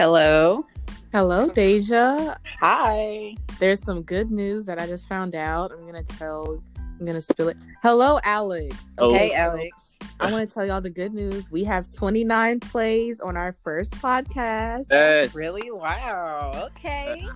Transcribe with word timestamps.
Hello. 0.00 0.64
Hello, 1.12 1.50
Deja. 1.50 2.34
Hi. 2.60 3.34
There's 3.58 3.82
some 3.82 4.00
good 4.00 4.30
news 4.30 4.64
that 4.64 4.80
I 4.80 4.86
just 4.86 5.06
found 5.06 5.34
out. 5.34 5.72
I'm 5.72 5.84
gonna 5.86 6.02
tell. 6.02 6.62
I'm 6.78 7.04
gonna 7.04 7.20
spill 7.20 7.48
it. 7.48 7.58
Hello, 7.82 8.18
Alex. 8.24 8.94
Oh. 8.96 9.12
Hey, 9.12 9.34
Alex. 9.34 9.98
I 10.18 10.32
want 10.32 10.48
to 10.48 10.54
tell 10.54 10.64
y'all 10.64 10.80
the 10.80 10.88
good 10.88 11.12
news. 11.12 11.50
We 11.50 11.64
have 11.64 11.86
29 11.92 12.60
plays 12.60 13.20
on 13.20 13.36
our 13.36 13.52
first 13.52 13.92
podcast. 13.96 14.86
Yes. 14.90 15.34
Really? 15.34 15.70
Wow. 15.70 16.70
Okay. 16.78 17.28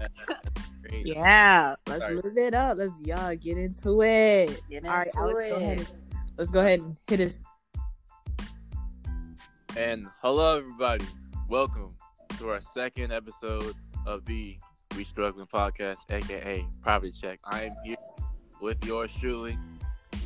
Yeah, 1.04 1.74
let's 1.88 2.04
Sorry. 2.04 2.16
live 2.16 2.36
it 2.36 2.54
up. 2.54 2.76
Let's 2.76 2.92
y'all 3.02 3.34
get 3.34 3.56
into 3.56 4.02
it. 4.02 4.60
Get 4.70 4.84
All 4.84 4.92
right, 4.92 5.06
into 5.06 5.18
Alex, 5.18 5.34
go 5.50 5.56
it. 5.56 5.62
ahead. 5.62 5.86
Let's 6.36 6.50
go 6.50 6.60
ahead 6.60 6.80
and 6.80 6.96
hit 7.08 7.20
us. 7.20 7.42
And 9.74 10.06
hello, 10.20 10.58
everybody. 10.58 11.06
Welcome 11.52 11.94
to 12.38 12.48
our 12.48 12.62
second 12.62 13.12
episode 13.12 13.74
of 14.06 14.24
the 14.24 14.56
We 14.96 15.04
Struggling 15.04 15.44
podcast, 15.44 16.10
aka 16.10 16.64
Private 16.80 17.14
Check. 17.14 17.40
I 17.44 17.64
am 17.64 17.76
here 17.84 17.96
with 18.62 18.82
yours 18.86 19.12
truly, 19.20 19.58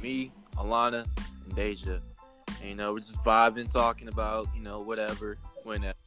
me, 0.01 0.31
Alana, 0.55 1.05
and 1.45 1.57
Deja. 1.57 2.01
And, 2.61 2.69
you 2.69 2.77
know, 2.77 2.93
we're 2.93 3.01
just 3.01 3.19
vibing, 3.25 3.69
talking 3.69 4.07
about, 4.07 4.47
you 4.55 4.63
know, 4.63 4.79
whatever, 4.79 5.37
whenever. 5.65 5.99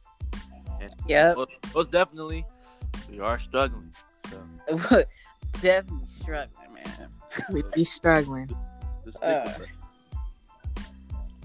And 0.80 0.90
Yep. 1.06 1.36
most, 1.36 1.74
most 1.74 1.90
definitely, 1.90 2.46
we 3.10 3.20
are 3.20 3.38
struggling. 3.38 3.92
So, 4.30 4.38
Definitely 5.60 6.06
struggling, 6.18 6.72
man. 6.72 7.10
We 7.52 7.62
be 7.74 7.84
struggling. 7.84 8.48
just 9.04 9.18
stick 9.18 9.28
Uh. 9.28 9.52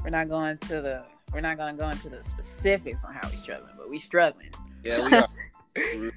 We're 0.01 0.11
not 0.11 0.29
going 0.29 0.57
to 0.59 0.81
the. 0.81 1.14
We're 1.33 1.41
not 1.41 1.57
going 1.57 1.75
to 1.75 1.81
go 1.81 1.89
into 1.89 2.09
the 2.09 2.23
specifics 2.23 3.03
on 3.03 3.13
how 3.13 3.27
we're 3.29 3.35
struggling, 3.37 3.73
but 3.77 3.89
we're 3.89 3.99
struggling. 3.99 4.51
Yeah, 4.83 5.05
we 5.05 5.17
are. 5.17 6.11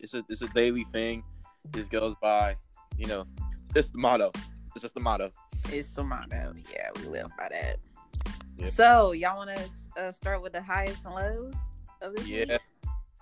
it's 0.00 0.14
a 0.14 0.24
it's 0.28 0.42
a 0.42 0.48
daily 0.48 0.86
thing. 0.92 1.22
This 1.70 1.88
goes 1.88 2.14
by, 2.20 2.56
you 2.96 3.06
know. 3.06 3.24
It's 3.74 3.90
the 3.90 3.98
motto. 3.98 4.30
It's 4.74 4.82
just 4.82 4.94
the 4.94 5.00
motto. 5.00 5.30
It's 5.70 5.90
the 5.90 6.04
motto. 6.04 6.54
Yeah, 6.72 6.90
we 6.96 7.08
live 7.08 7.28
by 7.36 7.48
that. 7.50 7.78
Yeah. 8.56 8.66
So, 8.66 9.12
y'all 9.12 9.36
want 9.36 9.50
to 9.56 10.00
uh, 10.00 10.12
start 10.12 10.40
with 10.42 10.52
the 10.52 10.62
highest 10.62 11.04
and 11.06 11.14
lows 11.14 11.54
of 12.02 12.14
this 12.14 12.28
Yeah. 12.28 12.38
week? 12.40 12.60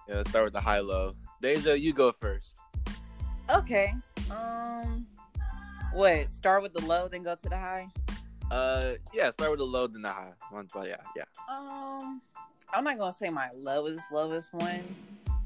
Yeah, 0.09 0.17
let's 0.17 0.31
start 0.31 0.45
with 0.45 0.53
the 0.53 0.61
high 0.61 0.81
low. 0.81 1.15
Deja, 1.41 1.79
you 1.79 1.93
go 1.95 2.13
first. 2.13 2.57
Okay. 3.49 3.95
Um. 4.31 5.07
What? 5.95 6.33
Start 6.33 6.63
with 6.63 6.75
the 6.75 6.85
low, 6.85 7.09
then 7.09 7.23
go 7.23 7.35
to 7.35 7.49
the 7.49 7.57
high. 7.57 7.89
Uh, 8.53 8.97
yeah, 9.15 9.31
start 9.31 9.51
with 9.51 9.61
the 9.61 9.65
low, 9.65 9.87
then 9.87 10.03
the 10.03 10.11
high. 10.11 10.33
One, 10.51 10.69
but 10.75 10.87
yeah, 10.87 10.97
yeah. 11.17 11.25
Um, 11.51 12.21
I'm 12.75 12.85
not 12.85 12.99
gonna 12.99 13.11
say 13.11 13.31
my 13.31 13.49
lowest, 13.57 14.13
lowest 14.13 14.53
one, 14.53 14.95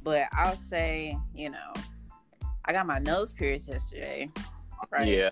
but 0.03 0.27
I'll 0.33 0.57
say, 0.57 1.17
you 1.33 1.51
know, 1.51 1.73
I 2.65 2.73
got 2.73 2.84
my 2.84 2.99
nose 2.99 3.31
pierced 3.31 3.69
yesterday, 3.69 4.29
right? 4.91 5.07
Yeah. 5.07 5.31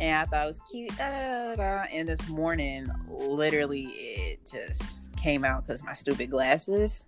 And 0.00 0.16
I 0.16 0.24
thought 0.24 0.42
it 0.42 0.46
was 0.48 0.60
cute. 0.70 0.96
Da, 0.96 1.08
da, 1.08 1.54
da, 1.54 1.54
da. 1.54 1.84
And 1.92 2.08
this 2.08 2.28
morning, 2.28 2.88
literally, 3.06 3.84
it 3.84 4.40
just 4.50 5.14
came 5.16 5.44
out 5.44 5.62
because 5.62 5.84
my 5.84 5.94
stupid 5.94 6.30
glasses. 6.30 7.04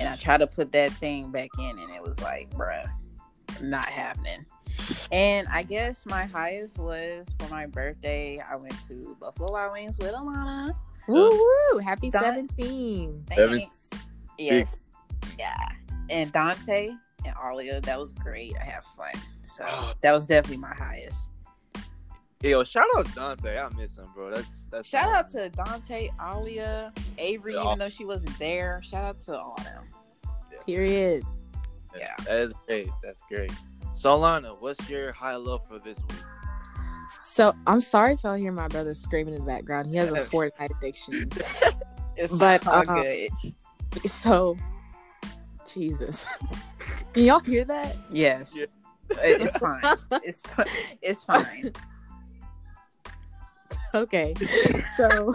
And 0.00 0.08
I 0.08 0.16
tried 0.16 0.38
to 0.38 0.48
put 0.48 0.72
that 0.72 0.90
thing 0.92 1.30
back 1.30 1.50
in, 1.56 1.78
and 1.78 1.90
it 1.90 2.02
was 2.02 2.20
like, 2.20 2.50
bruh, 2.50 2.90
not 3.62 3.86
happening. 3.86 4.44
And 5.12 5.46
I 5.48 5.62
guess 5.62 6.06
my 6.06 6.24
highest 6.24 6.78
was 6.78 7.34
for 7.38 7.48
my 7.48 7.66
birthday. 7.66 8.40
I 8.40 8.56
went 8.56 8.74
to 8.88 9.16
Buffalo 9.20 9.52
Wild 9.52 9.72
Wings 9.72 9.98
with 9.98 10.12
Alana. 10.12 10.74
Woo 11.06 11.30
woo! 11.30 11.78
Happy 11.78 12.10
Done. 12.10 12.22
17. 12.22 13.24
Seven- 13.34 13.58
Thanks. 13.58 13.90
Yes. 14.38 14.76
Yeah. 15.38 15.54
And 16.10 16.32
Dante 16.32 16.90
and 17.24 17.34
Alia, 17.42 17.80
that 17.82 17.98
was 17.98 18.12
great. 18.12 18.54
I 18.60 18.64
had 18.64 18.84
fun. 18.84 19.12
So 19.42 19.64
oh. 19.68 19.92
that 20.00 20.12
was 20.12 20.26
definitely 20.26 20.58
my 20.58 20.74
highest. 20.74 21.30
Yo, 22.42 22.62
shout 22.62 22.84
out 22.96 23.12
Dante. 23.14 23.56
I 23.58 23.68
miss 23.74 23.96
him, 23.96 24.06
bro. 24.14 24.30
That's 24.30 24.66
that's. 24.70 24.86
Shout 24.88 25.08
out 25.14 25.28
to 25.30 25.48
Dante, 25.48 26.10
Alia, 26.20 26.92
Avery, 27.16 27.54
Yeah. 27.54 27.64
even 27.64 27.78
though 27.78 27.88
she 27.88 28.04
wasn't 28.04 28.38
there. 28.38 28.82
Shout 28.82 29.02
out 29.04 29.18
to 29.20 29.38
all 29.38 29.54
of 29.56 29.64
them. 29.64 29.84
Period. 30.66 31.24
yeah. 31.96 32.14
That 32.26 32.36
is 32.36 32.52
great. 32.66 32.88
That's 33.02 33.22
great. 33.28 33.52
So, 33.94 34.16
Lana, 34.16 34.54
what's 34.54 34.88
your 34.90 35.12
high 35.12 35.36
low 35.36 35.58
for 35.58 35.78
this 35.78 35.98
week? 35.98 36.20
So 37.18 37.54
I'm 37.66 37.80
sorry 37.80 38.14
if 38.14 38.22
y'all 38.22 38.34
hear 38.34 38.52
my 38.52 38.68
brother 38.68 38.92
screaming 38.92 39.34
in 39.34 39.40
the 39.40 39.46
background. 39.46 39.88
He 39.88 39.96
has 39.96 40.10
a 40.10 40.24
Fortnite 40.24 40.76
addiction. 40.76 41.30
It's 42.16 42.32
But, 42.32 42.64
all 42.68 42.84
good. 42.84 43.28
So, 44.06 44.56
Jesus, 45.66 46.24
can 47.12 47.24
y'all 47.24 47.40
hear 47.40 47.64
that? 47.64 47.96
Yes. 48.08 48.56
Yeah. 48.56 48.66
It's 49.18 49.56
fine. 49.56 49.82
It's 50.22 50.42
it's 51.02 51.24
fine. 51.24 51.72
Okay, 53.94 54.34
so 54.96 55.34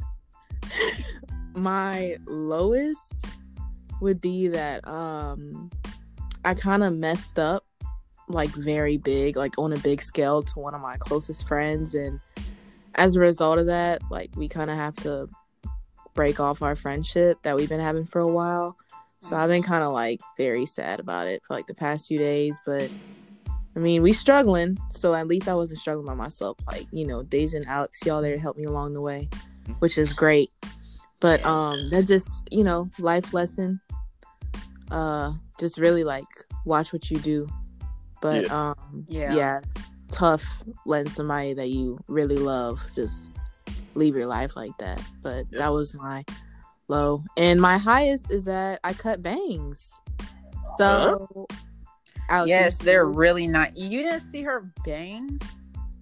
my 1.54 2.18
lowest 2.26 3.26
would 4.02 4.20
be 4.20 4.48
that 4.48 4.86
um 4.86 5.70
I 6.44 6.54
kind 6.54 6.82
of 6.82 6.94
messed 6.94 7.38
up 7.38 7.64
like 8.28 8.50
very 8.50 8.96
big, 8.96 9.36
like 9.36 9.58
on 9.58 9.72
a 9.72 9.78
big 9.78 10.02
scale 10.02 10.42
to 10.42 10.58
one 10.58 10.74
of 10.74 10.80
my 10.80 10.96
closest 10.96 11.46
friends 11.46 11.94
and 11.94 12.20
as 12.94 13.16
a 13.16 13.20
result 13.20 13.58
of 13.58 13.66
that, 13.66 14.02
like 14.10 14.30
we 14.36 14.48
kind 14.48 14.70
of 14.70 14.76
have 14.76 14.96
to 14.96 15.28
break 16.14 16.40
off 16.40 16.62
our 16.62 16.76
friendship 16.76 17.38
that 17.42 17.56
we've 17.56 17.68
been 17.68 17.80
having 17.80 18.06
for 18.06 18.20
a 18.20 18.28
while. 18.28 18.76
So 19.20 19.36
I've 19.36 19.48
been 19.48 19.62
kind 19.62 19.84
of 19.84 19.92
like 19.92 20.20
very 20.36 20.66
sad 20.66 20.98
about 20.98 21.26
it 21.26 21.42
for 21.46 21.54
like 21.54 21.66
the 21.66 21.74
past 21.74 22.08
few 22.08 22.18
days, 22.18 22.60
but 22.64 22.90
I 23.76 23.78
mean, 23.78 24.02
we 24.02 24.12
struggling, 24.12 24.78
so 24.90 25.14
at 25.14 25.26
least 25.26 25.48
I 25.48 25.54
wasn't 25.54 25.80
struggling 25.80 26.06
by 26.06 26.14
myself. 26.14 26.58
Like, 26.66 26.86
you 26.90 27.06
know, 27.06 27.22
Deja 27.22 27.58
and 27.58 27.66
Alex, 27.66 28.04
y'all 28.04 28.20
there 28.20 28.34
to 28.34 28.40
help 28.40 28.56
me 28.56 28.64
along 28.64 28.94
the 28.94 29.00
way, 29.00 29.28
which 29.78 29.98
is 29.98 30.12
great. 30.12 30.50
But 31.20 31.44
um 31.44 31.88
that 31.90 32.06
just, 32.06 32.48
you 32.50 32.64
know, 32.64 32.90
life 32.98 33.32
lesson. 33.32 33.80
Uh 34.90 35.32
just 35.58 35.78
really 35.78 36.04
like 36.04 36.26
watch 36.64 36.92
what 36.92 37.10
you 37.10 37.18
do. 37.18 37.48
But 38.20 38.50
um 38.50 39.06
Yeah. 39.08 39.34
yeah, 39.34 39.58
it's 39.58 39.76
tough 40.10 40.44
letting 40.86 41.10
somebody 41.10 41.54
that 41.54 41.68
you 41.68 41.98
really 42.08 42.36
love 42.38 42.80
just 42.94 43.30
leave 43.94 44.14
your 44.14 44.26
life 44.26 44.56
like 44.56 44.76
that. 44.78 45.00
But 45.22 45.46
Yep. 45.50 45.58
that 45.58 45.72
was 45.72 45.94
my 45.94 46.24
low. 46.88 47.22
And 47.36 47.60
my 47.60 47.78
highest 47.78 48.30
is 48.32 48.44
that 48.46 48.80
I 48.84 48.92
cut 48.92 49.22
bangs. 49.22 50.00
So 50.78 51.46
Alex, 52.28 52.48
Yes, 52.48 52.78
they're 52.78 53.06
really 53.06 53.46
not. 53.46 53.76
You 53.76 54.02
didn't 54.02 54.20
see 54.20 54.42
her 54.42 54.70
bangs? 54.84 55.42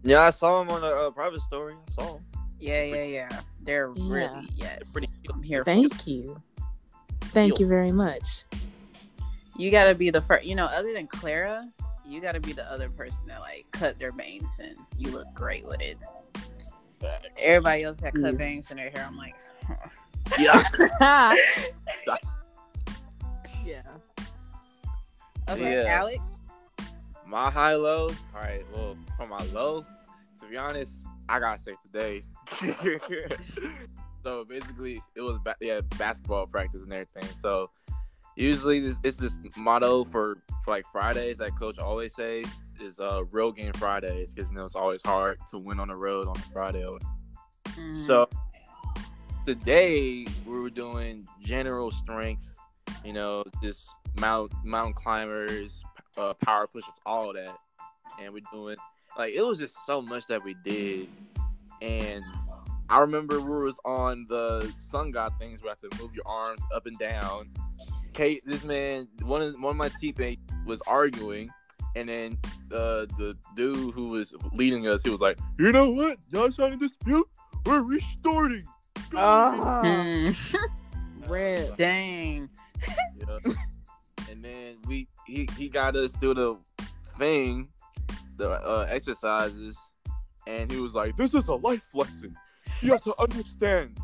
Yeah, 0.02 0.20
I 0.22 0.30
saw 0.30 0.60
him 0.62 0.70
on 0.70 0.82
a 0.84 0.86
uh, 0.86 1.10
private 1.10 1.40
story. 1.42 1.74
I 1.74 1.90
saw 1.92 2.16
him. 2.16 2.24
Yeah, 2.60 2.82
yeah, 2.82 3.02
yeah. 3.04 3.40
They're 3.62 3.92
Yeah. 3.96 4.12
really 4.14 4.48
yes. 4.54 4.92
Pretty 4.92 5.06
cute. 5.08 5.34
I'm 5.34 5.42
here. 5.42 5.60
for 5.60 5.64
Thank 5.64 6.06
you. 6.06 6.36
Thank 7.32 7.58
you 7.60 7.66
very 7.66 7.92
much. 7.92 8.44
You 9.58 9.70
gotta 9.70 9.94
be 9.94 10.08
the 10.10 10.20
first 10.20 10.44
you 10.46 10.54
know 10.54 10.66
other 10.66 10.92
than 10.94 11.06
clara 11.06 11.68
you 12.06 12.20
gotta 12.20 12.40
be 12.40 12.52
the 12.52 12.64
other 12.72 12.88
person 12.88 13.26
that 13.26 13.40
like 13.40 13.66
cut 13.72 13.98
their 13.98 14.12
bangs 14.12 14.58
and 14.62 14.74
you 14.96 15.10
look 15.10 15.26
great 15.34 15.64
with 15.66 15.80
it 15.80 15.98
everybody 17.38 17.82
else 17.82 17.98
that 17.98 18.14
cut 18.14 18.32
Yeah. 18.32 18.38
bangs 18.38 18.70
in 18.70 18.76
their 18.78 18.90
hair 18.90 19.04
i'm 19.06 19.16
like 19.16 19.34
Yeah. 20.38 20.62
yeah. 23.64 23.82
okay 25.48 25.82
Yeah. 25.82 25.88
alex 25.98 26.38
My 27.26 27.50
high 27.50 27.74
low. 27.74 28.08
All 28.34 28.40
right. 28.40 28.64
Well, 28.74 28.96
for 29.18 29.26
my 29.26 29.42
low, 29.52 29.84
to 30.40 30.46
be 30.48 30.56
honest, 30.56 31.04
I 31.28 31.38
gotta 31.38 31.60
say 31.60 31.74
today. 31.84 32.24
so 34.24 34.46
basically, 34.46 35.02
it 35.14 35.20
was 35.20 35.36
ba- 35.44 35.56
yeah 35.60 35.82
basketball 35.98 36.46
practice 36.46 36.82
and 36.84 36.92
everything. 36.94 37.28
So 37.42 37.68
usually 38.38 38.80
this 38.80 38.98
it's 39.02 39.16
this 39.16 39.36
motto 39.56 40.04
for 40.04 40.38
for 40.64 40.70
like 40.70 40.84
Fridays 40.92 41.38
that 41.38 41.56
coach 41.58 41.78
always 41.78 42.14
says 42.14 42.46
is 42.80 43.00
uh 43.00 43.24
road 43.30 43.56
game 43.56 43.72
Fridays 43.72 44.32
because 44.32 44.50
you 44.50 44.56
know 44.56 44.64
it's 44.64 44.76
always 44.76 45.00
hard 45.04 45.38
to 45.50 45.58
win 45.58 45.80
on 45.80 45.88
the 45.88 45.96
road 45.96 46.28
on 46.28 46.36
a 46.36 46.52
Friday. 46.52 46.86
Mhm. 47.66 48.06
So 48.06 48.28
today 49.46 50.26
we 50.46 50.60
were 50.60 50.70
doing 50.70 51.26
general 51.40 51.90
strength, 51.90 52.46
you 53.04 53.12
know, 53.12 53.44
just 53.62 53.90
mount 54.20 54.52
mountain 54.64 54.94
climbers, 54.94 55.82
uh, 56.16 56.34
power 56.34 56.66
push-ups, 56.66 57.00
all 57.06 57.30
of 57.30 57.36
that, 57.42 57.58
and 58.20 58.32
we're 58.32 58.42
doing 58.52 58.76
like 59.16 59.34
it 59.34 59.42
was 59.42 59.58
just 59.58 59.74
so 59.84 60.00
much 60.00 60.26
that 60.28 60.44
we 60.44 60.54
did, 60.64 61.08
and 61.82 62.22
I 62.88 63.00
remember 63.00 63.40
we 63.40 63.64
was 63.64 63.78
on 63.84 64.26
the 64.28 64.72
sun 64.90 65.10
god 65.10 65.32
things 65.38 65.62
where 65.62 65.74
you 65.74 65.76
have 65.82 65.90
to 65.90 66.02
move 66.02 66.14
your 66.14 66.26
arms 66.26 66.62
up 66.72 66.86
and 66.86 66.98
down. 66.98 67.50
Kate, 68.18 68.42
this 68.44 68.64
man, 68.64 69.06
one 69.22 69.42
of 69.42 69.54
one 69.60 69.70
of 69.70 69.76
my 69.76 69.88
teammates 70.00 70.40
was 70.66 70.82
arguing. 70.88 71.50
And 71.94 72.08
then 72.08 72.38
uh, 72.72 73.06
the 73.16 73.36
dude 73.56 73.94
who 73.94 74.08
was 74.08 74.34
leading 74.52 74.88
us, 74.88 75.04
he 75.04 75.10
was 75.10 75.20
like, 75.20 75.38
"You 75.56 75.70
know 75.70 75.90
what? 75.90 76.18
Y'all 76.32 76.50
trying 76.50 76.72
to 76.72 76.76
dispute? 76.76 77.28
We're 77.64 77.82
restarting." 77.82 78.66
Oh, 79.14 79.80
Mm. 79.84 80.36
rip. 81.28 81.76
Dang. 81.76 82.48
Yeah. 83.16 83.38
and 84.28 84.44
then 84.44 84.78
we 84.88 85.06
he, 85.26 85.48
he 85.56 85.68
got 85.68 85.94
us 85.94 86.10
through 86.12 86.34
the 86.34 86.56
thing, 87.18 87.68
the 88.36 88.50
uh, 88.50 88.86
exercises, 88.90 89.76
and 90.48 90.70
he 90.72 90.80
was 90.80 90.92
like, 90.92 91.16
"This 91.16 91.34
is 91.34 91.46
a 91.46 91.54
life 91.54 91.94
lesson. 91.94 92.36
You 92.80 92.90
have 92.90 93.04
to 93.04 93.14
understand 93.20 93.96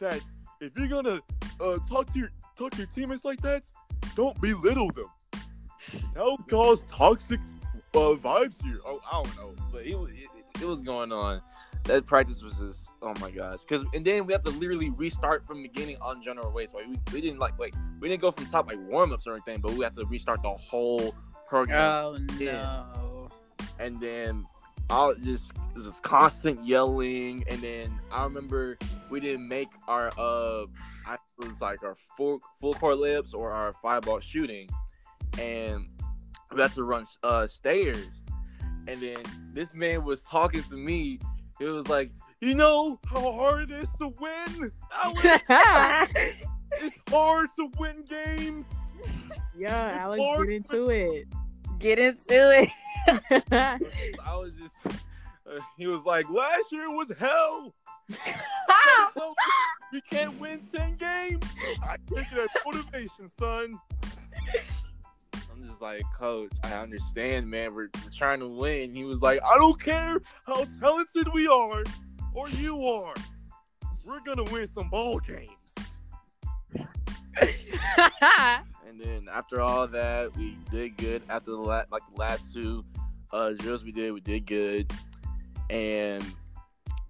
that 0.00 0.20
if 0.62 0.72
you're 0.78 0.88
gonna 0.88 1.20
uh, 1.60 1.78
talk 1.88 2.10
to 2.14 2.18
your 2.18 2.30
talk 2.58 2.72
to 2.72 2.78
your 2.78 2.86
teammates 2.86 3.24
like 3.24 3.40
that, 3.42 3.62
don't 4.14 4.38
belittle 4.40 4.90
them. 4.90 5.06
That'll 6.14 6.38
cause 6.48 6.84
toxic 6.90 7.40
uh, 7.94 7.98
vibes 8.16 8.60
here. 8.62 8.80
Oh, 8.84 9.00
I 9.10 9.22
don't 9.22 9.36
know, 9.36 9.54
but 9.72 9.86
it, 9.86 9.98
was- 9.98 10.10
it, 10.10 10.28
it 10.62 10.66
was 10.66 10.82
going 10.82 11.12
on. 11.12 11.40
That 11.84 12.04
practice 12.04 12.42
was 12.42 12.58
just 12.58 12.90
oh 13.00 13.14
my 13.20 13.30
gosh. 13.30 13.60
Cause 13.66 13.84
and 13.94 14.04
then 14.04 14.26
we 14.26 14.32
have 14.34 14.42
to 14.42 14.50
literally 14.50 14.90
restart 14.90 15.46
from 15.46 15.62
the 15.62 15.68
beginning 15.68 15.96
on 16.02 16.20
general 16.20 16.50
waste. 16.52 16.74
Like 16.74 16.86
we, 16.86 16.98
we 17.14 17.20
didn't 17.22 17.38
like 17.38 17.58
like 17.58 17.72
we 18.00 18.08
didn't 18.08 18.20
go 18.20 18.30
from 18.30 18.44
top 18.46 18.66
like 18.66 18.78
warm 18.88 19.12
ups 19.12 19.26
or 19.26 19.32
anything, 19.32 19.60
but 19.60 19.72
we 19.72 19.84
have 19.84 19.94
to 19.94 20.04
restart 20.06 20.42
the 20.42 20.50
whole 20.50 21.14
program. 21.48 21.80
Oh 21.80 22.18
no. 22.38 23.28
and 23.78 23.98
then 24.00 24.44
I 24.90 25.06
was 25.06 25.18
just 25.24 25.52
was 25.74 25.86
just 25.86 26.02
constant 26.02 26.62
yelling. 26.66 27.44
And 27.48 27.62
then 27.62 27.90
I 28.12 28.24
remember 28.24 28.76
we 29.08 29.20
didn't 29.20 29.48
make 29.48 29.68
our 29.86 30.10
uh, 30.18 30.66
I 31.08 31.14
it 31.42 31.48
was 31.48 31.60
like 31.60 31.82
our 31.82 31.96
full 32.16 32.40
full 32.60 32.74
court 32.74 32.98
layups 32.98 33.32
or 33.34 33.50
our 33.52 33.72
five 33.72 34.02
ball 34.02 34.20
shooting, 34.20 34.68
and 35.38 35.86
we 36.54 36.60
had 36.60 36.72
to 36.74 36.84
run 36.84 37.06
uh 37.22 37.46
stairs. 37.46 38.22
And 38.86 39.00
then 39.00 39.18
this 39.52 39.74
man 39.74 40.04
was 40.04 40.22
talking 40.22 40.62
to 40.64 40.76
me. 40.76 41.18
It 41.60 41.64
was 41.66 41.88
like, 41.88 42.10
you 42.40 42.54
know 42.54 42.98
how 43.06 43.32
hard 43.32 43.70
it 43.70 43.70
is 43.70 43.88
to 43.98 44.08
win. 44.20 44.72
I 44.92 45.08
was- 45.08 46.38
it's 46.82 46.98
hard 47.10 47.48
to 47.58 47.70
win 47.78 48.04
games. 48.08 48.64
yeah, 49.56 49.96
Alex, 49.98 50.22
get 50.38 50.48
into 50.50 50.88
it. 50.90 51.26
Get 51.78 51.98
into 51.98 52.18
it. 52.28 52.70
I 53.52 54.36
was 54.36 54.52
just. 54.56 54.74
Uh, 55.50 55.60
he 55.78 55.86
was 55.86 56.04
like, 56.04 56.28
last 56.28 56.70
year 56.70 56.90
was 56.90 57.10
hell. 57.18 57.74
So, 59.14 59.34
we 59.92 60.00
can't 60.02 60.38
win 60.38 60.60
10 60.72 60.96
games. 60.96 61.44
I 61.82 61.96
take 62.14 62.26
it 62.30 62.38
as 62.38 62.48
motivation, 62.64 63.30
son. 63.38 63.78
I'm 65.50 65.66
just 65.66 65.80
like, 65.80 66.02
coach, 66.16 66.52
I 66.62 66.74
understand, 66.74 67.50
man. 67.50 67.74
We're, 67.74 67.88
we're 68.04 68.10
trying 68.16 68.40
to 68.40 68.48
win. 68.48 68.94
He 68.94 69.04
was 69.04 69.22
like, 69.22 69.40
I 69.42 69.56
don't 69.56 69.80
care 69.80 70.18
how 70.46 70.64
talented 70.80 71.28
we 71.32 71.48
are 71.48 71.82
or 72.34 72.48
you 72.50 72.86
are. 72.86 73.14
We're 74.04 74.20
going 74.20 74.44
to 74.44 74.52
win 74.52 74.68
some 74.74 74.88
ball 74.90 75.18
games. 75.20 75.50
And 78.88 78.98
then 79.06 79.28
after 79.32 79.60
all 79.60 79.86
that, 79.86 80.36
we 80.36 80.56
did 80.70 80.96
good. 80.96 81.22
After 81.28 81.52
the 81.52 81.58
la- 81.58 81.84
like 81.90 82.02
the 82.12 82.18
last 82.18 82.52
two 82.52 82.82
uh, 83.32 83.50
drills 83.50 83.84
we 83.84 83.92
did, 83.92 84.12
we 84.12 84.20
did 84.20 84.46
good. 84.46 84.90
And 85.70 86.24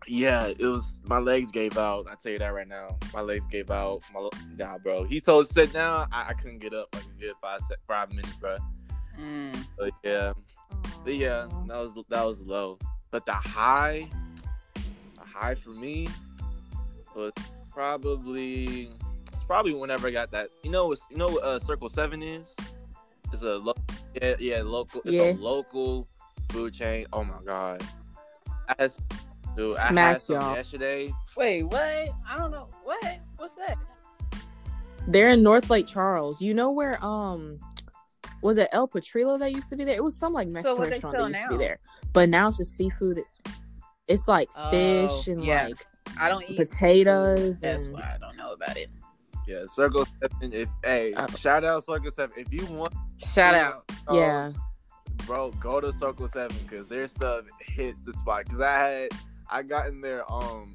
yeah, 0.08 0.46
it 0.46 0.58
was 0.60 0.96
my 1.04 1.18
legs 1.18 1.50
gave 1.50 1.76
out. 1.78 2.06
I 2.10 2.14
tell 2.14 2.32
you 2.32 2.38
that 2.38 2.52
right 2.54 2.68
now. 2.68 2.96
My 3.12 3.20
legs 3.20 3.46
gave 3.46 3.70
out. 3.70 4.02
My 4.12 4.28
nah, 4.56 4.78
bro. 4.78 5.04
He 5.04 5.20
told 5.20 5.46
to 5.46 5.52
sit 5.52 5.72
down. 5.72 6.08
I, 6.12 6.28
I 6.30 6.32
couldn't 6.34 6.58
get 6.58 6.74
up 6.74 6.88
like 6.94 7.04
a 7.04 7.20
good 7.20 7.32
five 7.40 7.60
five 7.86 8.10
minutes, 8.10 8.34
bro. 8.36 8.56
Mm. 9.20 9.66
But 9.76 9.90
yeah, 10.02 10.32
but 11.04 11.14
yeah, 11.14 11.48
that 11.66 11.76
was 11.76 12.04
that 12.08 12.24
was 12.24 12.40
low. 12.40 12.78
But 13.10 13.26
the 13.26 13.32
high, 13.32 14.08
the 14.74 15.24
high 15.24 15.54
for 15.54 15.70
me 15.70 16.08
was 17.14 17.32
probably 17.72 18.90
it's 19.32 19.44
probably 19.46 19.74
whenever 19.74 20.08
I 20.08 20.10
got 20.10 20.30
that. 20.32 20.50
You 20.62 20.70
know, 20.70 20.92
it's 20.92 21.06
you 21.10 21.16
know 21.16 21.28
what 21.28 21.42
uh, 21.44 21.58
Circle 21.58 21.88
Seven 21.90 22.22
is. 22.22 22.54
It's 23.32 23.42
a 23.42 23.56
lo- 23.56 23.74
yeah 24.20 24.34
yeah 24.38 24.62
local. 24.62 25.00
It's 25.04 25.14
Yeah. 25.14 25.32
a 25.32 25.34
local 25.34 26.06
food 26.50 26.72
chain. 26.74 27.06
Oh 27.12 27.24
my 27.24 27.38
god, 27.44 27.82
I 28.68 28.74
had, 28.78 28.92
dude, 29.58 29.76
I 29.76 29.80
had 29.82 29.88
Smacks, 29.90 30.22
some 30.24 30.36
y'all. 30.36 30.54
yesterday. 30.54 31.12
Wait, 31.36 31.62
what? 31.64 31.80
I 31.80 32.36
don't 32.36 32.50
know. 32.50 32.68
What? 32.84 33.18
What's 33.36 33.54
that? 33.56 33.76
They're 35.06 35.30
in 35.30 35.42
North 35.42 35.68
Lake 35.70 35.86
Charles. 35.86 36.40
You 36.40 36.54
know 36.54 36.70
where 36.70 37.02
um 37.04 37.58
was 38.42 38.56
it 38.58 38.68
El 38.72 38.86
Patrillo 38.86 39.38
that 39.40 39.52
used 39.52 39.68
to 39.70 39.76
be 39.76 39.84
there? 39.84 39.96
It 39.96 40.04
was 40.04 40.14
some 40.16 40.32
like 40.32 40.48
Mexican 40.48 40.78
what 40.78 40.84
they 40.84 40.90
restaurant 40.92 41.12
that 41.14 41.18
sell 41.20 41.28
used 41.28 41.42
to 41.42 41.48
be 41.48 41.56
there. 41.58 41.78
But 42.12 42.28
now 42.28 42.48
it's 42.48 42.56
just 42.58 42.76
seafood. 42.76 43.20
It's 44.06 44.28
like 44.28 44.48
Oh, 44.56 44.70
fish 44.70 45.28
and 45.28 45.44
yeah. 45.44 45.68
like 45.68 45.76
I 46.18 46.28
don't 46.28 46.48
eat 46.48 46.56
potatoes 46.56 47.60
That's 47.60 47.84
and 47.84 47.94
why 47.94 48.14
I 48.14 48.18
don't 48.18 48.36
know 48.36 48.52
about 48.52 48.76
it. 48.76 48.88
Yeah, 49.46 49.64
Circle 49.66 50.06
Seven. 50.20 50.52
If 50.52 50.68
hey, 50.84 51.14
Uh, 51.14 51.26
shout 51.36 51.64
out 51.64 51.84
Circle 51.84 52.12
Seven. 52.12 52.34
If 52.36 52.52
you 52.52 52.66
want, 52.66 52.92
Shout 53.18 53.54
out. 53.54 53.90
yeah. 54.12 54.52
bro, 55.26 55.50
go 55.52 55.80
to 55.80 55.90
Circle 55.92 56.28
Seven 56.28 56.56
because 56.68 56.88
their 56.88 57.08
stuff 57.08 57.44
hits 57.60 58.02
the 58.02 58.12
spot. 58.12 58.44
Because 58.44 58.60
I 58.60 58.78
had, 58.78 59.08
I 59.50 59.62
got 59.62 59.88
in 59.88 60.00
there, 60.00 60.30
um, 60.30 60.72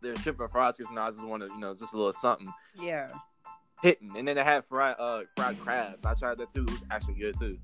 their 0.00 0.16
shrimp 0.16 0.40
and 0.40 0.50
fries 0.50 0.76
because 0.76 0.96
I 0.96 1.10
just 1.10 1.22
wanted, 1.22 1.48
you 1.50 1.58
know, 1.58 1.74
just 1.74 1.92
a 1.92 1.96
little 1.96 2.12
something 2.12 2.48
Yeah. 2.80 3.08
hitting, 3.82 4.12
and 4.16 4.26
then 4.26 4.36
they 4.36 4.44
had 4.44 4.64
fried, 4.64 4.96
uh, 4.98 5.22
fried 5.36 5.58
crabs. 5.60 6.04
I 6.04 6.14
tried 6.14 6.38
that 6.38 6.50
too. 6.50 6.62
It 6.64 6.70
was 6.70 6.84
actually 6.90 7.14
good 7.14 7.38
too. 7.38 7.58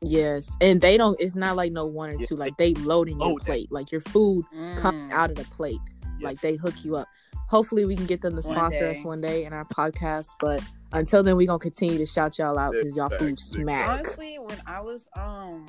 Yes. 0.00 0.56
And 0.60 0.80
they 0.80 0.96
don't 0.96 1.20
it's 1.20 1.34
not 1.34 1.56
like 1.56 1.72
no 1.72 1.84
one 1.86 2.10
or 2.10 2.12
Yeah. 2.20 2.26
two. 2.26 2.36
Like 2.36 2.56
they 2.56 2.72
load 2.74 3.08
in 3.08 3.18
your 3.18 3.30
Oh, 3.32 3.38
they- 3.38 3.44
plate. 3.44 3.72
Like 3.72 3.90
your 3.90 4.00
food 4.00 4.44
comes 4.78 5.10
Mm. 5.10 5.12
out 5.12 5.30
of 5.30 5.36
the 5.36 5.44
plate. 5.44 5.80
Yeah. 6.20 6.28
Like 6.28 6.40
they 6.40 6.54
hook 6.56 6.84
you 6.84 6.96
up. 6.96 7.08
Hopefully 7.48 7.84
we 7.84 7.96
can 7.96 8.06
get 8.06 8.20
them 8.22 8.40
to 8.40 8.46
One 8.46 8.56
sponsor 8.56 8.86
us 8.88 9.02
one 9.02 9.20
day 9.20 9.44
in 9.44 9.52
our 9.52 9.64
podcast. 9.64 10.28
But 10.38 10.62
until 10.92 11.22
then, 11.22 11.36
we're 11.36 11.46
gonna 11.48 11.58
continue 11.58 11.98
to 11.98 12.06
shout 12.06 12.38
y'all 12.38 12.58
out 12.58 12.74
because 12.74 12.96
y'all 12.96 13.08
food 13.08 13.30
facts, 13.30 13.44
smack. 13.50 13.88
Honestly, 13.88 14.38
when 14.38 14.58
I 14.66 14.80
was 14.80 15.08
um, 15.16 15.66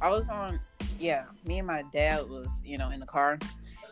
I 0.00 0.08
was 0.08 0.28
on. 0.28 0.60
Yeah, 0.98 1.24
me 1.44 1.58
and 1.58 1.66
my 1.66 1.82
dad 1.92 2.28
was 2.28 2.60
you 2.64 2.78
know 2.78 2.90
in 2.90 3.00
the 3.00 3.06
car, 3.06 3.38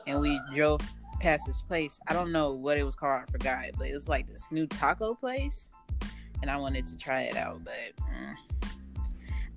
and 0.06 0.20
we 0.20 0.40
drove 0.54 0.80
past 1.20 1.46
this 1.46 1.62
place. 1.62 2.00
I 2.06 2.12
don't 2.12 2.32
know 2.32 2.52
what 2.52 2.78
it 2.78 2.84
was 2.84 2.94
called. 2.94 3.22
I 3.26 3.30
forgot, 3.30 3.64
but 3.78 3.88
it 3.88 3.94
was 3.94 4.08
like 4.08 4.26
this 4.26 4.46
new 4.50 4.66
taco 4.66 5.14
place, 5.14 5.68
and 6.42 6.50
I 6.50 6.56
wanted 6.56 6.86
to 6.86 6.96
try 6.96 7.22
it 7.22 7.36
out. 7.36 7.62
But 7.64 8.04
mm. 8.12 8.34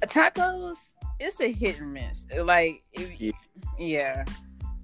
Tacos, 0.08 0.78
it's 1.20 1.40
a 1.42 1.52
hit 1.52 1.80
and 1.80 1.94
miss. 1.94 2.26
Like, 2.36 2.84
if, 2.94 3.20
Yeah. 3.20 3.32
yeah, 3.78 4.26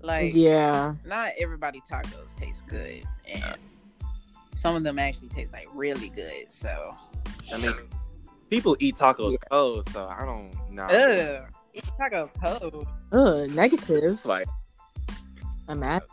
like 0.02 0.36
yeah. 0.36 0.96
not 1.06 1.32
everybody 1.40 1.82
tacos 1.90 2.36
taste 2.36 2.68
good, 2.68 3.04
and 3.32 3.56
some 4.54 4.76
of 4.76 4.84
them 4.84 5.00
actually 5.00 5.30
taste 5.30 5.54
like 5.54 5.68
really 5.74 6.10
good. 6.10 6.52
So, 6.52 6.96
I 7.54 7.58
mean, 7.58 7.74
people 8.50 8.76
eat 8.80 8.96
tacos 8.96 9.36
cold, 9.50 9.90
so 9.90 10.08
I 10.08 10.26
don't 10.26 10.54
know. 10.72 10.84
ugh, 10.84 11.46
eat 11.76 11.86
tacos 12.00 12.30
cold. 12.42 12.88
Ugh, 13.12 13.50
negative. 13.52 14.24
Like 14.26 14.48
Imagine. 15.70 16.08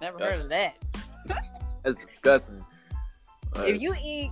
Never 0.00 0.18
heard 0.18 0.38
of 0.40 0.48
that. 0.48 0.74
that's 1.84 2.00
disgusting. 2.00 2.64
Like, 3.54 3.68
If 3.68 3.80
you 3.80 3.94
eat 4.02 4.30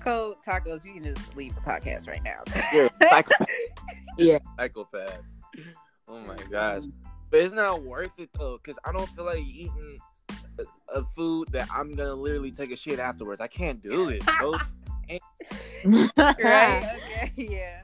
cold 0.00 0.36
tacos, 0.46 0.84
you 0.84 0.94
can 0.94 1.02
just 1.02 1.36
leave 1.36 1.54
the 1.54 1.60
podcast 1.60 2.08
right 2.08 2.22
now. 2.22 2.42
you're 2.72 2.86
a 2.86 2.90
psychopath. 3.08 3.48
Yeah. 4.18 4.38
psychopath. 4.58 5.18
Oh 6.08 6.20
my 6.20 6.36
gosh. 6.50 6.82
But 7.30 7.40
it's 7.40 7.54
not 7.54 7.82
worth 7.82 8.18
it 8.18 8.30
though, 8.38 8.58
because 8.62 8.78
I 8.84 8.92
don't 8.92 9.08
feel 9.10 9.24
like 9.24 9.38
eating 9.38 9.98
a, 10.58 10.64
a 11.00 11.04
food 11.16 11.48
that 11.52 11.68
I'm 11.72 11.94
gonna 11.94 12.14
literally 12.14 12.50
take 12.50 12.72
a 12.72 12.76
shit 12.76 12.98
afterwards. 12.98 13.40
I 13.40 13.46
can't 13.46 13.80
do 13.80 14.08
it. 14.08 14.22
right? 15.06 15.20
Okay. 16.96 17.32
Yeah. 17.36 17.80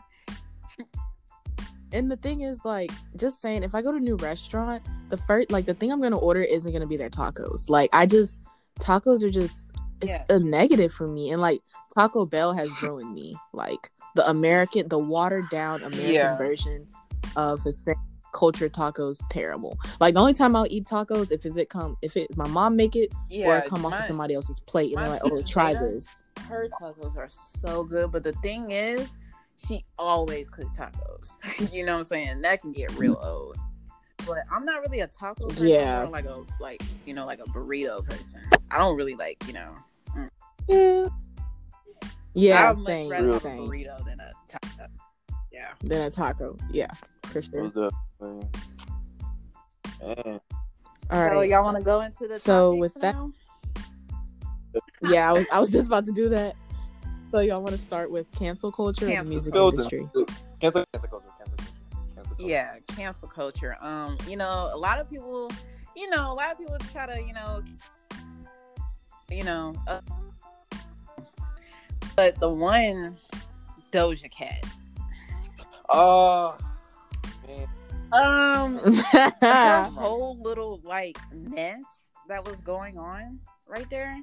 And 1.93 2.11
the 2.11 2.16
thing 2.16 2.40
is, 2.43 2.64
like, 2.64 2.90
just 3.16 3.40
saying, 3.40 3.62
if 3.62 3.75
I 3.75 3.83
go 3.83 3.93
to 3.93 3.99
a 3.99 4.00
new 4.00 4.16
restaurant, 4.16 4.83
the 5.09 5.16
first, 5.16 5.50
like, 5.50 5.66
the 5.66 5.75
thing 5.75 5.93
I'm 5.93 6.00
gonna 6.02 6.19
order 6.19 6.43
isn't 6.43 6.73
gonna 6.73 6.87
be 6.87 6.97
their 6.97 7.11
tacos. 7.11 7.69
Like, 7.71 7.90
I 7.93 8.07
just 8.07 8.40
tacos 8.81 9.23
are 9.23 9.31
just 9.31 9.66
it's 10.02 10.11
Yeah. 10.11 10.25
a 10.28 10.38
negative 10.38 10.93
for 10.93 11.09
me, 11.09 11.31
and 11.31 11.40
like 11.40 11.62
Taco 11.95 12.26
Bell 12.26 12.52
has 12.52 12.71
ruined 12.83 13.14
me. 13.14 13.35
Like 13.55 13.90
the 14.14 14.28
American, 14.28 14.88
the 14.88 14.99
watered 14.99 15.49
down 15.49 15.83
American 15.83 16.12
Yeah. 16.12 16.37
version 16.37 16.87
of 17.35 17.62
Hispanic 17.62 17.97
culture 18.35 18.69
tacos, 18.69 19.21
terrible. 19.31 19.78
Like 19.99 20.12
the 20.12 20.21
only 20.21 20.35
time 20.35 20.55
I'll 20.55 20.66
eat 20.69 20.85
tacos 20.85 21.33
if, 21.33 21.47
if 21.47 21.57
it 21.57 21.71
come 21.71 21.97
if 22.02 22.14
it 22.19 22.37
my 22.37 22.47
mom 22.47 22.76
make 22.76 22.95
it 22.95 23.11
Yeah. 23.31 23.47
or 23.47 23.57
it 23.57 23.64
come 23.64 23.87
off 23.87 23.99
of 23.99 24.05
somebody 24.05 24.35
else's 24.35 24.61
plate, 24.61 24.93
and 24.93 24.97
my 24.97 25.05
they're 25.05 25.12
like, 25.14 25.23
oh, 25.25 25.40
try 25.40 25.73
this. 25.73 26.23
Her 26.47 26.69
tacos 26.78 27.16
are 27.16 27.31
so 27.31 27.83
good, 27.83 28.12
but 28.12 28.23
the 28.23 28.33
thing 28.33 28.73
is, 28.73 29.16
she 29.59 29.85
always 29.99 30.51
cooks 30.51 30.77
tacos. 30.77 31.73
you 31.73 31.85
know 31.85 31.93
what 31.93 31.99
I'm 31.99 32.05
saying? 32.05 32.43
That 32.43 32.61
can 32.61 32.73
get 32.73 32.93
real 32.97 33.19
old. 33.23 33.57
But 34.27 34.39
I'm 34.53 34.65
not 34.65 34.81
really 34.81 35.01
a 35.01 35.07
taco 35.07 35.47
person. 35.49 35.69
Yeah. 35.69 36.03
I'm 36.03 36.11
like 36.11 36.25
a 36.25 36.43
like 36.61 36.83
you 37.05 37.15
know 37.15 37.27
like 37.27 37.39
a 37.39 37.45
burrito 37.45 38.05
person. 38.05 38.43
I 38.71 38.79
don't 38.79 38.97
really 38.97 39.15
like 39.15 39.43
you 39.47 39.53
know. 39.53 39.77
Mm. 40.17 40.31
Yeah, 40.69 41.09
yeah, 42.35 42.69
I 42.69 42.73
would 42.73 42.85
same, 42.85 43.09
much 43.09 43.19
rather 43.19 43.33
have 43.33 43.45
a 43.45 43.49
burrito 43.49 44.05
than 44.05 44.21
a 44.21 44.33
taco. 44.49 44.93
Yeah. 45.53 45.73
Than 45.85 46.03
a 46.03 46.11
taco, 46.11 46.57
yeah, 46.71 46.91
for 47.25 47.41
sure. 47.41 47.63
What's 47.65 47.77
up, 47.77 47.95
man? 48.21 48.43
Man, 50.03 50.41
So 51.09 51.41
y'all 51.43 51.65
want 51.65 51.79
to 51.79 51.83
go 51.85 52.01
into 52.01 52.27
the 52.27 52.39
So 52.39 52.73
topics 52.77 52.95
with 52.95 53.03
that- 53.03 53.17
yeah, 55.11 55.31
I 55.31 55.33
was 55.33 55.47
I 55.53 55.61
was 55.61 55.71
just 55.71 55.87
about 55.87 56.05
to 56.07 56.13
do 56.13 56.29
that. 56.31 56.57
So 57.33 57.40
y'all 57.40 57.61
want 57.61 57.75
to 57.75 57.83
start 57.83 58.11
with 58.11 58.30
cancel 58.33 58.71
culture 58.71 59.06
or 59.06 59.23
the 59.23 59.28
music 59.28 59.52
culture. 59.52 59.76
industry? 59.76 60.09
Cancel, 60.61 60.85
cancel 60.92 61.09
culture, 61.09 61.28
cancel 61.38 61.56
culture, 61.56 61.73
cancel 62.14 62.37
culture. 62.37 62.50
yeah, 62.50 62.75
cancel 62.88 63.28
culture. 63.28 63.76
Um, 63.80 64.16
you 64.28 64.37
know, 64.37 64.71
a 64.73 64.78
lot 64.78 65.00
of 65.00 65.11
people, 65.11 65.50
you 65.97 66.09
know, 66.09 66.33
a 66.33 66.35
lot 66.35 66.52
of 66.52 66.59
people 66.59 66.76
try 66.92 67.06
to, 67.06 67.21
you 67.21 67.33
know, 67.33 67.62
you 69.30 69.42
know, 69.42 69.75
uh, 69.88 70.00
but 72.14 72.38
the 72.38 72.49
one 72.49 73.16
Doja 73.92 74.30
Cat. 74.30 74.64
Oh, 75.88 76.56
man. 77.47 77.68
Um, 78.12 78.78
her 79.42 79.83
whole 79.83 80.37
little 80.40 80.80
like 80.85 81.18
mess 81.33 81.85
that 82.28 82.49
was 82.49 82.61
going 82.61 82.99
on 82.99 83.40
right 83.68 83.88
there 83.90 84.16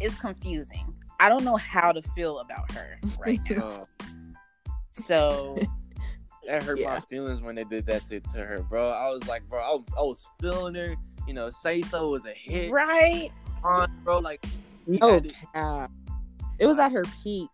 is 0.00 0.14
confusing. 0.18 0.94
I 1.20 1.28
don't 1.28 1.44
know 1.44 1.56
how 1.56 1.92
to 1.92 2.02
feel 2.02 2.38
about 2.40 2.70
her 2.72 2.98
right 3.18 3.40
now. 3.50 3.86
Oh, 3.86 3.86
So 4.92 5.56
that 6.46 6.62
hurt 6.62 6.78
Yeah. 6.78 6.94
my 6.94 7.00
feelings 7.00 7.40
when 7.40 7.54
they 7.56 7.64
did 7.64 7.86
that 7.86 8.08
to, 8.08 8.20
to 8.20 8.38
her, 8.44 8.62
bro. 8.68 8.90
I 8.90 9.10
was 9.10 9.26
like, 9.26 9.48
bro, 9.48 9.60
I 9.60 9.70
was, 9.70 9.84
I 9.96 10.02
was 10.02 10.26
feeling 10.40 10.74
her. 10.74 10.94
You 11.26 11.34
know, 11.34 11.50
say 11.50 11.82
so 11.82 12.08
was 12.10 12.24
a 12.24 12.30
hit, 12.32 12.70
right, 12.72 13.30
on, 13.62 13.92
bro. 14.02 14.18
Like, 14.18 14.42
no 14.86 14.98
oh, 15.02 15.12
had 15.14 15.26
it- 15.26 15.90
It 16.58 16.66
was 16.66 16.78
at 16.78 16.90
her 16.92 17.04
peak. 17.22 17.50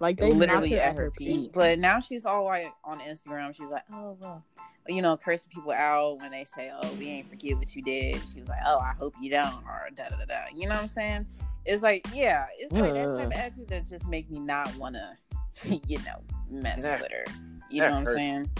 Like 0.00 0.18
they 0.18 0.32
literally 0.32 0.78
at 0.78 0.96
her 0.98 1.10
peak. 1.10 1.52
But 1.52 1.78
now 1.78 2.00
she's 2.00 2.24
all 2.24 2.44
like 2.44 2.72
on 2.84 2.98
Instagram. 3.00 3.54
She's 3.54 3.70
like, 3.70 3.84
oh 3.92 4.16
well, 4.20 4.44
you 4.88 5.02
know, 5.02 5.16
cursing 5.16 5.50
people 5.54 5.72
out 5.72 6.18
when 6.18 6.30
they 6.30 6.44
say, 6.44 6.70
oh, 6.74 6.92
we 6.94 7.08
ain't 7.08 7.30
forget 7.30 7.56
what 7.56 7.74
you 7.74 7.82
did. 7.82 8.20
She 8.32 8.40
was 8.40 8.48
like, 8.48 8.60
oh, 8.66 8.78
I 8.78 8.92
hope 8.98 9.14
you 9.20 9.30
don't, 9.30 9.64
or 9.64 9.88
da 9.94 10.08
da 10.08 10.16
da 10.16 10.24
da. 10.24 10.40
You 10.54 10.68
know 10.68 10.74
what 10.74 10.82
I'm 10.82 10.88
saying? 10.88 11.26
It's 11.64 11.82
like, 11.82 12.06
yeah, 12.12 12.46
it's 12.58 12.72
like 12.72 12.92
that 12.92 13.14
type 13.14 13.26
of 13.26 13.32
attitude 13.32 13.68
that 13.68 13.86
just 13.86 14.06
make 14.06 14.30
me 14.30 14.38
not 14.38 14.74
want 14.76 14.96
to, 14.96 15.80
you 15.86 15.98
know, 15.98 16.22
mess 16.50 16.82
That- 16.82 17.00
with 17.00 17.12
her. 17.12 17.24
You 17.70 17.80
know 17.80 17.92
what 17.92 17.94
I'm 17.94 18.06
saying? 18.06 18.50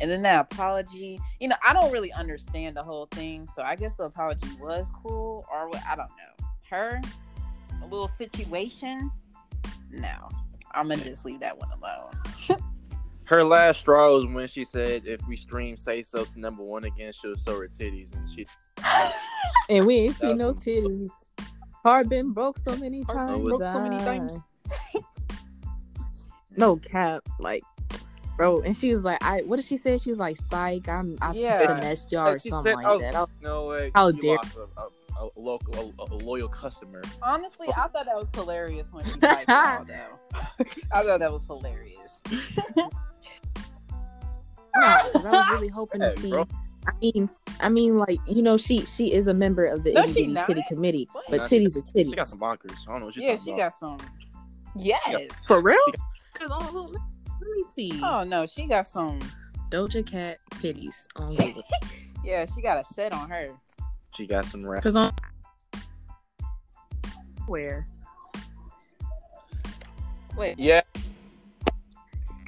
And 0.00 0.08
then 0.08 0.22
that 0.22 0.40
apology, 0.52 1.18
you 1.40 1.48
know, 1.48 1.56
I 1.66 1.72
don't 1.72 1.90
really 1.90 2.12
understand 2.12 2.76
the 2.76 2.82
whole 2.84 3.06
thing. 3.06 3.48
So 3.52 3.62
I 3.62 3.74
guess 3.74 3.94
the 3.94 4.04
apology 4.04 4.48
was 4.60 4.92
cool, 4.92 5.44
or 5.52 5.68
what? 5.68 5.82
I 5.88 5.96
don't 5.96 6.10
know. 6.10 6.46
Her, 6.70 7.00
a 7.82 7.86
little 7.86 8.06
situation. 8.06 9.10
No, 9.90 10.28
I'm 10.72 10.88
gonna 10.88 11.04
just 11.04 11.24
leave 11.24 11.40
that 11.40 11.56
one 11.58 11.68
alone. 11.80 12.60
her 13.24 13.44
last 13.44 13.80
straw 13.80 14.12
was 14.14 14.26
when 14.26 14.46
she 14.48 14.64
said, 14.64 15.02
if 15.06 15.20
we 15.28 15.36
stream 15.36 15.76
Say 15.76 16.02
So 16.02 16.24
to 16.24 16.40
number 16.40 16.62
one 16.62 16.84
again, 16.84 17.12
she'll 17.12 17.36
show 17.36 17.58
her 17.60 17.68
titties, 17.68 18.14
and 18.14 18.28
she. 18.30 18.46
And 19.70 19.86
we 19.86 19.96
ain't 19.96 20.16
seen 20.16 20.38
no 20.38 20.48
some- 20.52 20.58
titties. 20.58 21.10
Heart 21.84 22.08
been 22.08 22.32
broke 22.32 22.58
so 22.58 22.74
many 22.76 23.02
Heart 23.02 23.16
times. 23.18 23.32
been 23.38 23.48
broke 23.48 23.62
so 23.62 23.80
many 23.82 23.98
times. 23.98 24.38
no 26.56 26.76
cap, 26.76 27.22
like, 27.38 27.62
bro. 28.36 28.60
And 28.62 28.76
she 28.76 28.90
was 28.92 29.04
like, 29.04 29.22
"I." 29.22 29.42
What 29.42 29.56
did 29.56 29.64
she 29.66 29.76
say? 29.76 29.98
She 29.98 30.10
was 30.10 30.18
like, 30.18 30.36
"Psych, 30.36 30.88
I'm 30.88 31.16
I 31.20 31.32
Yeah. 31.32 31.66
finessed 31.66 32.10
y'all 32.12 32.24
Like 32.24 32.36
or 32.36 32.38
something 32.38 32.70
said, 32.72 32.76
like 32.76 32.86
I 32.86 32.92
was- 32.92 33.00
that." 33.02 33.14
I 33.14 33.20
was- 33.20 33.28
No 33.42 33.66
way. 33.68 33.90
How 33.94 34.10
she 34.10 34.18
dare- 34.20 34.36
lost 34.36 34.56
a, 35.18 35.24
a, 35.24 35.28
a 35.36 35.40
local, 35.40 35.94
a, 35.98 36.02
a 36.02 36.16
loyal 36.16 36.48
customer. 36.48 37.02
Honestly, 37.22 37.68
I 37.76 37.88
thought 37.88 38.04
that 38.06 38.16
was 38.16 38.28
hilarious 38.34 38.92
when 38.92 39.04
she 39.04 39.18
typed 39.18 39.42
it 39.42 39.50
all 39.50 39.84
down. 39.84 40.10
I 40.92 41.02
thought 41.02 41.20
that 41.20 41.32
was 41.32 41.44
hilarious. 41.44 42.22
Nah, 44.76 44.98
'cause 44.98 45.24
I 45.24 45.30
was 45.30 45.48
really 45.50 45.68
hoping 45.68 46.00
to 46.02 46.10
see. 46.10 46.30
bro. 46.30 46.46
I 46.86 46.92
mean, 47.02 47.28
I 47.60 47.68
mean, 47.68 47.98
like 47.98 48.18
you 48.26 48.42
know, 48.42 48.56
she 48.56 48.84
she 48.86 49.12
is 49.12 49.26
a 49.26 49.34
member 49.34 49.66
of 49.66 49.82
the 49.84 49.92
No, 49.92 50.02
itty 50.02 50.26
bitty 50.32 50.46
titty 50.46 50.62
committee, 50.68 51.08
What? 51.12 51.24
but 51.28 51.36
Nah, 51.38 51.46
she- 51.48 51.58
titties 51.60 51.76
are 51.76 51.80
titties. 51.82 52.10
She 52.10 52.16
got 52.16 52.28
some 52.28 52.38
bonkers. 52.38 52.78
I 52.86 52.92
don't 52.92 53.00
know 53.00 53.06
what 53.06 53.16
you're 53.16 53.24
yeah, 53.24 53.36
she 53.36 53.50
about. 53.50 53.58
got 53.58 53.74
some. 53.74 53.98
Yes. 54.76 55.44
For 55.46 55.60
real? 55.60 55.76
She 55.86 55.92
Cause 56.34 56.48
oh, 56.52 56.70
look, 56.72 56.90
let 56.92 57.50
me 57.50 57.64
see. 57.74 58.00
Oh 58.02 58.22
no, 58.22 58.46
she 58.46 58.66
got 58.66 58.86
some. 58.86 59.18
Doja 59.70 60.06
Cat 60.06 60.38
titties 60.54 61.06
on 61.16 61.34
Google. 61.34 61.62
Yeah, 62.24 62.46
she 62.46 62.62
got 62.62 62.78
a 62.78 62.84
set 62.84 63.12
on 63.12 63.28
her. 63.28 63.50
She 64.18 64.26
got 64.26 64.44
some 64.46 64.66
rap. 64.66 64.82
Cause 64.82 64.96
on 64.96 65.12
where? 67.46 67.86
Wait, 70.36 70.58
Yeah. 70.58 70.80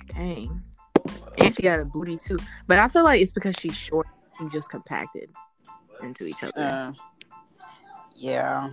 Dang. 0.09 0.61
And 1.39 1.55
she 1.55 1.63
got 1.63 1.79
a 1.79 1.85
booty 1.85 2.19
too. 2.19 2.39
But 2.67 2.81
I 2.81 2.89
feel 2.89 3.05
like 3.05 3.21
it's 3.23 3.31
because 3.31 3.55
she's 3.57 3.77
short 3.77 4.09
and 4.41 4.51
just 4.51 4.69
compacted 4.69 5.31
into 6.03 6.25
each 6.27 6.43
other. 6.43 6.53
uh, 6.57 6.93
yeah. 8.17 8.71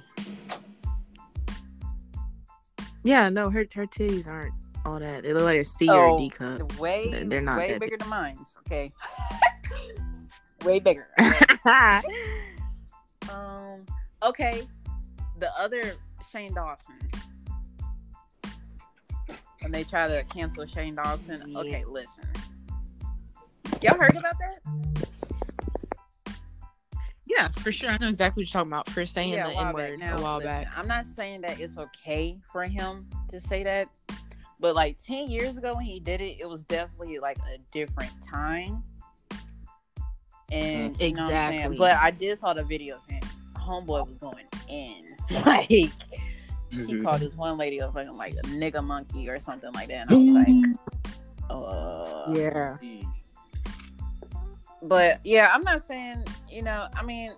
yeah, 3.04 3.30
no, 3.30 3.52
her 3.52 3.60
her 3.76 3.86
titties 3.86 4.28
aren't 4.28 4.54
all 4.86 5.00
that. 5.00 5.22
They 5.22 5.34
look 5.34 5.44
like 5.44 5.60
a 5.60 5.64
C 5.64 5.88
or 5.88 6.06
a 6.06 6.14
Oh, 6.14 6.18
D 6.18 6.30
cup. 6.32 6.80
way, 6.80 7.12
They're- 7.12 7.26
they're 7.26 7.42
not 7.42 7.60
way 7.60 7.72
that 7.74 7.80
bigger 7.80 7.98
than 7.98 8.10
mine. 8.10 8.40
Okay. 8.66 8.92
way 10.66 10.80
bigger. 10.80 11.08
um. 13.30 13.86
Okay. 14.24 14.68
The 15.40 15.52
other 15.60 15.82
Shane 16.32 16.54
Dawson. 16.54 16.96
When 19.62 19.72
they 19.72 19.84
try 19.84 20.08
to 20.08 20.24
cancel 20.24 20.66
Shane 20.66 20.96
Dawson. 20.96 21.44
Yeah. 21.46 21.60
Okay, 21.60 21.86
listen. 21.86 22.26
Y'all 23.82 23.98
heard 23.98 24.16
about 24.16 24.36
that? 24.40 24.78
yeah, 27.38 27.50
for 27.50 27.72
sure. 27.72 27.90
I 27.90 27.98
know 27.98 28.10
exactly 28.10 28.42
what 28.42 28.48
you're 28.48 28.60
talking 28.60 28.72
about 28.72 28.90
for 28.90 29.06
saying 29.06 29.34
Yeah, 29.34 29.48
the 29.48 29.58
N 29.58 29.74
word 29.74 30.02
a 30.02 30.22
while 30.22 30.38
listen, 30.38 30.50
back. 30.50 30.78
I'm 30.78 30.88
not 30.88 31.06
saying 31.06 31.42
that 31.42 31.60
it's 31.60 31.78
okay 31.78 32.40
for 32.52 32.64
him 32.64 33.08
to 33.30 33.40
say 33.40 33.64
that, 33.64 33.90
but 34.60 34.76
like 34.76 34.98
10 35.04 35.30
years 35.30 35.58
ago 35.58 35.76
when 35.76 35.86
he 35.86 36.00
did 36.00 36.22
it, 36.22 36.38
it 36.40 36.50
was 36.50 36.64
definitely 36.64 37.20
like 37.20 37.38
a 37.40 37.58
different 37.72 38.12
time. 38.24 38.84
Mm-hmm. 40.52 40.56
And 40.56 41.02
you 41.02 41.14
know 41.14 41.24
what 41.26 41.34
I'm 41.34 41.50
saying? 41.50 41.54
Exactly. 41.54 41.78
But 41.78 41.96
I 41.96 42.12
did 42.12 42.38
saw 42.38 42.54
the 42.54 42.64
videos 42.64 43.02
and 43.10 43.24
homeboy 43.56 44.08
was 44.08 44.18
going 44.18 44.46
in. 44.70 45.04
Like 45.46 45.68
he 45.68 45.92
mm-hmm. 46.72 47.02
called 47.02 47.20
this 47.20 47.34
one 47.34 47.58
lady 47.58 47.80
a 47.80 47.92
fucking 47.92 48.16
like 48.16 48.34
a 48.34 48.48
nigga 48.48 48.82
monkey 48.82 49.30
or 49.30 49.40
something 49.40 49.74
like 49.74 49.90
that. 49.90 50.10
And 50.10 50.12
I 50.12 50.16
was 50.16 50.34
like, 50.34 50.48
mm-hmm. 50.48 51.52
uh 51.52 52.34
Yeah. 52.34 52.78
Jeez. 52.82 53.06
but 54.84 55.20
yeah, 55.26 55.52
I'm 55.54 55.64
not 55.64 55.82
saying, 55.82 56.24
you 56.50 56.62
know, 56.62 56.88
I 56.94 57.04
mean 57.04 57.34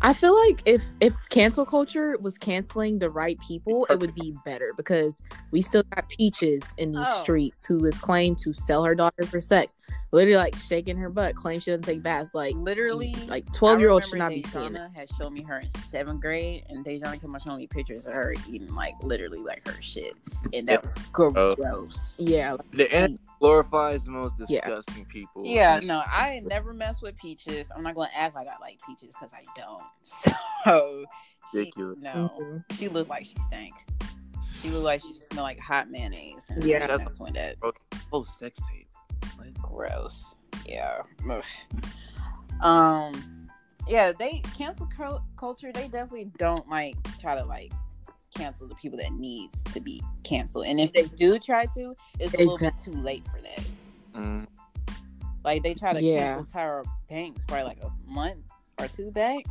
I 0.00 0.12
feel 0.12 0.34
like 0.46 0.62
if 0.64 0.82
if 1.00 1.14
cancel 1.28 1.66
culture 1.66 2.16
was 2.20 2.38
canceling 2.38 2.98
the 3.00 3.10
right 3.10 3.38
people, 3.40 3.84
it 3.90 3.98
would 3.98 4.14
be 4.14 4.34
better 4.44 4.72
because 4.76 5.20
we 5.50 5.60
still 5.60 5.82
got 5.94 6.08
peaches 6.08 6.74
in 6.78 6.92
these 6.92 7.04
Oh. 7.06 7.22
streets 7.22 7.66
who 7.66 7.84
is 7.84 7.98
claimed 7.98 8.38
to 8.40 8.52
sell 8.54 8.84
her 8.84 8.94
daughter 8.94 9.24
for 9.24 9.40
sex, 9.40 9.76
literally 10.12 10.36
like 10.36 10.54
shaking 10.56 10.96
her 10.98 11.10
butt, 11.10 11.34
claims 11.34 11.64
she 11.64 11.72
doesn't 11.72 11.82
take 11.82 12.02
baths. 12.02 12.32
Like 12.32 12.54
literally 12.54 13.14
like 13.26 13.52
twelve 13.52 13.80
year 13.80 13.90
olds 13.90 14.06
I 14.06 14.08
should 14.10 14.18
not 14.18 14.24
remember 14.30 14.46
be 14.46 14.50
seeing 14.52 14.76
it. 14.76 14.90
Dejana 14.94 15.18
shown 15.18 15.34
me 15.34 15.42
her 15.42 15.58
in 15.60 15.70
seventh 15.70 16.20
grade, 16.20 16.64
and 16.68 16.84
Dejana 16.84 17.20
kept 17.20 17.34
on 17.34 17.40
showing 17.40 17.58
me 17.58 17.66
pictures 17.66 18.06
of 18.06 18.12
her 18.14 18.34
eating 18.48 18.72
like 18.74 18.94
literally 19.02 19.40
like 19.40 19.66
her 19.66 19.82
shit, 19.82 20.14
and 20.52 20.68
that 20.68 20.82
was 20.82 20.96
gross. 21.12 21.34
Oh. 21.38 22.22
Yeah, 22.22 22.52
like, 22.52 22.70
The 22.70 22.84
internet 22.84 23.20
glorifies 23.38 24.04
the 24.04 24.10
most 24.10 24.34
Yeah. 24.48 24.60
disgusting 24.66 25.04
people. 25.06 25.44
Yeah, 25.44 25.80
no, 25.82 26.02
I 26.06 26.42
never 26.44 26.72
mess 26.72 27.00
with 27.02 27.16
peaches. 27.16 27.70
I'm 27.74 27.82
not 27.82 27.94
gonna 27.94 28.10
act 28.14 28.34
like 28.34 28.48
I 28.48 28.58
like 28.60 28.78
peaches 28.86 29.14
because 29.14 29.32
I 29.32 29.42
don't. 29.56 29.82
So, 30.64 31.04
she, 31.52 31.58
Ridiculous. 31.58 31.98
no, 32.00 32.30
mhm. 32.40 32.64
she 32.76 32.88
looked 32.88 33.08
like 33.08 33.24
she 33.24 33.34
stank. 33.46 33.74
She 34.54 34.70
looked 34.70 34.84
like 34.84 35.00
she 35.02 35.18
smelled 35.20 35.44
like 35.44 35.60
hot 35.60 35.88
mayonnaise. 35.90 36.46
And 36.50 36.62
Yeah, 36.64 36.80
that's 36.80 36.98
that's- 36.98 37.20
when 37.20 37.32
that 37.34 37.56
Oh, 38.12 38.22
sex 38.24 38.58
tape. 38.70 38.88
Like, 39.38 39.54
gross. 39.62 40.34
Yeah. 40.66 41.02
Um. 42.60 43.48
Yeah, 43.86 44.12
they 44.18 44.42
cancel 44.56 44.88
culture. 45.36 45.72
They 45.72 45.88
definitely 45.88 46.30
don't 46.36 46.68
like 46.68 46.96
try 47.18 47.36
to 47.36 47.44
like 47.44 47.72
cancel 48.38 48.68
the 48.68 48.74
people 48.76 48.98
that 48.98 49.12
needs 49.12 49.62
to 49.64 49.80
be 49.80 50.02
canceled. 50.24 50.66
And 50.66 50.80
if 50.80 50.92
they 50.92 51.04
do 51.04 51.38
try 51.38 51.66
to, 51.74 51.94
it's 52.18 52.34
a 52.34 52.38
little 52.38 52.58
bit 52.58 52.74
too 52.82 52.92
late 52.92 53.24
for 53.28 53.40
that. 53.42 53.66
mm, 54.14 54.46
Like 55.44 55.62
they 55.62 55.74
tried 55.74 55.94
to 55.94 56.02
Yeah. 56.02 56.34
cancel 56.36 56.44
Tyra 56.60 56.84
Banks 57.08 57.44
probably 57.44 57.64
like 57.64 57.82
a 57.82 57.90
month 58.10 58.38
or 58.78 58.86
two 58.88 59.10
back 59.10 59.44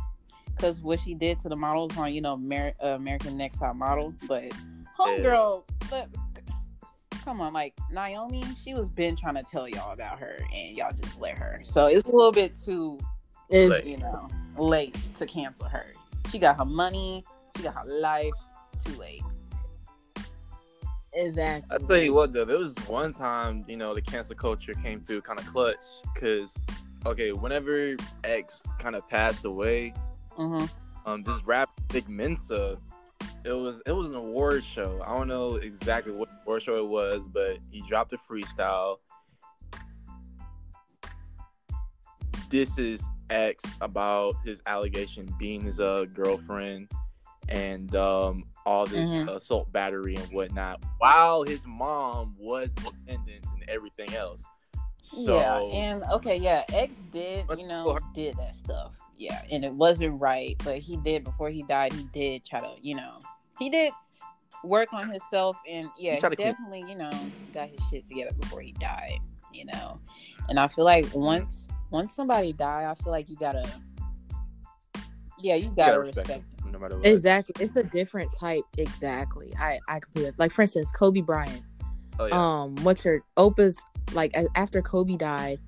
because 0.54 0.80
what 0.80 0.98
she 1.00 1.14
did 1.14 1.38
to 1.40 1.48
the 1.48 1.56
models 1.56 1.96
on 1.96 2.12
you 2.12 2.20
know 2.20 2.34
Amer- 2.34 2.74
uh, 2.82 2.88
American 2.88 3.36
Next 3.36 3.58
Top 3.58 3.76
Model. 3.76 4.12
But 4.26 4.52
homegirl, 4.98 5.64
look, 5.90 6.08
come 7.24 7.40
on, 7.40 7.52
like 7.52 7.74
Naomi, 7.92 8.42
she 8.62 8.74
was 8.74 8.88
been 8.88 9.16
trying 9.16 9.34
to 9.36 9.42
tell 9.42 9.68
y'all 9.68 9.92
about 9.92 10.18
her, 10.18 10.38
and 10.54 10.76
y'all 10.76 10.92
just 10.92 11.20
let 11.20 11.36
her. 11.38 11.60
So 11.62 11.86
it's 11.86 12.02
a 12.06 12.10
little 12.10 12.32
bit 12.32 12.54
too, 12.54 12.98
Is- 13.50 13.84
you 13.84 13.96
know, 13.98 14.28
late 14.56 14.96
to 15.16 15.26
cancel 15.26 15.66
her. 15.68 15.86
She 16.30 16.38
got 16.38 16.56
her 16.58 16.64
money, 16.64 17.24
she 17.56 17.62
got 17.62 17.74
her 17.74 17.84
life. 17.86 18.32
Too 18.84 18.98
late. 18.98 19.22
exactly. 21.12 21.74
I 21.74 21.78
tell 21.86 21.96
you 21.98 22.14
what 22.14 22.32
though, 22.32 22.44
there 22.44 22.58
was 22.58 22.74
one 22.86 23.12
time 23.12 23.64
you 23.68 23.76
know 23.76 23.94
the 23.94 24.02
cancel 24.02 24.36
culture 24.36 24.74
came 24.74 25.00
through 25.00 25.22
kind 25.22 25.38
of 25.38 25.46
clutch 25.46 25.84
because 26.14 26.56
okay, 27.06 27.32
whenever 27.32 27.96
X 28.24 28.62
kind 28.78 28.94
of 28.96 29.08
passed 29.08 29.44
away, 29.44 29.92
hmm 30.36 30.64
Um, 31.06 31.22
this 31.22 31.42
rap 31.44 31.70
Big 31.88 32.08
Mensa. 32.08 32.78
It 33.44 33.52
was 33.52 33.80
it 33.86 33.92
was 33.92 34.10
an 34.10 34.16
award 34.16 34.64
show. 34.64 35.00
I 35.04 35.16
don't 35.16 35.28
know 35.28 35.56
exactly 35.56 36.12
what 36.12 36.28
award 36.44 36.62
show 36.62 36.76
it 36.76 36.88
was, 36.88 37.20
but 37.32 37.58
he 37.70 37.80
dropped 37.88 38.12
a 38.12 38.18
freestyle. 38.30 38.96
This 42.50 42.78
is 42.78 43.02
X 43.30 43.64
about 43.80 44.34
his 44.44 44.60
allegation 44.66 45.32
being 45.38 45.60
his 45.60 45.80
uh, 45.80 46.06
girlfriend 46.12 46.90
and 47.48 47.94
um, 47.96 48.44
all 48.66 48.86
this 48.86 49.08
Mhm. 49.08 49.36
assault 49.36 49.70
battery 49.72 50.14
and 50.16 50.32
whatnot, 50.32 50.82
while 50.98 51.42
his 51.42 51.60
mom 51.66 52.34
was 52.38 52.68
attendance 52.78 53.46
and 53.54 53.64
everything 53.68 54.12
else. 54.14 54.44
So 55.02 55.36
yeah, 55.36 55.60
and 55.72 56.02
okay, 56.12 56.36
yeah, 56.36 56.64
X 56.72 57.02
did, 57.10 57.46
you 57.56 57.66
know, 57.66 57.98
did 58.14 58.36
that 58.36 58.54
stuff. 58.54 58.92
Yeah, 59.16 59.40
and 59.50 59.64
it 59.64 59.72
wasn't 59.72 60.20
right, 60.20 60.54
but 60.64 60.78
he 60.78 60.96
did 60.98 61.24
before 61.24 61.50
he 61.50 61.62
died. 61.64 61.92
He 61.92 62.04
did 62.12 62.44
try 62.44 62.60
to, 62.60 62.74
you 62.82 62.94
know, 62.94 63.18
he 63.58 63.68
did 63.70 63.92
work 64.62 64.92
on 64.92 65.08
himself, 65.08 65.56
and 65.68 65.88
yeah, 65.98 66.16
he 66.16 66.20
clean- 66.20 66.36
definitely, 66.36 66.84
you 66.88 66.94
know, 66.96 67.10
got 67.52 67.68
his 67.68 67.80
shit 67.90 68.06
together 68.06 68.32
before 68.38 68.60
he 68.60 68.72
died. 68.72 69.18
You 69.52 69.64
know, 69.64 69.98
and 70.50 70.60
I 70.60 70.68
feel 70.68 70.84
like 70.84 71.06
Mm-hmm. 71.06 71.20
once 71.20 71.68
once 71.90 72.14
somebody 72.14 72.52
die, 72.52 72.88
I 72.88 72.94
feel 73.02 73.10
like 73.12 73.30
you 73.30 73.36
gotta, 73.38 73.64
yeah, 75.40 75.54
you 75.54 75.64
you 75.64 75.68
gotta, 75.70 75.90
gotta 75.92 76.00
respect. 76.00 76.28
respect 76.28 76.44
him, 76.64 76.72
no 76.72 76.78
matter 76.78 76.96
what. 76.96 77.06
Exactly. 77.06 77.54
It's 77.62 77.76
a 77.76 77.84
different 77.84 78.30
type. 78.38 78.64
Exactly. 78.76 79.52
I 79.58 79.78
I 79.88 80.00
completely 80.00 80.32
like 80.38 80.50
for 80.52 80.62
instance 80.62 80.90
Kobe 80.92 81.20
Bryant. 81.20 81.62
Oh, 82.18 82.26
yeah. 82.26 82.34
Um, 82.62 82.76
what's 82.82 83.02
her 83.04 83.22
Oprah's 83.36 83.82
like 84.12 84.34
after 84.54 84.82
Kobe 84.82 85.16
died, 85.16 85.58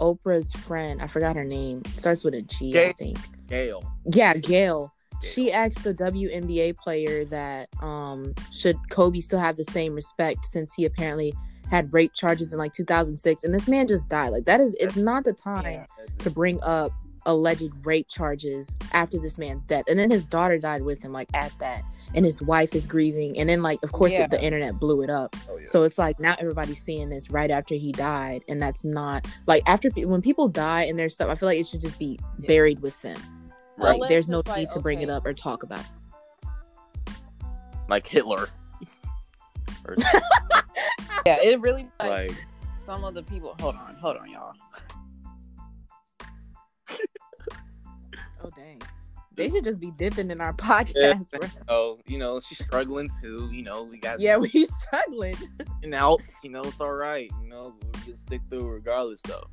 Oprah's 0.00 0.52
friend 0.52 1.00
I 1.00 1.06
forgot 1.06 1.36
her 1.36 1.44
name 1.44 1.82
starts 1.94 2.24
with 2.24 2.34
a 2.34 2.42
G 2.42 2.68
I 2.68 2.72
Gayle. 2.72 2.92
think. 2.94 3.18
Gayle. 3.48 3.92
Yeah, 4.12 4.34
Gayle. 4.36 4.92
She 5.22 5.50
asked 5.50 5.82
the 5.84 5.94
WNBA 5.94 6.76
player 6.76 7.24
that 7.26 7.68
um 7.82 8.34
should 8.52 8.76
Kobe 8.90 9.20
still 9.20 9.38
have 9.38 9.56
the 9.56 9.64
same 9.64 9.94
respect 9.94 10.44
since 10.44 10.74
he 10.74 10.84
apparently 10.84 11.32
had 11.70 11.90
rape 11.94 12.12
charges 12.12 12.52
in 12.52 12.58
like 12.58 12.74
2006 12.74 13.42
and 13.44 13.54
this 13.54 13.66
man 13.68 13.86
just 13.86 14.10
died. 14.10 14.28
Like 14.28 14.44
that 14.44 14.60
is 14.60 14.74
it's 14.78 14.96
not 14.96 15.24
the 15.24 15.32
time 15.32 15.64
Yeah. 15.64 15.86
to 16.18 16.30
bring 16.30 16.60
up 16.62 16.92
alleged 17.26 17.70
rape 17.84 18.08
charges 18.08 18.74
after 18.92 19.18
this 19.18 19.38
man's 19.38 19.66
death. 19.66 19.84
And 19.88 19.98
then 19.98 20.10
his 20.10 20.26
daughter 20.26 20.58
died 20.58 20.82
with 20.82 21.02
him 21.02 21.12
like 21.12 21.28
at 21.34 21.52
that 21.58 21.82
and 22.14 22.24
his 22.24 22.42
wife 22.42 22.74
is 22.74 22.86
grieving 22.86 23.38
and 23.38 23.48
then 23.48 23.62
like 23.62 23.78
of 23.82 23.92
course 23.92 24.12
Yeah. 24.12 24.26
the 24.26 24.42
internet 24.42 24.78
blew 24.78 25.02
it 25.02 25.10
up. 25.10 25.34
Oh, 25.48 25.56
yeah. 25.56 25.66
So 25.66 25.84
it's 25.84 25.98
like 25.98 26.20
now 26.20 26.34
everybody's 26.38 26.82
seeing 26.82 27.08
this 27.08 27.30
right 27.30 27.50
after 27.50 27.74
he 27.74 27.92
died, 27.92 28.42
and 28.48 28.60
that's 28.60 28.84
not 28.84 29.26
like 29.46 29.62
after 29.66 29.90
when 29.90 30.20
people 30.22 30.48
die 30.48 30.82
and 30.84 30.98
there's 30.98 31.14
stuff. 31.14 31.28
I 31.30 31.34
feel 31.34 31.48
like 31.48 31.58
it 31.58 31.66
should 31.66 31.80
just 31.80 31.98
be 31.98 32.18
Yeah. 32.38 32.46
buried 32.48 32.80
with 32.80 33.00
them. 33.02 33.18
Right. 33.78 33.98
Like 34.00 34.08
there's 34.08 34.28
no 34.28 34.40
it's 34.40 34.48
need 34.50 34.54
like, 34.54 34.70
to 34.72 34.80
bring 34.80 35.00
it 35.02 35.10
up 35.10 35.24
or 35.26 35.32
talk 35.34 35.62
about. 35.62 35.80
it. 35.80 37.12
like 37.88 38.06
Hitler. 38.06 38.48
Yeah, 41.26 41.38
it 41.42 41.58
really 41.62 41.88
like, 41.98 42.28
like 42.28 42.36
some 42.84 43.02
of 43.02 43.14
the 43.14 43.22
people. 43.22 43.56
Hold 43.60 43.76
on, 43.76 43.94
hold 43.94 44.18
on, 44.18 44.28
y'all. 44.30 44.52
Oh 48.44 48.50
dang, 48.56 48.80
they 49.34 49.48
should 49.48 49.64
just 49.64 49.80
be 49.80 49.90
dipping 49.92 50.30
in 50.30 50.40
our 50.40 50.52
podcast. 50.54 51.30
bro. 51.38 51.48
oh, 51.68 51.98
you 52.06 52.18
know, 52.18 52.40
she's 52.40 52.58
struggling 52.64 53.08
too. 53.22 53.48
You 53.52 53.62
know, 53.62 53.82
we 53.84 53.98
got 53.98 54.20
Yeah, 54.20 54.36
we 54.44 54.48
struggling. 54.66 55.36
and 55.82 55.94
outs. 55.94 56.32
You 56.42 56.50
know, 56.50 56.62
it's 56.62 56.80
all 56.80 56.92
right. 56.92 57.30
You 57.42 57.48
know, 57.48 57.74
we 57.82 58.00
can 58.02 58.18
stick 58.18 58.40
through 58.48 58.68
regardless 58.68 59.20
though. 59.22 59.44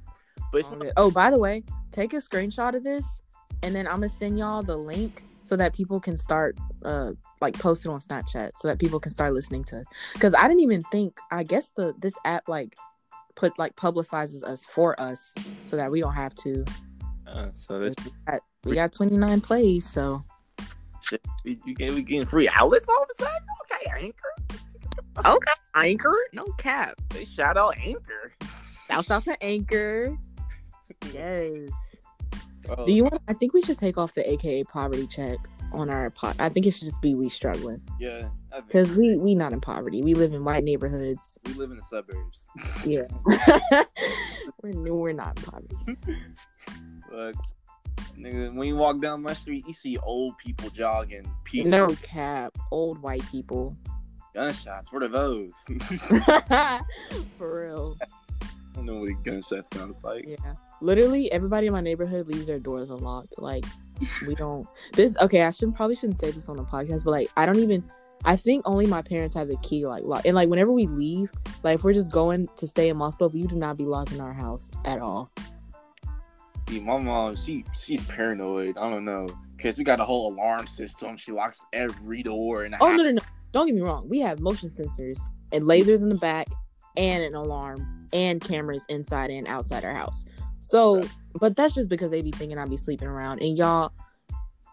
But 0.51 0.65
Oh, 0.71 0.75
not- 0.75 0.93
Oh, 0.97 1.11
by 1.11 1.31
the 1.31 1.39
way, 1.39 1.63
take 1.91 2.13
a 2.13 2.17
screenshot 2.17 2.75
of 2.75 2.83
this, 2.83 3.21
and 3.63 3.73
then 3.73 3.87
I'm 3.87 3.95
gonna 3.95 4.09
send 4.09 4.37
y'all 4.37 4.61
the 4.63 4.75
link 4.77 5.23
so 5.43 5.55
that 5.55 5.73
people 5.73 5.99
can 5.99 6.15
start 6.17 6.57
uh 6.83 7.11
like 7.39 7.57
post 7.57 7.85
it 7.85 7.89
on 7.89 7.99
Snapchat 7.99 8.51
so 8.55 8.67
that 8.67 8.77
people 8.77 8.99
can 8.99 9.11
start 9.11 9.33
listening 9.33 9.63
to 9.65 9.79
it. 9.79 9.87
Because 10.13 10.35
I 10.35 10.43
didn't 10.47 10.59
even 10.61 10.81
think. 10.91 11.17
I 11.31 11.43
guess 11.43 11.71
the 11.71 11.93
this 11.97 12.13
app 12.25 12.47
like 12.47 12.75
put 13.35 13.57
like 13.57 13.75
publicizes 13.77 14.43
us 14.43 14.65
for 14.65 14.99
us 15.01 15.33
so 15.63 15.77
that 15.77 15.89
we 15.89 16.01
don't 16.01 16.13
have 16.13 16.35
to. 16.35 16.65
uh, 17.25 17.47
so 17.53 17.79
that's 17.79 17.95
We 18.63 18.75
got 18.75 18.91
29 18.93 19.41
plays, 19.41 19.85
so 19.89 20.23
we, 21.43 21.59
you 21.65 21.73
get 21.73 21.93
we 21.93 22.03
getting 22.03 22.27
free 22.27 22.47
outlets 22.53 22.87
all 22.87 23.01
of 23.03 23.09
a 23.09 23.23
sudden. 23.23 23.47
Okay, 23.63 24.05
Anchor. 24.05 25.25
okay, 25.25 25.51
Anchor, 25.75 26.15
no 26.33 26.45
cap. 26.57 26.93
They 27.09 27.25
shout 27.25 27.57
out 27.57 27.75
Anchor. 27.77 28.33
Shouts 28.87 29.09
out 29.09 29.23
to 29.25 29.43
Anchor. 29.43 30.15
Yes. 31.11 32.01
Oh, 32.69 32.85
Do 32.85 32.91
you 32.91 33.03
want? 33.05 33.21
I 33.27 33.33
think 33.33 33.53
we 33.53 33.61
should 33.63 33.79
take 33.79 33.97
off 33.97 34.13
the 34.13 34.29
AKA 34.29 34.65
poverty 34.65 35.07
check 35.07 35.39
on 35.73 35.89
our 35.89 36.11
pot. 36.11 36.35
I 36.37 36.49
think 36.49 36.67
it 36.67 36.71
should 36.71 36.85
just 36.87 37.01
be 37.01 37.15
we 37.15 37.29
struggling. 37.29 37.81
Yeah, 37.99 38.29
because 38.67 38.91
we 38.91 39.17
we 39.17 39.33
not 39.33 39.53
in 39.53 39.61
poverty. 39.61 40.03
We 40.03 40.13
live 40.13 40.33
in 40.33 40.43
white 40.43 40.63
neighborhoods. 40.63 41.39
we 41.47 41.53
live 41.53 41.71
in 41.71 41.77
the 41.77 41.83
suburbs. 41.83 42.47
Yeah, 42.85 43.07
we're 44.61 44.73
new. 44.73 44.95
We're 44.95 45.13
not 45.13 45.39
in 45.39 45.45
poverty. 45.45 45.97
But 47.09 47.35
nigga, 48.17 48.53
when 48.53 48.67
you 48.67 48.75
walk 48.75 49.01
down 49.01 49.21
my 49.21 49.33
street, 49.33 49.65
you 49.67 49.73
see 49.73 49.97
old 49.99 50.37
people 50.37 50.69
jogging, 50.69 51.25
peaceful 51.43 51.71
No 51.71 51.87
cap. 52.01 52.57
Old 52.71 52.99
white 53.01 53.23
people. 53.31 53.75
gunshots. 54.33 54.91
What 54.91 55.03
are 55.03 55.07
those? 55.07 55.53
For 57.37 57.61
real. 57.63 57.97
I 58.01 58.75
don't 58.75 58.85
know 58.85 58.99
what 59.01 59.09
a 59.09 59.13
gunshot 59.13 59.67
sounds 59.73 59.97
like. 60.03 60.25
Yeah. 60.27 60.53
Literally, 60.81 61.31
everybody 61.31 61.67
in 61.67 61.73
my 61.73 61.81
neighborhood 61.81 62.27
leaves 62.27 62.47
their 62.47 62.59
doors 62.59 62.89
unlocked. 62.89 63.35
Like, 63.37 63.65
we 64.25 64.33
don't. 64.35 64.65
This 64.93 65.17
okay. 65.21 65.43
I 65.43 65.51
shouldn't 65.51 65.75
probably 65.75 65.95
shouldn't 65.95 66.17
say 66.19 66.31
this 66.31 66.47
on 66.49 66.57
the 66.57 66.63
podcast, 66.63 67.03
but 67.03 67.11
like, 67.11 67.29
I 67.37 67.45
don't 67.45 67.59
even. 67.59 67.83
I 68.23 68.35
think 68.35 68.61
only 68.67 68.85
my 68.85 69.01
parents 69.01 69.33
have 69.33 69.47
the 69.47 69.57
key, 69.57 69.85
like 69.87 70.03
lock. 70.03 70.25
And 70.25 70.35
like, 70.35 70.47
whenever 70.47 70.71
we 70.71 70.85
leave, 70.85 71.31
like 71.63 71.75
if 71.75 71.83
we're 71.83 71.93
just 71.93 72.11
going 72.11 72.47
to 72.55 72.67
stay 72.67 72.89
in 72.89 72.97
Mossville, 72.97 73.33
you 73.33 73.47
do 73.47 73.55
not 73.55 73.77
be 73.77 73.83
locking 73.85 74.21
our 74.21 74.33
house 74.33 74.71
at 74.85 74.99
all. 75.01 75.31
See, 76.71 76.79
my 76.79 76.97
mom, 76.97 77.35
she 77.35 77.65
she's 77.77 78.01
paranoid. 78.05 78.77
I 78.77 78.89
don't 78.89 79.03
know, 79.03 79.27
cause 79.61 79.77
we 79.77 79.83
got 79.83 79.99
a 79.99 80.05
whole 80.05 80.31
alarm 80.33 80.67
system. 80.67 81.17
She 81.17 81.33
locks 81.33 81.65
every 81.73 82.23
door 82.23 82.63
And 82.63 82.73
Oh 82.79 82.87
house. 82.87 82.97
no, 82.97 83.03
no, 83.03 83.11
no! 83.11 83.21
Don't 83.51 83.65
get 83.65 83.75
me 83.75 83.81
wrong. 83.81 84.07
We 84.07 84.19
have 84.21 84.39
motion 84.39 84.69
sensors 84.69 85.19
and 85.51 85.65
lasers 85.65 85.99
in 86.01 86.07
the 86.07 86.15
back, 86.15 86.47
and 86.95 87.25
an 87.25 87.35
alarm 87.35 88.07
and 88.13 88.39
cameras 88.39 88.85
inside 88.87 89.31
and 89.31 89.47
outside 89.49 89.83
our 89.83 89.93
house. 89.93 90.23
So, 90.61 90.99
Right. 90.99 91.09
but 91.41 91.55
that's 91.57 91.75
just 91.75 91.89
because 91.89 92.09
they 92.09 92.21
be 92.21 92.31
thinking 92.31 92.57
I 92.57 92.65
be 92.65 92.77
sleeping 92.77 93.09
around, 93.09 93.41
and 93.41 93.57
y'all, 93.57 93.91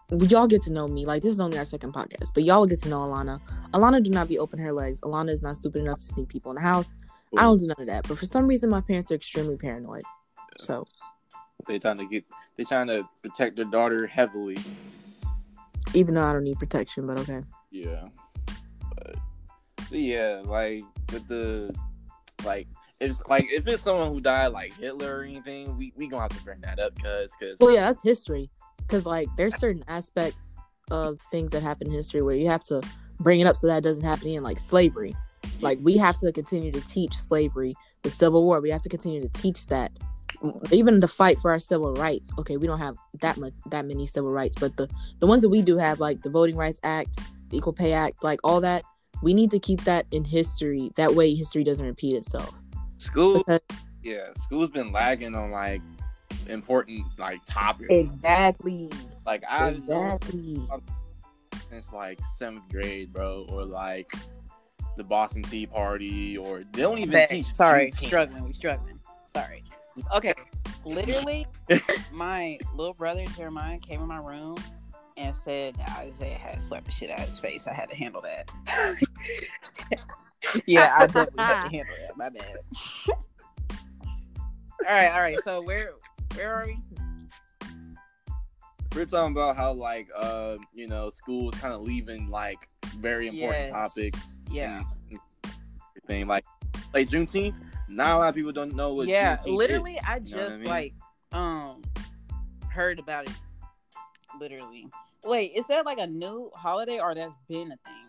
y'all 0.09 0.47
get 0.47 0.61
to 0.63 0.71
know 0.71 0.87
me. 0.87 1.05
Like 1.05 1.21
this 1.21 1.33
is 1.33 1.41
only 1.41 1.57
our 1.57 1.65
second 1.65 1.93
podcast, 1.93 2.33
but 2.33 2.45
y'all 2.45 2.61
will 2.61 2.67
get 2.67 2.81
to 2.83 2.87
know 2.89 2.99
Alana. 2.99 3.41
Alana 3.73 4.01
do 4.01 4.09
not 4.09 4.29
be 4.29 4.39
open 4.39 4.57
her 4.59 4.71
legs. 4.71 5.01
Alana 5.01 5.31
is 5.31 5.43
not 5.43 5.57
stupid 5.57 5.81
enough 5.81 5.97
to 5.97 6.05
sneak 6.05 6.29
people 6.29 6.51
in 6.51 6.55
the 6.55 6.61
house. 6.61 6.95
I 7.37 7.41
don't 7.41 7.57
do 7.59 7.67
none 7.67 7.75
of 7.77 7.87
that. 7.87 8.07
But 8.07 8.17
for 8.17 8.25
some 8.25 8.47
reason, 8.47 8.69
my 8.69 8.79
parents 8.79 9.11
are 9.11 9.15
extremely 9.15 9.57
paranoid. 9.57 10.01
So 10.59 10.85
They 11.67 11.79
trying 11.79 11.97
to 11.97 12.05
get, 12.05 12.25
they 12.57 12.63
trying 12.63 12.87
to 12.87 13.07
protect 13.21 13.55
their 13.55 13.65
daughter 13.65 14.07
heavily. 14.07 14.57
even 15.93 16.15
though 16.15 16.23
I 16.23 16.33
don't 16.33 16.43
need 16.43 16.59
protection, 16.59 17.05
but 17.05 17.17
okay. 17.19 17.41
Yeah. 17.71 18.07
But, 18.95 19.15
but 19.89 19.99
yeah, 19.99 20.41
like 20.43 20.83
with 21.11 21.27
the 21.27 21.75
like 22.45 22.67
it's 22.99 23.23
like 23.27 23.45
if 23.49 23.67
it's 23.67 23.81
someone 23.83 24.11
who 24.11 24.19
died 24.19 24.47
like 24.47 24.73
Hitler 24.73 25.19
or 25.19 25.23
anything, 25.23 25.77
we 25.77 25.93
we 25.95 26.07
gonna 26.07 26.23
have 26.23 26.37
to 26.37 26.43
bring 26.43 26.61
that 26.61 26.79
up 26.79 26.95
because 26.95 27.35
because 27.39 27.59
Well, 27.59 27.71
yeah, 27.71 27.81
that's 27.81 28.03
history. 28.03 28.49
Because 28.77 29.05
like 29.05 29.29
there's 29.37 29.55
certain 29.57 29.83
aspects 29.87 30.55
of 30.91 31.19
things 31.31 31.51
that 31.51 31.61
happen 31.61 31.87
in 31.87 31.93
history 31.93 32.21
where 32.21 32.35
you 32.35 32.47
have 32.47 32.63
to 32.63 32.81
bring 33.19 33.39
it 33.39 33.47
up 33.47 33.55
so 33.55 33.67
that 33.67 33.77
it 33.77 33.83
doesn't 33.83 34.03
happen 34.03 34.27
again, 34.27 34.43
like 34.43 34.57
slavery. 34.57 35.15
Like 35.61 35.79
we 35.81 35.97
have 35.97 36.17
to 36.19 36.31
continue 36.31 36.71
to 36.71 36.81
teach 36.81 37.13
slavery, 37.13 37.75
the 38.01 38.09
Civil 38.09 38.43
War. 38.43 38.61
We 38.61 38.69
have 38.69 38.81
to 38.81 38.89
continue 38.89 39.21
to 39.21 39.29
teach 39.29 39.67
that. 39.67 39.91
Even 40.71 40.99
the 40.99 41.07
fight 41.07 41.39
for 41.39 41.51
our 41.51 41.59
civil 41.59 41.93
rights. 41.93 42.31
Okay, 42.39 42.57
we 42.57 42.67
don't 42.67 42.79
have 42.79 42.95
that 43.21 43.37
much 43.37 43.53
that 43.71 43.85
many 43.85 44.05
civil 44.05 44.31
rights, 44.31 44.55
but 44.59 44.75
the 44.77 44.87
the 45.19 45.27
ones 45.27 45.41
that 45.41 45.49
we 45.49 45.61
do 45.61 45.77
have, 45.77 45.99
like 45.99 46.21
the 46.21 46.29
Voting 46.29 46.55
Rights 46.55 46.79
Act, 46.83 47.17
the 47.49 47.57
Equal 47.57 47.73
Pay 47.73 47.93
Act, 47.93 48.23
like 48.23 48.39
all 48.43 48.61
that, 48.61 48.83
we 49.21 49.33
need 49.33 49.51
to 49.51 49.59
keep 49.59 49.81
that 49.85 50.05
in 50.11 50.23
history. 50.23 50.91
That 50.95 51.13
way, 51.15 51.33
history 51.35 51.63
doesn't 51.63 51.85
repeat 51.85 52.15
itself. 52.15 52.53
school 52.97 53.39
Because- 53.39 53.61
yeah 54.03 54.31
school's 54.35 54.69
been 54.69 54.91
lagging 54.93 55.35
on 55.35 55.51
like 55.51 55.81
important 56.47 57.05
like 57.17 57.39
topics. 57.45 57.87
exactly, 57.89 58.89
Like 59.25 59.43
I 59.47 59.71
know 59.71 59.75
exactly. 59.75 60.61
since 61.69 61.91
like 61.91 62.19
seventh 62.37 62.67
grade, 62.71 63.11
bro, 63.13 63.45
or 63.49 63.65
like 63.65 64.11
the 64.97 65.03
Boston 65.03 65.43
Tea 65.43 65.65
Party, 65.65 66.37
or 66.37 66.59
they 66.71 66.81
don't 66.81 66.97
even 66.97 67.11
Back. 67.11 67.29
teach. 67.29 67.45
Sorry, 67.45 67.91
Juneteenth. 67.91 68.07
struggling. 68.07 68.43
We 68.45 68.53
struggling. 68.53 68.99
Sorry. 69.27 69.63
Okay, 70.15 70.33
literally, 70.85 71.45
my 72.13 72.57
little 72.75 72.93
brother 72.93 73.25
Jeremiah 73.35 73.79
came 73.79 74.01
in 74.01 74.07
my 74.07 74.17
room 74.19 74.55
and 75.17 75.35
said 75.35 75.75
that 75.75 75.97
Isaiah 75.99 76.37
had 76.37 76.61
slapped 76.61 76.85
the 76.85 76.91
shit 76.91 77.09
out 77.11 77.19
of 77.19 77.25
his 77.25 77.39
face. 77.39 77.67
I 77.67 77.73
had 77.73 77.89
to 77.89 77.95
handle 77.95 78.21
that. 78.21 78.49
yeah, 80.65 80.93
I 80.97 81.05
definitely 81.07 81.43
had 81.43 81.63
to 81.63 81.69
handle 81.75 81.95
that. 82.07 82.15
My 82.17 82.29
bad. 82.29 82.55
all 83.09 83.15
right, 84.87 85.09
all 85.11 85.21
right. 85.21 85.39
So 85.43 85.61
where 85.61 85.91
where 86.35 86.53
are 86.53 86.65
we? 86.67 86.77
we're 88.95 89.05
talking 89.05 89.33
about 89.33 89.55
how 89.55 89.71
like 89.71 90.09
uh 90.17 90.57
you 90.73 90.87
know 90.87 91.11
schools 91.11 91.53
kind 91.55 91.73
of 91.75 91.81
leaving 91.81 92.27
like 92.27 92.57
very 92.97 93.27
important 93.27 93.67
Yes. 93.67 93.71
topics. 93.71 94.37
Yeah. 94.49 94.81
and 95.11 95.19
everything 95.97 96.27
like 96.27 96.43
like 96.93 97.07
Juneteenth. 97.07 97.53
Not 97.89 98.15
a 98.15 98.19
lot 98.19 98.29
of 98.29 98.35
people 98.35 98.51
don't 98.51 98.75
know 98.75 98.93
what. 98.93 99.07
yeah, 99.07 99.37
Juneteenth 99.37 99.57
literally, 99.57 99.93
is, 99.93 100.01
I 100.07 100.15
you 100.17 100.21
just 100.21 100.35
know 100.35 100.45
I 100.47 100.57
mean? 100.57 100.67
like 100.67 100.93
um 101.31 101.81
heard 102.69 102.99
about 102.99 103.27
it. 103.27 103.33
Literally. 104.39 104.87
Wait, 105.25 105.51
is 105.55 105.67
that 105.67 105.85
like 105.85 105.97
a 105.97 106.07
new 106.07 106.49
holiday 106.55 106.99
or 106.99 107.13
that's 107.15 107.33
been 107.49 107.71
a 107.71 107.77
thing? 107.77 108.05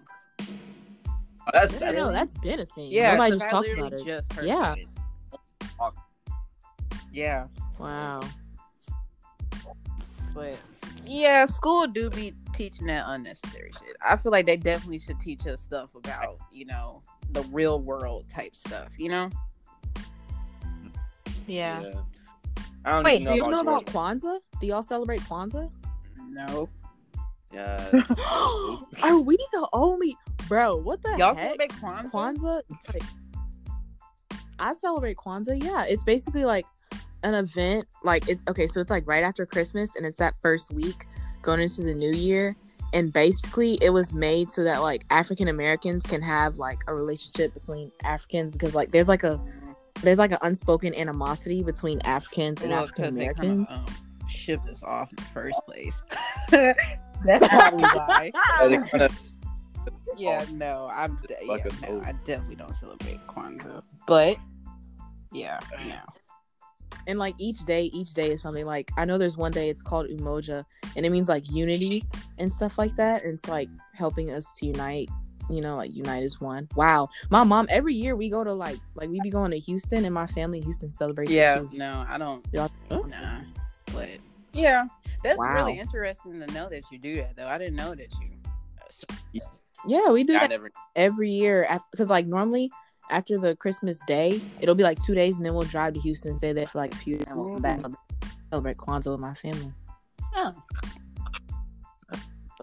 Oh, 1.47 1.51
that's, 1.53 1.73
No, 1.73 1.79
that's 1.81 1.97
no, 1.97 2.13
that's 2.13 2.35
been 2.35 2.61
a 2.61 2.67
thing. 2.67 2.93
Yeah, 2.93 3.13
Nobody 3.13 3.31
'cause 3.33 3.39
just 3.41 3.49
I 3.49 3.51
talked 3.51 3.73
about 3.73 3.93
it. 3.95 4.05
just 4.05 4.33
heard 4.35 4.45
Yeah. 4.45 4.57
about 4.59 4.79
it. 4.79 4.89
Yeah, 7.13 7.47
Wow. 7.79 8.21
but 10.33 10.57
yeah, 11.05 11.45
school 11.47 11.89
do 11.89 12.09
be 12.11 12.33
teaching 12.55 12.87
that 12.87 13.05
unnecessary 13.09 13.73
shit. 13.73 13.97
I 14.01 14.17
feel 14.17 14.31
like 14.31 14.47
they 14.47 14.57
definitely 14.57 14.99
should 15.01 15.19
teach 15.19 15.47
us 15.49 15.61
stuff 15.61 15.95
about 15.97 16.39
you 16.53 16.67
know 16.67 17.03
the 17.31 17.43
real 17.45 17.81
world 17.81 18.29
type 18.29 18.55
stuff. 18.55 18.89
You 18.97 19.09
know? 19.09 19.31
Yeah. 21.51 21.83
yeah. 21.83 21.93
I 22.85 22.91
don't 22.93 23.05
Wait, 23.05 23.21
even 23.23 23.35
do 23.35 23.45
you 23.45 23.51
know 23.51 23.61
about 23.61 23.87
Kwanzaa? 23.87 24.39
Do 24.61 24.67
y'all 24.67 24.83
celebrate 24.83 25.21
Kwanzaa? 25.23 25.71
No, 26.31 26.69
Yeah. 27.53 27.91
Are 29.03 29.19
we 29.19 29.37
the 29.53 29.69
only 29.73 30.17
bro? 30.49 30.77
What 30.77 31.03
the 31.03 31.17
y'all 31.19 31.35
heck? 31.35 31.59
celebrate 31.59 31.73
Kwanzaa? 31.73 32.11
Kwanzaa? 32.11 32.63
Like, 32.95 33.03
I 34.59 34.73
celebrate 34.73 35.17
Kwanzaa. 35.17 35.63
Yeah, 35.63 35.85
it's 35.87 36.05
basically 36.05 36.45
like 36.45 36.67
an 37.23 37.35
event. 37.35 37.87
Like 38.05 38.29
it's 38.29 38.45
okay. 38.49 38.67
So 38.67 38.81
it's 38.81 38.91
like 38.91 39.07
right 39.07 39.25
after 39.25 39.45
Christmas, 39.45 39.97
and 39.97 40.07
it's 40.07 40.19
that 40.19 40.35
first 40.41 40.73
week 40.73 41.07
going 41.43 41.61
into 41.61 41.83
the 41.83 41.95
new 41.95 42.13
year. 42.13 42.57
And 42.93 43.13
basically, 43.13 43.79
it 43.83 43.91
was 43.91 44.15
made 44.15 44.51
so 44.51 44.65
that 44.65 44.83
like 44.83 45.05
African 45.11 45.49
Americans 45.49 46.07
can 46.07 46.23
have 46.23 46.57
like 46.57 46.81
a 46.89 46.95
relationship 46.95 47.55
between 47.55 47.93
Africans 48.03 48.53
because 48.53 48.75
like 48.75 48.91
there's 48.91 49.09
like 49.09 49.23
a 49.23 49.41
there's 50.03 50.19
like 50.19 50.33
an 50.33 50.39
unspoken 50.43 50.95
animosity 50.95 51.63
between 51.63 52.01
Africans 52.03 52.63
and 52.63 52.71
Well, 52.73 52.83
African 52.85 53.05
'cause 53.07 53.17
Americans. 53.17 53.71
um, 53.73 53.87
shipped 54.29 54.67
us 54.69 54.83
off 54.83 55.11
in 55.11 55.17
the 55.17 55.23
first 55.23 55.61
place. 55.67 56.03
That's 56.51 57.49
probably 57.49 57.83
why. 57.95 58.33
Yeah, 58.35 58.69
they 58.69 58.89
kinda- 58.89 59.11
Yeah, 60.17 60.45
no, 60.53 60.91
I'm 60.93 61.19
de- 61.27 61.35
yeah, 61.47 61.57
no. 61.89 62.03
I 62.05 62.13
definitely 62.25 62.57
don't 62.57 62.75
celebrate 62.75 63.19
Kwanzaa, 63.27 63.83
but 64.07 64.37
yeah, 65.33 65.59
no. 65.87 65.95
and 67.07 67.19
like 67.19 67.35
each 67.39 67.61
day 67.65 67.85
each 67.85 68.13
day 68.15 68.33
is 68.33 68.43
something 68.43 68.67
like 68.67 68.91
i 68.99 69.05
know 69.05 69.17
there's 69.17 69.37
one 69.37 69.53
day 69.53 69.71
it's 69.71 69.81
called 69.81 70.09
umoja 70.09 70.65
and 70.97 71.07
it 71.07 71.11
means 71.11 71.29
like 71.29 71.49
unity 71.51 72.05
and 72.39 72.51
stuff 72.53 72.77
like 72.77 72.95
that 72.97 73.23
and 73.25 73.33
it's 73.35 73.49
like 73.49 73.69
helping 73.95 74.31
us 74.31 74.53
to 74.55 74.67
unite 74.67 75.09
you 75.51 75.61
know 75.61 75.77
like 75.77 75.95
unite 75.95 76.23
as 76.23 76.41
one 76.41 76.69
wow 76.77 77.09
my 77.31 77.43
mom 77.45 77.67
every 77.71 77.95
year 77.95 78.15
we 78.17 78.29
go 78.31 78.45
to 78.45 78.53
like 78.55 78.79
like 78.95 79.09
we 79.09 79.21
be 79.21 79.31
going 79.31 79.51
to 79.51 79.59
houston 79.59 80.05
and 80.05 80.15
my 80.15 80.27
family 80.27 80.59
in 80.59 80.65
houston 80.65 80.91
celebrates 80.91 81.31
yeah, 81.33 81.59
too. 81.59 81.69
no, 81.73 82.05
I 82.09 82.17
don't. 82.19 82.45
Y'all- 82.53 82.71
Nah, 82.91 83.41
but 83.93 84.09
yeah, 84.53 84.85
that's 85.25 85.39
Wow. 85.39 85.55
really 85.55 85.79
interesting 85.79 86.41
to 86.41 86.47
know 86.55 86.69
that 86.69 86.91
you 86.91 86.99
do 86.99 87.17
that 87.17 87.37
though. 87.37 87.47
I 87.47 87.57
didn't 87.59 87.77
know 87.77 87.95
that 87.95 88.13
you. 88.21 89.41
yeah 89.87 90.11
we 90.11 90.25
do 90.25 90.37
I 90.37 90.41
that 90.41 90.51
never. 90.51 90.71
every 90.97 91.31
year 91.31 91.67
because 91.93 92.11
like 92.11 92.27
normally 92.27 92.71
after 93.11 93.39
the 93.39 93.57
christmas 93.57 94.01
day 94.07 94.41
it'll 94.61 94.75
be 94.75 94.83
like 94.83 95.01
two 95.03 95.15
days 95.15 95.37
and 95.39 95.47
then 95.47 95.55
we'll 95.55 95.65
drive 95.65 95.95
to 95.95 96.01
houston 96.01 96.31
and 96.33 96.39
stay 96.39 96.53
there 96.53 96.67
for 96.67 96.79
like 96.79 96.93
a 96.93 96.97
few 96.97 97.17
days 97.17 97.27
and 97.29 97.37
we'll 97.37 97.53
come 97.55 97.63
back 97.63 97.79
Mm. 97.81 97.95
celebrate 98.51 98.77
kwanzaa 98.77 99.13
with 99.13 99.21
my 99.21 99.35
family 99.35 99.73
Oh, 100.37 100.53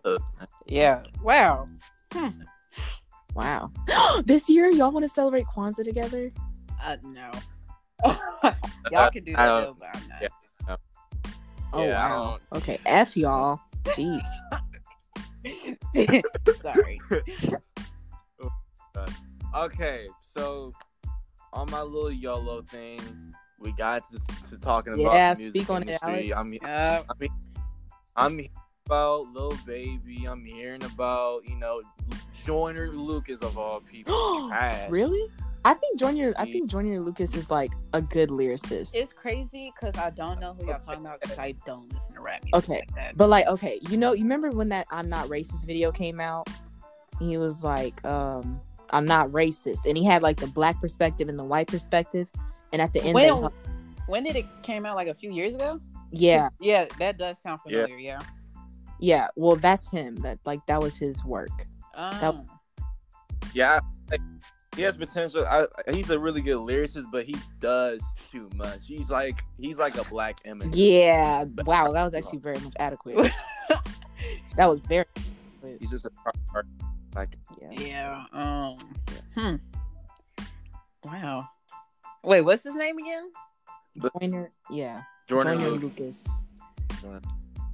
Uh, 0.06 0.18
yeah. 0.68 1.04
Wow. 1.22 1.68
Wow 3.38 3.72
this 4.26 4.50
year 4.50 4.70
y'all 4.78 4.92
want 4.92 5.04
to 5.04 5.10
celebrate 5.20 5.46
kwanzaa 5.56 5.84
together 5.92 6.24
Uh, 6.88 6.98
no. 7.04 7.30
Y'all 8.94 9.10
can 9.16 9.24
do 9.26 9.34
that, 9.36 9.48
though, 9.66 9.76
but 9.82 9.90
I'm 9.96 10.04
not. 10.12 10.22
yeah. 10.22 10.76
Oh 11.74 11.84
Yeah, 11.84 12.10
wow. 12.10 12.38
Okay, 12.58 12.78
F 12.86 13.18
y'all. 13.18 13.60
Gee. 13.96 14.22
Sorry. 16.62 16.98
Okay, 19.56 20.08
so 20.22 20.74
on 21.54 21.70
my 21.72 21.82
little 21.82 22.12
YOLO 22.12 22.62
thing, 22.62 23.00
we 23.60 23.72
got 23.74 24.04
to, 24.12 24.20
to 24.50 24.58
talking 24.58 24.94
about 24.94 25.14
Yeah, 25.14 25.34
the 25.34 25.40
music 25.40 25.62
speak 25.62 25.70
on 25.70 25.78
it, 25.84 25.88
industry. 25.88 26.34
Alex. 26.34 26.38
I 26.38 26.44
mean, 26.44 26.60
Uh, 26.66 27.04
I 27.10 27.14
mean, 27.20 27.30
I'm 28.16 28.38
hearing 28.38 28.52
about 28.86 29.28
Lil 29.34 29.58
Baby. 29.66 30.26
I'm 30.26 30.46
hearing 30.46 30.84
about 30.84 31.44
you 31.50 31.56
know 31.58 31.82
Joyner 32.48 32.88
Lucas 32.90 33.42
of 33.42 33.58
all 33.58 33.82
people. 33.82 34.14
Really? 34.90 35.30
I 35.66 35.74
think 35.74 36.00
Junior 36.00 36.34
I 36.38 36.46
think 36.46 36.70
Joyner 36.72 37.02
Lucas 37.02 37.36
is 37.36 37.52
like 37.52 37.72
a 37.94 38.02
good 38.02 38.30
lyricist. 38.30 38.92
it's 38.96 39.12
crazy 39.12 39.74
because 39.76 39.98
I 39.98 40.12
don't 40.12 40.40
know 40.40 40.54
who 40.54 40.66
y'all 40.66 40.80
talking 40.80 41.02
about 41.06 41.20
because 41.20 41.38
I 41.38 41.56
don't 41.66 41.92
listen 41.92 42.16
to 42.16 42.22
rap 42.22 42.42
music 42.46 42.70
Okay, 42.70 42.80
like 42.80 42.96
that. 42.96 43.18
but 43.18 43.28
like 43.28 43.48
okay, 43.48 43.80
you 43.90 43.98
know, 43.98 44.14
you 44.14 44.24
remember 44.24 44.50
when 44.52 44.70
that 44.70 44.88
I'm 44.92 45.10
not 45.10 45.28
racist 45.28 45.68
video 45.68 45.92
came 45.92 46.22
out? 46.22 46.48
He 47.20 47.38
was 47.38 47.66
like, 47.66 48.04
um, 48.06 48.62
I'm 48.92 49.06
not 49.06 49.28
racist. 49.32 49.86
And 49.86 49.98
he 49.98 50.06
had 50.06 50.22
like 50.24 50.38
the 50.38 50.48
black 50.48 50.80
perspective 50.80 51.28
and 51.28 51.38
the 51.38 51.44
white 51.44 51.68
perspective. 51.68 52.28
And 52.72 52.82
at 52.82 52.94
the 52.94 53.02
end 53.04 53.18
they 53.18 53.30
when, 53.32 53.50
when 54.06 54.24
did 54.24 54.38
it 54.38 54.46
came 54.64 54.86
out? 54.86 54.96
Like 54.96 55.10
a 55.10 55.14
few 55.16 55.34
years 55.34 55.54
ago? 55.54 55.82
Yeah, 56.12 56.48
Yeah, 56.62 56.86
that 57.00 57.18
does 57.18 57.40
sound 57.42 57.60
Yeah. 57.66 57.82
familiar. 57.84 57.98
Yeah. 58.00 58.20
yeah. 59.00 59.28
Well 59.36 59.58
that's 59.58 59.90
him. 59.90 60.16
That 60.18 60.40
like 60.46 60.66
that 60.68 60.80
was 60.82 60.98
his 60.98 61.26
work. 61.26 61.50
Um, 61.98 62.48
Yeah, 63.54 63.80
like, 64.12 64.22
he 64.76 64.84
has 64.84 64.96
potential. 64.96 65.46
I, 65.48 65.66
he's 65.92 66.10
a 66.12 66.20
really 66.20 66.42
good 66.42 66.58
lyricist, 66.58 67.06
but 67.12 67.26
he 67.26 67.36
does 67.60 68.02
too 68.32 68.48
much. 68.56 68.86
He's 68.88 69.10
like 69.10 69.42
he's 69.60 69.80
like 69.80 69.98
a 69.98 70.04
black 70.04 70.42
Eminem. 70.44 70.72
Yeah. 70.74 71.46
Wow, 71.66 71.92
that 71.92 72.04
was 72.04 72.14
actually 72.14 72.40
very 72.40 72.60
much 72.60 72.74
adequate. 72.80 73.32
that 74.56 74.68
was 74.70 74.80
very 74.82 75.06
He's 75.80 75.90
just 75.92 76.06
a 76.06 76.12
like 77.16 77.36
yeah. 77.62 77.82
yeah. 77.82 78.26
Um. 78.32 78.78
Hmm. 79.36 79.56
Wow. 81.04 81.50
Wait, 82.24 82.42
what's 82.42 82.64
his 82.64 82.76
name 82.76 82.98
again? 82.98 83.32
Joyner, 84.20 84.52
yeah. 84.70 85.02
Jordan 85.28 85.60
Joyner 85.60 85.72
Lucas. 85.72 86.28
Lucas. 87.04 87.32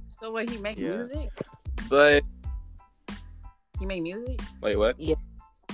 So 0.08 0.30
what? 0.30 0.48
He 0.48 0.56
make 0.58 0.78
Yeah. 0.78 0.90
music? 0.90 1.30
But 1.90 2.24
He 3.78 3.86
make 3.86 4.02
music? 4.02 4.40
wait, 4.60 4.76
what? 4.76 4.98
Yeah. 5.00 5.14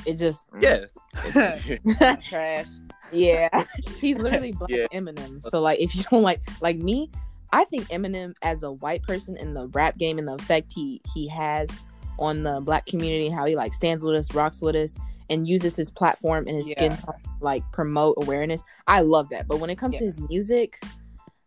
It 0.06 0.14
just 0.14 0.50
mm. 0.50 0.62
Yeah. 0.62 2.14
Trash. 2.20 2.66
yeah. 3.12 3.64
He's 4.00 4.16
literally 4.18 4.52
black 4.52 4.70
Yeah. 4.70 4.86
Eminem. 4.92 5.42
So 5.44 5.60
like 5.60 5.78
if 5.80 5.94
you 5.94 6.04
don't 6.10 6.22
like 6.22 6.40
like 6.60 6.78
me, 6.78 7.10
I 7.52 7.64
think 7.64 7.88
Eminem 7.88 8.34
as 8.42 8.62
a 8.62 8.72
white 8.72 9.02
person 9.02 9.36
in 9.36 9.52
the 9.54 9.66
rap 9.68 9.98
game 9.98 10.18
and 10.18 10.26
the 10.28 10.34
effect 10.34 10.72
he 10.74 11.00
he 11.14 11.28
has 11.28 11.84
on 12.18 12.42
the 12.42 12.60
black 12.60 12.86
community, 12.86 13.28
how 13.28 13.44
he 13.46 13.56
like 13.56 13.74
stands 13.74 14.04
with 14.04 14.14
us, 14.14 14.32
rocks 14.34 14.62
with 14.62 14.76
us, 14.76 14.96
and 15.28 15.46
uses 15.48 15.76
his 15.76 15.90
platform 15.90 16.46
and 16.46 16.56
his 16.56 16.70
skin 16.70 16.92
Yeah. 16.92 16.96
tone 16.96 17.14
to, 17.22 17.30
like 17.40 17.62
promote 17.72 18.14
awareness. 18.22 18.62
I 18.86 19.00
love 19.02 19.28
that. 19.30 19.48
But 19.48 19.58
when 19.58 19.68
it 19.70 19.76
comes 19.76 19.96
to 19.96 20.04
his 20.04 20.18
music, 20.30 20.78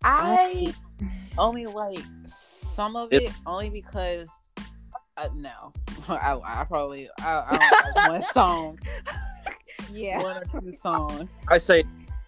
I 0.04 0.74
only 1.38 1.66
like 1.66 2.00
some 2.28 2.96
of 2.96 3.12
It- 3.14 3.24
it 3.24 3.32
only 3.46 3.70
because 3.70 4.30
uh, 5.18 5.30
no, 5.36 5.72
I, 6.08 6.40
I 6.44 6.64
probably 6.66 7.10
I, 7.20 7.44
I 7.50 7.58
don't 7.58 7.96
like 7.96 8.10
one 8.10 8.24
song, 8.34 8.80
yeah. 9.92 10.22
one 10.22 10.38
or 10.38 10.62
two 10.62 10.72
songs, 10.72 11.30
I 11.50 11.58
say 11.58 11.84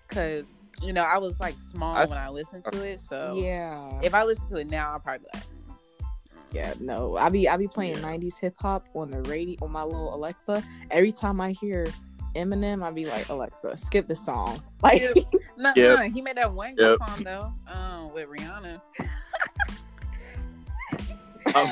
because 0.07 0.53
you 0.81 0.93
know 0.93 1.03
I 1.03 1.17
was 1.17 1.39
like 1.39 1.55
small 1.57 1.95
I- 1.95 2.05
when 2.05 2.17
I 2.17 2.29
listened 2.29 2.65
to 2.71 2.83
it. 2.87 2.99
So 2.99 3.35
Yeah. 3.37 3.99
if 4.03 4.13
I 4.13 4.23
listen 4.23 4.49
to 4.51 4.57
it 4.57 4.69
now, 4.69 4.91
I'll 4.91 4.99
probably 4.99 5.25
be 5.33 5.39
like, 5.39 5.43
Yeah, 6.51 6.73
no. 6.79 7.17
I 7.17 7.29
be 7.29 7.47
I 7.49 7.57
be 7.57 7.67
playing 7.67 7.95
Yeah. 7.97 8.01
'90s 8.17 8.39
hip 8.39 8.55
hop 8.59 8.85
on 8.93 9.09
the 9.11 9.21
radio 9.23 9.57
on 9.63 9.71
my 9.71 9.83
little 9.83 10.13
Alexa. 10.13 10.63
Every 10.91 11.11
time 11.11 11.39
I 11.41 11.51
hear 11.51 11.87
Eminem, 12.35 12.83
I 12.83 12.91
be 12.91 13.05
like, 13.05 13.29
Alexa, 13.29 13.77
skip 13.77 14.07
the 14.07 14.15
song. 14.15 14.61
Like, 14.83 15.01
no, 15.57 15.71
Yep. 15.75 15.97
no, 15.99 16.09
he 16.13 16.21
made 16.21 16.35
that 16.37 16.51
one 16.53 16.75
good 16.75 16.99
Yep. 16.99 17.09
song 17.09 17.23
though, 17.23 17.53
um, 17.73 18.13
with 18.13 18.27
Rihanna. 18.29 18.79
um, 21.55 21.71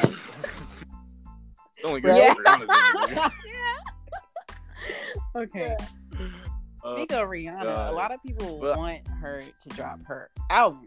only 1.86 2.02
good 2.02 2.16
Yeah. 2.16 2.34
for 2.34 2.44
Rihanna's 2.44 3.32
okay, 5.36 5.76
Uh, 6.84 6.96
Speaking 6.98 7.18
of 7.18 7.30
Rihanna, 7.30 7.90
a 7.90 7.92
lot 7.94 8.12
of 8.14 8.22
people 8.22 8.60
Well- 8.60 8.78
want 8.78 9.08
her 9.08 9.42
to 9.62 9.70
drop 9.70 10.00
her 10.06 10.30
album. 10.50 10.86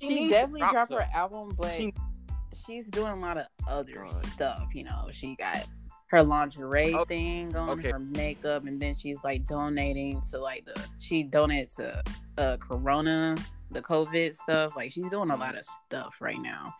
She 0.00 0.08
She 0.24 0.28
definitely 0.28 0.60
drop 0.60 0.72
dropped 0.72 0.92
her 0.92 1.08
album, 1.14 1.54
but 1.58 1.72
She- 1.74 1.94
she's 2.66 2.86
doing 2.88 3.12
a 3.12 3.16
lot 3.16 3.38
of 3.38 3.46
other 3.66 3.94
God. 3.94 4.10
stuff. 4.10 4.68
You 4.74 4.84
know, 4.84 5.08
she 5.12 5.36
got 5.36 5.64
her 6.08 6.22
lingerie 6.22 6.92
Oh, 6.94 7.04
thing 7.06 7.48
going, 7.50 7.70
okay. 7.70 7.90
her 7.92 7.98
makeup, 7.98 8.66
and 8.66 8.78
then 8.80 8.94
she's 8.94 9.24
like 9.24 9.46
donating 9.46 10.20
to 10.30 10.38
like 10.38 10.66
the 10.66 10.74
she 10.98 11.22
donated 11.22 11.70
to 11.76 12.02
uh 12.36 12.56
Corona, 12.58 13.34
the 13.70 13.80
COVID 13.80 14.34
stuff. 14.34 14.76
Like 14.76 14.92
she's 14.92 15.08
doing 15.08 15.30
a 15.30 15.36
lot 15.36 15.56
of 15.56 15.64
stuff 15.64 16.16
right 16.20 16.38
now, 16.40 16.74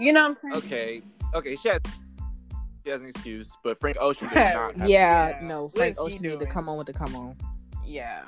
You 0.00 0.12
know 0.12 0.28
what 0.30 0.38
I'm 0.44 0.52
saying? 0.52 0.64
Okay, 0.64 1.02
okay, 1.34 1.56
she 1.56 1.68
has, 1.68 1.80
she 2.84 2.90
has 2.90 3.00
an 3.02 3.08
excuse, 3.08 3.56
but 3.62 3.78
Frank 3.78 3.96
Ocean 4.00 4.28
does 4.28 4.34
not. 4.54 4.76
Have 4.76 4.88
Yeah, 4.88 5.38
Yeah. 5.40 5.46
no, 5.46 5.68
Frank 5.68 5.92
is 5.92 5.98
he 5.98 6.02
Ocean 6.04 6.22
need 6.22 6.40
to 6.40 6.46
come 6.46 6.68
on 6.68 6.78
with 6.78 6.86
the 6.86 6.92
come 6.92 7.14
on. 7.14 7.36
Yeah. 7.86 8.22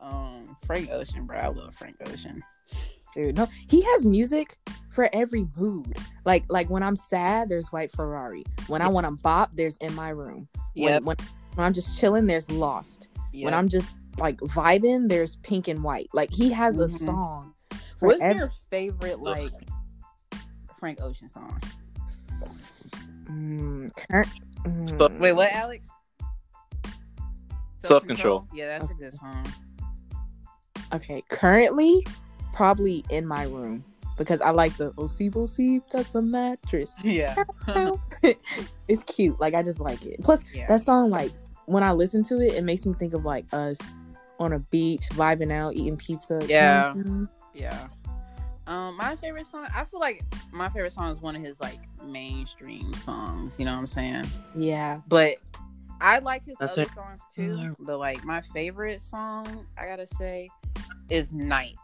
Um, 0.00 0.56
Frank 0.66 0.90
Ocean, 0.90 1.24
bro. 1.26 1.38
I 1.38 1.48
love 1.48 1.74
Frank 1.74 1.96
Ocean. 2.08 2.42
Dude, 3.14 3.36
no, 3.36 3.48
he 3.68 3.80
has 3.82 4.06
music 4.06 4.56
for 4.90 5.08
every 5.12 5.46
mood. 5.56 5.96
Like 6.24 6.44
like 6.50 6.68
when 6.70 6.82
I'm 6.82 6.94
sad, 6.96 7.48
there's 7.48 7.68
White 7.72 7.90
Ferrari. 7.92 8.44
When 8.66 8.82
I 8.82 8.88
want 8.88 9.06
to 9.06 9.12
bop, 9.12 9.50
there's 9.54 9.76
In 9.78 9.94
My 9.94 10.10
Room. 10.10 10.46
When, 10.74 11.04
when 11.04 11.16
when 11.54 11.66
I'm 11.66 11.72
just 11.72 11.98
chilling, 11.98 12.26
there's 12.26 12.50
Lost. 12.50 13.08
yep. 13.32 13.46
When 13.46 13.54
I'm 13.54 13.68
just 13.68 13.98
like 14.18 14.36
vibing, 14.40 15.08
there's 15.08 15.36
Pink 15.36 15.66
and 15.68 15.82
White. 15.82 16.10
Like 16.12 16.32
he 16.32 16.52
has 16.52 16.78
a 16.78 16.84
Mhm. 16.86 16.90
song. 17.06 17.54
What's 18.00 18.20
every- 18.22 18.36
your 18.36 18.50
favorite 18.70 19.20
like 19.20 19.52
Frank 20.78 21.00
Ocean 21.02 21.28
song? 21.28 21.60
Mm, 23.24 23.90
cur- 23.96 24.24
mm, 24.64 25.18
Wait, 25.18 25.32
what, 25.32 25.52
Alex? 25.52 25.88
Self-Control. 27.84 28.46
Yeah, 28.54 28.78
that's 28.78 28.90
a 28.90 28.94
good 28.94 29.14
song. 29.14 29.46
Okay, 30.92 31.22
currently, 31.28 32.06
probably 32.52 33.04
in 33.10 33.26
my 33.26 33.44
room 33.44 33.84
because 34.16 34.40
I 34.40 34.50
like 34.50 34.76
the 34.76 34.90
"Osib 34.92 35.32
Osib." 35.32 35.82
That's 35.90 36.14
a 36.14 36.22
mattress. 36.22 36.96
Yeah. 37.04 37.34
it's 38.88 39.04
cute. 39.04 39.38
Like 39.38 39.54
I 39.54 39.62
just 39.62 39.80
like 39.80 40.04
it. 40.04 40.22
Plus, 40.22 40.40
yeah. 40.52 40.66
that 40.68 40.82
song, 40.82 41.10
like 41.10 41.30
when 41.66 41.82
I 41.82 41.92
listen 41.92 42.24
to 42.24 42.40
it, 42.40 42.54
it 42.54 42.64
makes 42.64 42.86
me 42.86 42.94
think 42.94 43.14
of 43.14 43.24
like 43.24 43.46
us 43.52 43.78
on 44.40 44.52
a 44.52 44.58
beach, 44.58 45.08
vibing 45.10 45.52
out, 45.52 45.74
eating 45.74 45.96
pizza. 45.96 46.40
you 46.94 47.04
know 47.04 47.28
Yeah. 47.54 47.88
I'm 48.68 48.76
saying? 48.76 48.84
Yeah. 48.84 48.88
Um, 48.88 48.96
my 48.96 49.16
favorite 49.16 49.46
song. 49.46 49.66
I 49.74 49.84
feel 49.84 50.00
like 50.00 50.22
my 50.52 50.68
favorite 50.68 50.92
song 50.92 51.10
is 51.10 51.20
one 51.20 51.36
of 51.36 51.42
his 51.42 51.60
like 51.60 51.78
mainstream 52.04 52.92
songs. 52.94 53.58
You 53.58 53.64
know 53.64 53.72
what 53.72 53.78
I'm 53.78 53.86
saying? 53.86 54.26
yeah. 54.54 55.00
But 55.08 55.36
I 56.00 56.18
like 56.20 56.44
his 56.44 56.56
That's 56.58 56.72
other 56.74 56.82
it. 56.82 56.90
songs 56.94 57.20
too. 57.34 57.74
But 57.80 57.98
like 57.98 58.24
my 58.24 58.40
favorite 58.40 59.00
song, 59.00 59.66
I 59.76 59.86
gotta 59.86 60.06
say, 60.06 60.48
is 61.10 61.32
Night. 61.32 61.76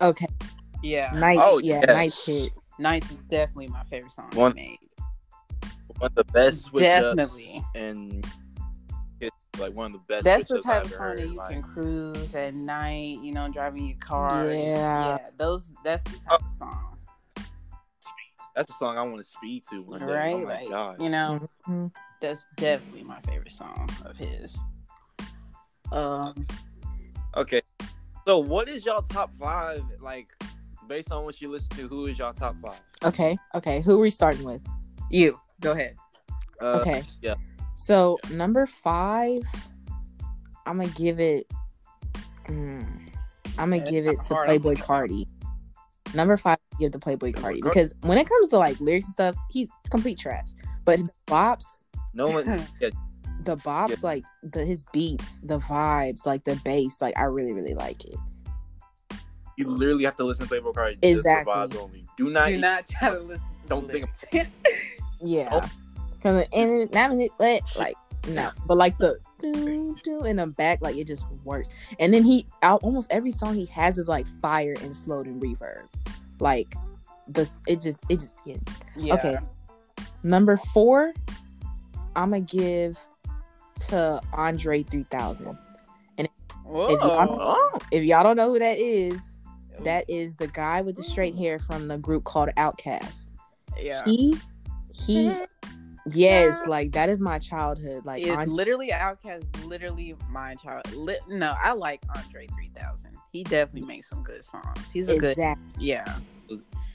Okay. 0.00 0.28
Yeah, 0.82 1.12
Nights. 1.12 1.40
Oh, 1.44 1.58
yeah. 1.58 1.80
yes. 1.80 1.86
Nights 1.86 2.26
hit. 2.26 2.52
Night 2.78 3.04
is 3.04 3.16
definitely 3.28 3.68
my 3.68 3.82
favorite 3.84 4.12
song 4.12 4.30
One- 4.34 4.56
he 4.56 4.62
made. 4.70 4.78
one 5.98 6.06
of 6.10 6.14
the 6.14 6.24
best. 6.32 6.72
Definitely. 6.74 7.62
and 7.74 8.24
it's 8.24 8.28
like 9.58 9.74
one 9.74 9.86
of 9.86 9.92
the 9.92 9.98
best. 10.08 10.24
That's 10.24 10.48
the 10.48 10.60
type 10.60 10.80
I've 10.80 10.84
of 10.86 10.92
song 10.92 11.16
that 11.16 11.26
you 11.28 11.34
my 11.34 11.52
can 11.52 11.62
cruise 11.62 12.34
at 12.34 12.54
night. 12.54 13.18
You 13.22 13.32
know, 13.32 13.48
driving 13.50 13.86
your 13.86 13.98
car. 13.98 14.46
Yeah. 14.50 15.18
those. 15.36 15.70
That's 15.84 16.02
the 16.04 16.18
type 16.18 16.42
of 16.42 16.50
song, 16.50 16.98
That's 18.56 18.68
the 18.68 18.74
song 18.74 18.96
I 18.98 19.02
want 19.02 19.18
to 19.18 19.24
speed 19.24 19.64
to 19.70 19.82
one 19.82 20.00
day. 20.00 20.06
right? 20.06 20.34
Oh 20.34 20.38
my 20.40 20.44
like, 20.44 20.68
god. 20.68 21.02
you 21.02 21.10
know, 21.10 21.48
Mhm. 21.68 21.92
that's 22.20 22.46
definitely 22.56 23.02
my 23.04 23.20
favorite 23.22 23.52
song 23.52 23.88
of 24.04 24.16
his. 24.16 24.58
Um, 25.90 26.46
Okay. 27.34 27.62
So 28.26 28.38
what 28.38 28.68
is 28.68 28.84
y'all 28.84 29.02
top 29.02 29.30
five 29.40 29.82
like 30.00 30.28
based 30.86 31.10
on 31.12 31.24
what 31.24 31.40
you 31.40 31.50
listen 31.50 31.70
to? 31.76 31.88
Who 31.88 32.06
is 32.06 32.18
y'all 32.18 32.32
top 32.34 32.56
five? 32.62 32.80
Okay. 33.04 33.38
Okay. 33.54 33.80
Who 33.80 33.96
are 33.96 34.00
we 34.00 34.10
starting 34.10 34.44
with? 34.44 34.60
you 35.10 35.38
go 35.60 35.72
ahead. 35.72 35.96
Uh, 36.60 36.78
Okay. 36.80 37.02
yeah. 37.20 37.34
So 37.82 38.16
number 38.30 38.64
five, 38.64 39.42
I'm 40.66 40.78
gonna 40.78 40.88
give 40.92 41.18
it. 41.18 41.50
Mm, 42.46 42.86
I'm 43.58 43.70
gonna 43.70 43.76
Yeah, 43.78 43.90
give 43.90 44.06
it 44.06 44.22
to 44.24 44.34
hard. 44.34 44.48
Playboi 44.48 44.76
Carti. 44.78 45.26
Number 46.14 46.36
five, 46.36 46.58
give 46.78 46.92
the 46.92 47.00
Playboy 47.00 47.32
Playboi 47.32 47.34
Carti 47.34 47.42
Cardi. 47.42 47.60
because 47.62 47.94
when 48.02 48.18
it 48.18 48.28
comes 48.28 48.48
to 48.50 48.58
like 48.58 48.78
lyrics 48.80 49.06
and 49.06 49.12
stuff, 49.12 49.36
he's 49.50 49.68
complete 49.90 50.16
trash. 50.18 50.48
But 50.84 51.00
the 51.00 51.08
bops, 51.26 51.84
No 52.14 52.28
one. 52.28 52.46
Yeah, 52.80 52.90
the 53.44 53.56
bops, 53.56 53.90
Yeah. 53.90 53.96
like 54.02 54.24
the 54.44 54.64
his 54.64 54.84
beats, 54.92 55.40
the 55.40 55.58
vibes, 55.58 56.24
like 56.24 56.44
the 56.44 56.54
bass, 56.64 57.00
like 57.02 57.18
I 57.18 57.24
really 57.24 57.52
really 57.52 57.74
like 57.74 58.04
it. 58.04 58.14
you 59.58 59.68
literally 59.68 60.04
have 60.04 60.16
to 60.16 60.24
listen 60.24 60.46
to 60.46 60.54
Playboi 60.54 60.72
Carti 60.72 60.92
just 60.92 61.04
Exactly. 61.18 61.52
for 61.52 61.66
vibes 61.66 61.76
only. 61.82 62.06
Do 62.16 62.30
not. 62.30 62.46
Do 62.46 62.58
not 62.58 62.86
try 62.86 63.10
to 63.10 63.18
listen. 63.20 63.44
To 63.64 63.68
Don't 63.68 63.86
the 63.88 63.92
think 63.92 64.08
lyrics. 64.32 64.50
Yeah, 65.20 65.48
Oh. 65.52 65.70
And 66.24 66.90
now 66.92 67.12
it 67.12 67.30
what 67.36 67.62
like 67.76 67.96
no, 68.28 68.50
but 68.66 68.76
like 68.76 68.96
the 68.98 69.18
do 69.40 69.96
do 70.02 70.24
in 70.24 70.36
the 70.36 70.46
back, 70.46 70.80
like 70.80 70.96
it 70.96 71.06
just 71.06 71.26
works. 71.44 71.70
And 71.98 72.14
then 72.14 72.22
he 72.22 72.46
out 72.62 72.82
almost 72.82 73.10
every 73.10 73.32
song 73.32 73.54
he 73.54 73.66
has 73.66 73.98
is 73.98 74.08
like 74.08 74.26
fire 74.26 74.74
and 74.80 74.94
slowed 74.94 75.26
and 75.26 75.42
reverb, 75.42 75.88
like 76.38 76.74
this. 77.26 77.58
It 77.66 77.80
just 77.80 78.04
it 78.08 78.20
just 78.20 78.36
yeah. 78.46 78.56
yeah. 78.96 79.14
Okay. 79.14 79.38
Number 80.22 80.56
four, 80.56 81.12
I'm 82.14 82.30
gonna 82.30 82.40
give 82.42 82.98
to 83.88 84.20
Andre 84.32 84.82
3000. 84.84 85.58
Whoa. 86.64 86.86
If 86.86 87.00
y'all- 87.00 87.82
If 87.90 88.04
y'all 88.04 88.22
don't 88.22 88.36
know 88.36 88.50
who 88.50 88.58
that 88.58 88.78
is, 88.78 89.36
that 89.80 90.08
is 90.08 90.36
the 90.36 90.46
guy 90.46 90.80
with 90.80 90.96
the 90.96 91.02
straight 91.02 91.36
hair 91.36 91.58
from 91.58 91.88
the 91.88 91.98
group 91.98 92.24
called 92.24 92.50
OutKast. 92.56 93.28
yeah. 93.78 94.02
He 94.04 94.36
he 94.94 95.28
mm-hmm. 95.28 95.44
Yes, 96.06 96.66
like 96.66 96.92
that 96.92 97.08
is 97.08 97.20
my 97.20 97.38
childhood. 97.38 98.04
Like 98.06 98.22
It's 98.22 98.30
Andre, 98.30 98.46
literally 98.54 98.88
OutKast. 98.90 99.64
Literally 99.66 100.14
my 100.30 100.54
child. 100.56 100.92
Li- 100.94 101.18
no, 101.28 101.54
I 101.58 101.72
like 101.72 102.02
Andre 102.16 102.46
3000. 102.48 103.10
He 103.30 103.44
definitely 103.44 103.86
makes 103.86 104.08
some 104.08 104.22
good 104.22 104.44
songs. 104.44 104.90
He's 104.92 105.08
a 105.08 105.18
good. 105.18 105.36
Yeah. 105.78 106.04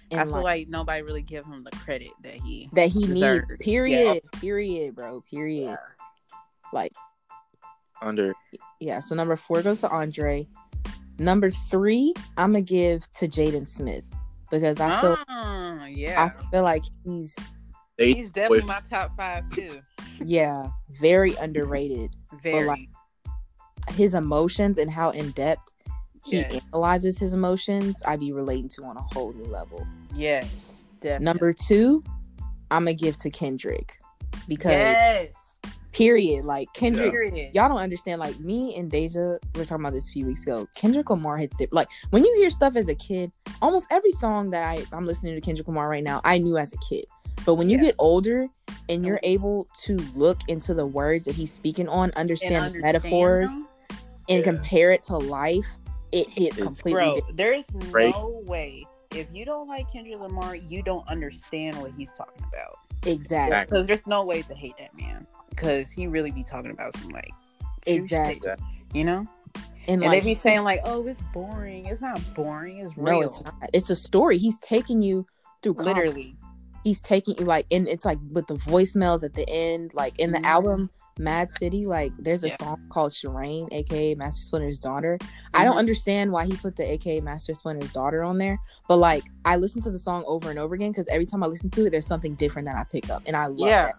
And 0.09 0.21
I 0.21 0.23
feel 0.23 0.33
like, 0.35 0.43
like 0.43 0.69
nobody 0.69 1.01
really 1.01 1.21
give 1.21 1.45
him 1.45 1.63
the 1.63 1.71
credit 1.71 2.11
that 2.23 2.35
he. 2.35 2.69
that 2.73 2.89
he 2.89 3.07
needs. 3.07 3.45
deserves. 3.45 3.63
Period. 3.63 4.21
Period, 4.39 4.95
bro. 4.95 5.21
Period. 5.29 5.65
Yeah. 5.67 5.75
Like 6.73 6.93
under. 8.01 8.33
yeah. 8.79 8.99
So 8.99 9.15
number 9.15 9.35
four 9.35 9.61
goes 9.61 9.81
to 9.81 9.89
Andre. 9.89 10.47
Number 11.19 11.49
three, 11.49 12.13
I'm 12.37 12.51
gonna 12.51 12.61
give 12.61 13.09
to 13.13 13.27
Jaden 13.27 13.67
Smith 13.67 14.05
because 14.51 14.79
I 14.79 15.01
feel 15.01 15.17
Ah, 15.27 15.81
I 15.83 16.29
feel 16.51 16.63
like 16.63 16.83
he's 17.03 17.35
They 17.97 18.13
He's 18.13 18.31
definitely 18.31 18.65
my 18.67 18.81
top 18.89 19.15
five 19.17 19.49
too. 19.51 19.81
yeah 20.23 20.67
very 20.91 21.35
underrated. 21.35 22.15
Very. 22.41 22.65
like, 22.67 22.87
His 23.91 24.13
emotions 24.13 24.77
and 24.77 24.89
how 24.91 25.09
in 25.11 25.31
depth 25.31 25.71
he 26.25 26.37
Yes. 26.37 26.69
analyzes 26.73 27.17
his 27.17 27.33
emotions, 27.33 28.01
I'd 28.05 28.19
be 28.19 28.31
relating 28.33 28.67
to 28.69 28.83
on 28.83 28.97
a 28.97 29.01
whole 29.13 29.31
new 29.33 29.45
level. 29.45 29.85
yes. 30.15 30.85
Definitely. 30.99 31.25
Number 31.25 31.53
two, 31.53 32.03
I'm 32.71 32.81
gonna 32.83 32.93
give 32.95 33.17
to 33.17 33.29
Kendrick 33.29 33.99
because 34.47 34.71
Yes. 34.71 35.55
period. 35.91 36.43
Like 36.43 36.67
Kendrick, 36.73 37.11
Period. 37.11 37.53
y'all 37.55 37.69
don't 37.69 37.77
understand. 37.77 38.19
Like 38.19 38.39
me 38.39 38.75
and 38.75 38.89
Deja, 38.89 39.37
we 39.53 39.59
were 39.59 39.65
talking 39.65 39.83
about 39.85 39.93
this 39.93 40.09
a 40.09 40.11
few 40.13 40.25
weeks 40.25 40.41
ago. 40.43 40.67
Kendrick 40.75 41.09
Lamar 41.11 41.37
hits 41.37 41.61
it. 41.61 41.71
Like 41.71 41.87
when 42.09 42.25
you 42.25 42.33
hear 42.37 42.49
stuff 42.49 42.75
as 42.75 42.89
a 42.89 42.95
kid, 42.95 43.31
almost 43.61 43.87
every 43.91 44.11
song 44.11 44.49
that 44.49 44.67
I 44.67 44.83
I'm 44.91 45.05
listening 45.05 45.35
to 45.35 45.41
Kendrick 45.41 45.67
Lamar 45.67 45.87
right 45.87 46.03
now, 46.03 46.19
I 46.23 46.39
knew 46.39 46.57
as 46.57 46.73
a 46.73 46.77
kid. 46.89 47.05
But 47.47 47.55
when 47.55 47.69
you 47.69 47.77
Yeah. 47.77 47.83
get 47.85 47.95
older 47.97 48.49
and 48.89 49.05
you're 49.05 49.21
oh. 49.23 49.33
able 49.35 49.67
to 49.83 49.95
look 50.15 50.37
into 50.49 50.73
the 50.73 50.85
words 50.85 51.23
that 51.25 51.35
he's 51.35 51.49
speaking 51.49 51.87
on, 51.87 52.11
understand, 52.17 52.55
understand 52.57 52.81
metaphors, 52.81 53.49
them? 53.49 53.67
and 54.27 54.37
Yeah. 54.39 54.43
compare 54.43 54.91
it 54.91 55.01
to 55.03 55.15
life, 55.17 55.65
it 56.11 56.27
hits 56.29 56.57
It's- 56.57 56.61
completely. 56.81 56.99
Bro, 57.01 57.15
different. 57.15 57.37
there's 57.37 57.71
Right. 57.93 58.13
no 58.13 58.41
way. 58.45 58.85
If 59.11 59.33
you 59.33 59.45
don't 59.45 59.69
like 59.69 59.89
Kendrick 59.89 60.19
Lamar, 60.19 60.57
you 60.57 60.81
don't 60.83 61.07
understand 61.07 61.79
what 61.81 61.91
he's 61.91 62.11
talking 62.11 62.43
about. 62.49 62.79
Exactly. 63.05 63.11
Exactly. 63.13 63.65
Because 63.75 63.87
there's 63.87 64.07
no 64.07 64.25
way 64.25 64.41
to 64.41 64.53
hate 64.53 64.75
that 64.79 64.93
man. 64.97 65.25
Because 65.49 65.89
he 65.89 66.05
really 66.05 66.31
be 66.31 66.43
talking 66.43 66.71
about 66.71 66.97
some 66.97 67.07
like 67.11 67.31
Exactly. 67.85 68.41
shit, 68.43 68.59
you 68.93 69.05
know? 69.05 69.25
And, 69.87 70.01
And 70.03 70.11
like, 70.11 70.21
they 70.21 70.31
be 70.31 70.33
saying 70.33 70.65
like, 70.65 70.81
"Oh, 70.83 71.07
it's 71.07 71.21
boring." 71.33 71.85
It's 71.85 72.01
not 72.01 72.19
boring. 72.35 72.79
It's 72.79 72.97
real. 72.97 73.05
no, 73.05 73.21
it's 73.21 73.41
not. 73.41 73.69
It's 73.71 73.89
a 73.89 73.95
story. 73.95 74.37
He's 74.37 74.59
taking 74.59 75.01
you 75.01 75.25
through 75.63 75.75
complex 75.75 75.97
Literally. 75.99 76.35
He's 76.87 77.01
taking 77.01 77.37
you 77.37 77.43
like 77.43 77.65
and 77.69 77.85
it's 77.85 78.05
like 78.05 78.17
with 78.31 78.47
the 78.47 78.53
voicemails 78.55 79.21
at 79.21 79.33
the 79.33 79.43
end 79.49 79.91
like 79.93 80.17
in 80.19 80.31
the 80.31 80.39
Mhm. 80.39 80.45
album 80.45 80.89
mad 81.19 81.51
city 81.51 81.85
like 81.85 82.13
there's 82.17 82.45
a 82.45 82.47
Yeah. 82.47 82.55
song 82.55 82.77
called 82.87 83.11
Sherane, 83.11 83.67
aka 83.73 84.15
master 84.15 84.41
splinter's 84.41 84.79
daughter 84.79 85.17
i 85.53 85.65
don't 85.65 85.73
Mhm. 85.75 85.79
understand 85.79 86.31
why 86.31 86.45
he 86.45 86.53
put 86.55 86.77
the 86.77 86.89
aka 86.89 87.19
master 87.19 87.53
splinter's 87.53 87.91
daughter 87.91 88.23
on 88.23 88.37
there 88.37 88.57
but 88.87 88.97
like 88.97 89.25
i 89.43 89.57
listen 89.57 89.81
to 89.81 89.91
the 89.91 89.97
song 89.99 90.23
over 90.27 90.49
and 90.49 90.57
over 90.57 90.75
again 90.75 90.91
because 90.91 91.09
every 91.09 91.25
time 91.25 91.43
i 91.43 91.47
listen 91.47 91.69
to 91.71 91.85
it 91.87 91.89
there's 91.89 92.07
something 92.07 92.35
different 92.35 92.67
that 92.69 92.77
i 92.77 92.85
pick 92.85 93.09
up 93.09 93.21
and 93.25 93.35
i 93.35 93.47
love 93.47 93.57
Yeah. 93.67 93.85
that 93.87 93.95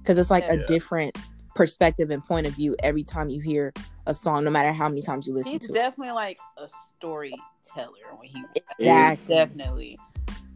because 0.00 0.16
it's 0.16 0.30
like 0.30 0.48
a 0.48 0.64
different 0.66 1.18
perspective 1.56 2.10
and 2.10 2.22
point 2.24 2.46
of 2.46 2.52
view 2.54 2.76
every 2.84 3.02
time 3.02 3.28
you 3.30 3.40
hear 3.40 3.72
a 4.06 4.14
song 4.14 4.44
no 4.44 4.50
matter 4.50 4.72
how 4.72 4.88
many 4.88 5.02
times 5.02 5.26
you 5.26 5.34
listen 5.34 5.50
He's 5.52 5.62
to 5.62 5.72
it 5.72 5.74
definitely 5.74 6.12
like 6.12 6.38
a 6.56 6.68
storyteller 6.68 8.14
when 8.16 8.28
he 8.28 8.44
exactly 8.78 9.34
definitely. 9.34 9.98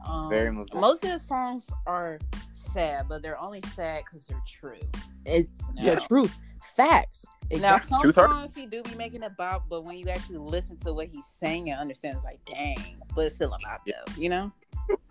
Um, 0.07 0.29
Very 0.29 0.51
much. 0.53 0.73
Most 0.75 1.05
of 1.05 1.11
the 1.11 1.19
songs 1.19 1.71
are 1.87 2.19
sad, 2.53 3.07
but 3.09 3.23
they're 3.23 3.39
only 3.41 3.61
sad 3.75 4.03
because 4.05 4.27
they're 4.27 4.43
true. 4.47 4.79
it's 5.25 5.49
Now- 5.75 5.95
the 5.95 6.01
truth 6.01 6.37
facts 6.77 7.25
Now, 7.51 7.57
exactly. 7.57 7.89
some 7.89 8.01
Truth 8.03 8.17
hurt. 8.17 8.31
songs 8.31 8.55
he 8.55 8.67
do 8.67 8.83
be 8.83 8.95
making 8.95 9.23
a 9.25 9.31
bop, 9.31 9.65
but 9.69 9.85
when 9.85 9.97
you 9.97 10.09
actually 10.09 10.39
listen 10.39 10.77
to 10.79 10.93
what 10.93 11.09
he's 11.09 11.27
saying 11.27 11.71
and 11.71 11.79
understand, 11.81 12.15
it's 12.17 12.25
like, 12.25 12.41
dang, 12.45 12.97
but 13.15 13.27
it's 13.27 13.35
still 13.35 13.53
a 13.53 13.59
bop 13.63 13.83
though, 13.87 14.13
you 14.21 14.29
know? 14.29 14.51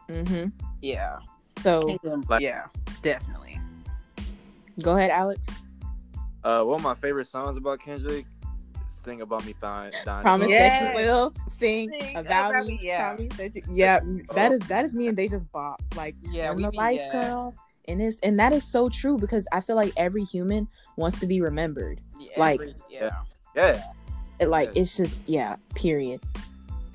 Mm-hmm. 0.09 0.49
Yeah. 0.81 1.19
So 1.61 1.97
Like- 2.29 2.41
yeah, 2.41 2.65
definitely. 3.01 3.59
go 4.81 4.95
ahead, 4.97 5.11
Alex. 5.11 5.47
Uh, 6.43 6.63
one 6.63 6.75
of 6.79 6.81
my 6.83 6.95
favorite 6.95 7.25
songs 7.27 7.55
about 7.57 7.79
Kendrick, 7.79 8.25
"Sing 9.03 9.21
About 9.21 9.45
Me 9.45 9.53
Dying." 9.61 9.91
dying 10.05 10.23
Promise 10.23 10.47
Alone. 10.47 10.59
that 10.59 10.81
you 10.97 11.05
will 11.05 11.33
sing, 11.47 11.89
Sing 11.89 12.15
about, 12.17 12.51
about 12.51 12.65
me. 12.65 12.73
me, 12.73 12.79
yeah. 12.83 13.15
Promise 13.15 13.37
that 13.37 13.55
you. 13.55 13.63
Yeah, 13.69 13.99
that 14.35 14.51
is 14.51 14.61
that 14.61 14.85
is 14.85 14.93
me 14.95 15.07
and 15.07 15.17
they 15.17 15.27
just 15.27 15.51
bop 15.51 15.81
like 15.95 16.15
Yeah, 16.31 16.49
when 16.49 16.57
we 16.57 16.63
the 16.63 16.71
be- 16.71 16.77
lights 16.77 17.03
yeah. 17.05 17.11
cut 17.11 17.29
off. 17.31 17.53
And 17.87 18.01
it's 18.01 18.19
and 18.21 18.39
that 18.39 18.53
is 18.53 18.63
so 18.63 18.89
true 18.89 19.17
because 19.17 19.47
I 19.51 19.59
feel 19.61 19.75
like 19.75 19.91
every 19.97 20.23
human 20.23 20.67
wants 20.97 21.19
to 21.19 21.27
be 21.27 21.41
remembered. 21.41 21.99
Yeah, 22.19 22.27
like- 22.37 22.61
every- 22.61 22.75
yeah. 22.89 23.09
Yes. 23.55 23.85
It, 24.39 24.47
like 24.47 24.69
Yes. 24.75 24.77
it's 24.77 24.97
just 24.97 25.29
yeah, 25.29 25.55
period. 25.75 26.21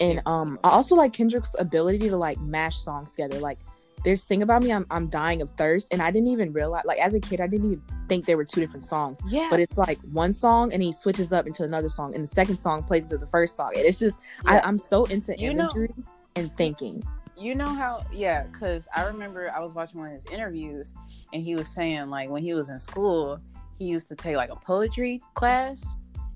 And 0.00 0.20
um 0.26 0.58
I 0.64 0.70
also 0.70 0.94
like 0.94 1.12
Kendrick's 1.12 1.54
ability 1.58 2.08
to 2.08 2.16
like 2.16 2.38
mash 2.40 2.76
songs 2.76 3.12
together. 3.12 3.38
Like 3.40 3.58
there's 4.04 4.22
Sing 4.22 4.42
About 4.42 4.62
Me, 4.62 4.72
I'm 4.72 4.86
I'm 4.90 5.08
dying 5.08 5.42
of 5.42 5.50
thirst. 5.52 5.92
And 5.92 6.00
I 6.02 6.10
didn't 6.10 6.28
even 6.28 6.52
realize 6.52 6.84
like 6.84 6.98
as 6.98 7.14
a 7.14 7.20
kid 7.20 7.40
I 7.40 7.46
didn't 7.46 7.66
even 7.72 7.82
think 8.08 8.24
there 8.26 8.36
were 8.36 8.44
two 8.44 8.60
different 8.60 8.84
songs. 8.84 9.20
Yeah. 9.28 9.48
But 9.50 9.60
it's 9.60 9.76
like 9.78 9.98
one 10.12 10.32
song 10.32 10.72
and 10.72 10.82
he 10.82 10.92
switches 10.92 11.32
up 11.32 11.46
into 11.46 11.64
another 11.64 11.88
song 11.88 12.14
and 12.14 12.22
the 12.22 12.28
second 12.28 12.58
song 12.58 12.82
plays 12.82 13.02
into 13.04 13.18
the 13.18 13.26
first 13.26 13.56
song. 13.56 13.72
And 13.76 13.84
it's 13.84 13.98
just 13.98 14.18
Yeah. 14.44 14.54
I, 14.54 14.60
I'm 14.68 14.78
so 14.78 15.04
into 15.06 15.36
You 15.38 15.54
know- 15.54 15.64
imagery 15.64 15.92
and 16.36 16.52
thinking. 16.56 17.02
you 17.38 17.54
know 17.54 17.68
how 17.68 18.02
yeah 18.12 18.44
because 18.44 18.88
i 18.96 19.04
remember 19.04 19.52
i 19.54 19.60
was 19.60 19.74
watching 19.74 19.98
one 20.00 20.08
of 20.08 20.14
his 20.14 20.24
interviews 20.26 20.94
and 21.34 21.42
he 21.42 21.54
was 21.54 21.68
saying 21.68 22.08
like 22.08 22.30
when 22.30 22.42
he 22.42 22.54
was 22.54 22.70
in 22.70 22.78
school 22.78 23.38
he 23.78 23.84
used 23.84 24.08
to 24.08 24.14
take 24.16 24.36
like 24.36 24.48
a 24.50 24.56
poetry 24.56 25.20
class 25.34 25.84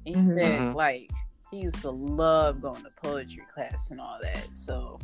and 0.04 0.14
he 0.16 0.20
Mhm. 0.20 0.34
said 0.34 0.60
Mhm. 0.60 0.74
like 0.74 1.10
he 1.50 1.58
used 1.60 1.80
to 1.80 1.90
love 1.90 2.60
going 2.60 2.82
to 2.82 2.90
poetry 3.02 3.44
class 3.54 3.90
and 3.90 3.98
all 4.00 4.18
that 4.22 4.46
so 4.52 4.98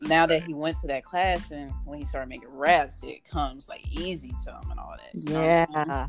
now 0.00 0.26
that 0.26 0.42
he 0.42 0.54
went 0.54 0.76
to 0.78 0.86
that 0.86 1.04
class 1.04 1.50
and 1.50 1.72
when 1.84 1.98
he 1.98 2.04
started 2.04 2.28
making 2.28 2.48
raps 2.56 3.02
it 3.02 3.24
comes 3.24 3.68
like 3.68 3.86
easy 3.92 4.34
to 4.44 4.50
him 4.50 4.70
and 4.70 4.80
all 4.80 4.94
that 4.96 5.22
you 5.22 5.32
know 5.32 5.40
what 5.40 5.48
I'm 5.48 5.74
saying? 5.74 5.86
Yeah. 5.88 6.08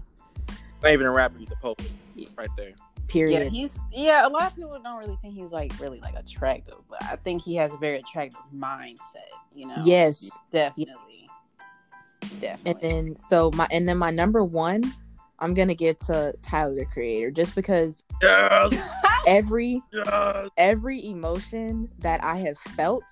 Not 0.83 0.91
even 0.93 1.05
a 1.05 1.11
rapper, 1.11 1.37
he's 1.37 1.51
a 1.51 1.55
poet. 1.57 1.81
Right 2.37 2.49
there. 2.57 2.71
Period. 3.07 3.43
Yeah 3.43 3.49
he's 3.49 3.79
yeah 3.91 4.25
a 4.25 4.29
lot 4.29 4.43
of 4.43 4.55
people 4.55 4.79
don't 4.81 4.97
really 4.97 5.17
think 5.21 5.33
he's 5.33 5.51
like 5.51 5.77
really 5.81 5.99
like 5.99 6.15
attractive 6.15 6.75
but 6.89 7.03
i 7.03 7.17
think 7.17 7.41
he 7.41 7.55
has 7.55 7.73
a 7.73 7.77
very 7.77 7.97
attractive 7.99 8.39
mindset 8.55 9.17
you 9.53 9.67
know 9.67 9.75
Yes. 9.83 10.29
definitely 10.51 11.27
And 12.21 12.39
definitely 12.41 12.71
And 12.71 13.07
then 13.07 13.15
so 13.17 13.51
my 13.53 13.67
and 13.71 13.87
then 13.89 13.97
my 13.97 14.11
number 14.11 14.43
one, 14.45 14.83
I'm 15.39 15.53
gonna 15.53 15.75
give 15.75 15.97
to 16.05 16.33
Tyler 16.41 16.75
the 16.75 16.85
Creator, 16.85 17.31
just 17.31 17.55
because 17.55 18.03
Yes. 18.21 18.73
every 19.27 19.81
Yes. 19.91 20.49
every 20.55 21.05
emotion 21.05 21.89
that 21.99 22.23
I 22.23 22.37
have 22.37 22.57
felt, 22.59 23.03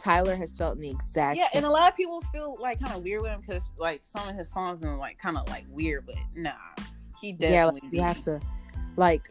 Tyler 0.00 0.34
has 0.34 0.56
felt 0.56 0.76
in 0.76 0.82
the 0.82 0.90
exact 0.90 1.38
yeah, 1.38 1.48
same. 1.48 1.58
and 1.58 1.66
a 1.66 1.70
lot 1.70 1.88
of 1.90 1.96
people 1.96 2.20
feel 2.32 2.56
like 2.58 2.80
kind 2.80 2.94
of 2.96 3.02
weird 3.04 3.22
with 3.22 3.30
him 3.32 3.40
because 3.40 3.72
like 3.78 4.00
some 4.02 4.26
of 4.28 4.34
his 4.34 4.50
songs 4.50 4.82
are 4.82 4.96
like 4.96 5.18
kind 5.18 5.36
of 5.36 5.46
like 5.48 5.64
weird, 5.68 6.06
but 6.06 6.16
nah, 6.34 6.52
he 7.20 7.32
definitely. 7.32 7.52
yeah, 7.54 7.66
like, 7.66 7.82
you 7.92 8.00
have 8.00 8.20
to 8.22 8.40
like 8.96 9.28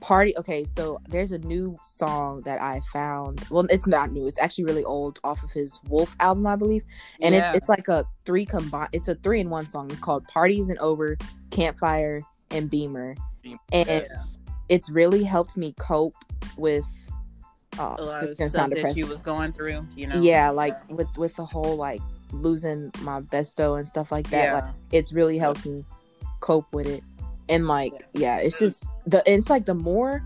party. 0.00 0.36
Okay, 0.38 0.64
so 0.64 0.98
there's 1.08 1.32
a 1.32 1.38
new 1.40 1.76
song 1.82 2.40
that 2.42 2.60
I 2.62 2.80
found. 2.92 3.44
Well, 3.50 3.66
it's 3.68 3.86
not 3.86 4.10
new. 4.12 4.26
It's 4.26 4.38
actually 4.38 4.64
really 4.64 4.84
old, 4.84 5.20
off 5.24 5.42
of 5.44 5.52
his 5.52 5.78
Wolf 5.88 6.16
album, 6.20 6.46
I 6.46 6.56
believe. 6.56 6.84
And 7.20 7.34
Yeah. 7.34 7.48
it's 7.48 7.58
it's 7.58 7.68
like 7.68 7.88
a 7.88 8.06
three 8.24 8.46
combined. 8.46 8.88
It's 8.92 9.08
a 9.08 9.14
three 9.16 9.40
in 9.40 9.50
one 9.50 9.66
song. 9.66 9.90
It's 9.90 10.00
called 10.00 10.26
"Party 10.28 10.58
Isn't 10.58 10.78
Over," 10.78 11.18
"Campfire," 11.50 12.22
and 12.50 12.70
"Bimmer." 12.70 13.14
And 13.72 13.86
Yes. 13.88 14.38
it's 14.68 14.88
really 14.88 15.22
helped 15.22 15.56
me 15.56 15.74
cope 15.78 16.14
with. 16.56 16.86
Oh, 17.78 17.96
a 17.98 18.02
lot 18.02 18.28
of 18.28 18.34
stuff 18.34 18.50
sound 18.50 18.72
that 18.72 18.76
depressing. 18.76 19.04
he 19.04 19.08
was 19.08 19.22
going 19.22 19.52
through. 19.52 19.86
You 19.94 20.08
know. 20.08 20.20
yeah 20.20 20.50
like 20.50 20.76
with 20.90 21.08
with 21.16 21.36
the 21.36 21.44
whole 21.44 21.76
like 21.76 22.00
losing 22.32 22.90
my 23.02 23.20
besto 23.20 23.78
and 23.78 23.86
stuff 23.86 24.12
like 24.12 24.28
that 24.30 24.44
Yeah. 24.44 24.54
like 24.54 24.74
it's 24.92 25.12
really 25.12 25.38
helped 25.38 25.64
me 25.64 25.84
cope 26.40 26.72
with 26.74 26.86
it 26.86 27.02
and 27.48 27.66
like 27.66 28.06
yeah 28.12 28.38
it's 28.38 28.56
mm. 28.56 28.60
just 28.60 28.86
the 29.06 29.22
it's 29.26 29.50
like 29.50 29.64
the 29.64 29.74
more 29.74 30.22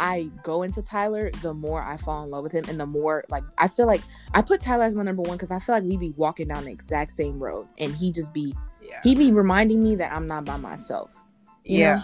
i 0.00 0.28
go 0.42 0.62
into 0.62 0.82
tyler 0.82 1.30
the 1.42 1.54
more 1.54 1.82
i 1.82 1.96
fall 1.96 2.24
in 2.24 2.30
love 2.30 2.42
with 2.42 2.52
him 2.52 2.64
and 2.68 2.78
the 2.78 2.86
more 2.86 3.24
like 3.28 3.44
i 3.58 3.68
feel 3.68 3.86
like 3.86 4.00
i 4.34 4.42
put 4.42 4.60
tyler 4.60 4.84
as 4.84 4.94
my 4.94 5.02
number 5.02 5.22
one 5.22 5.36
because 5.36 5.50
i 5.50 5.58
feel 5.58 5.74
like 5.74 5.84
we'd 5.84 6.00
be 6.00 6.12
walking 6.16 6.48
down 6.48 6.64
the 6.64 6.70
exact 6.70 7.12
same 7.12 7.38
road 7.38 7.66
and 7.78 7.94
he 7.94 8.10
just 8.10 8.34
be 8.34 8.54
yeah. 8.82 9.00
he 9.02 9.14
be 9.14 9.30
reminding 9.30 9.82
me 9.82 9.94
that 9.94 10.12
i'm 10.12 10.26
not 10.26 10.44
by 10.44 10.56
myself 10.56 11.22
you 11.64 11.78
yeah. 11.78 12.02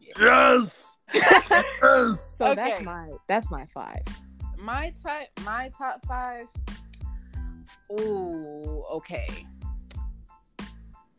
Yes. 0.00 0.16
yes. 0.20 0.91
so 2.18 2.54
that's 2.54 2.82
my 2.82 3.10
that's 3.28 3.50
my 3.50 3.66
five. 3.66 4.02
My 4.58 4.92
type 5.02 5.28
my 5.44 5.70
top 5.76 6.04
five. 6.06 6.46
Ooh 8.00 8.84
okay. 8.92 9.46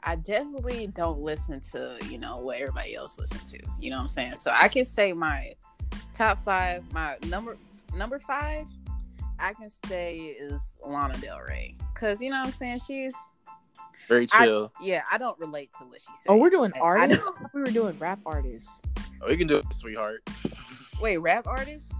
I 0.06 0.16
definitely 0.16 0.88
don't 0.88 1.20
listen 1.20 1.62
to 1.72 1.98
you 2.10 2.18
know 2.18 2.38
what 2.38 2.58
everybody 2.60 2.96
else 2.96 3.18
listens 3.18 3.52
to 3.52 3.60
you 3.80 3.90
know 3.90 3.98
what 3.98 4.02
i'm 4.02 4.08
saying? 4.08 4.36
So 4.36 4.52
i 4.54 4.68
can 4.68 4.84
say 4.86 5.14
my 5.14 5.54
top 6.14 6.40
five 6.44 6.84
my 6.94 7.16
number 7.28 7.58
number 7.96 8.20
five 8.20 8.66
i 9.40 9.54
can 9.54 9.70
say 9.88 10.18
is 10.18 10.76
lana 10.86 11.18
del 11.20 11.40
rey. 11.40 11.76
Because 11.94 12.22
you 12.22 12.30
know 12.32 12.40
what 12.40 12.48
i'm 12.48 12.52
saying? 12.52 12.80
She's 12.86 13.16
Very 14.08 14.28
I- 14.34 14.46
chill. 14.46 14.74
yeah 14.82 15.04
i 15.12 15.18
don't 15.18 15.40
relate 15.40 15.70
to 15.80 15.86
what 15.86 16.02
she 16.02 16.08
said 16.16 16.30
oh 16.32 16.38
we're 16.38 16.50
doing 16.50 16.72
I- 16.76 16.80
I 16.80 16.82
artists? 16.82 17.28
I 17.40 17.46
we 17.54 17.62
were 17.62 17.68
doing 17.68 17.98
rap 18.00 18.20
artists 18.26 18.82
oh, 19.26 19.30
you 19.32 19.38
can 19.38 19.48
do 19.48 19.58
it, 19.58 19.66
sweetheart. 19.74 20.28
wait 21.02 21.18
rap 21.18 21.48
artist 21.48 21.94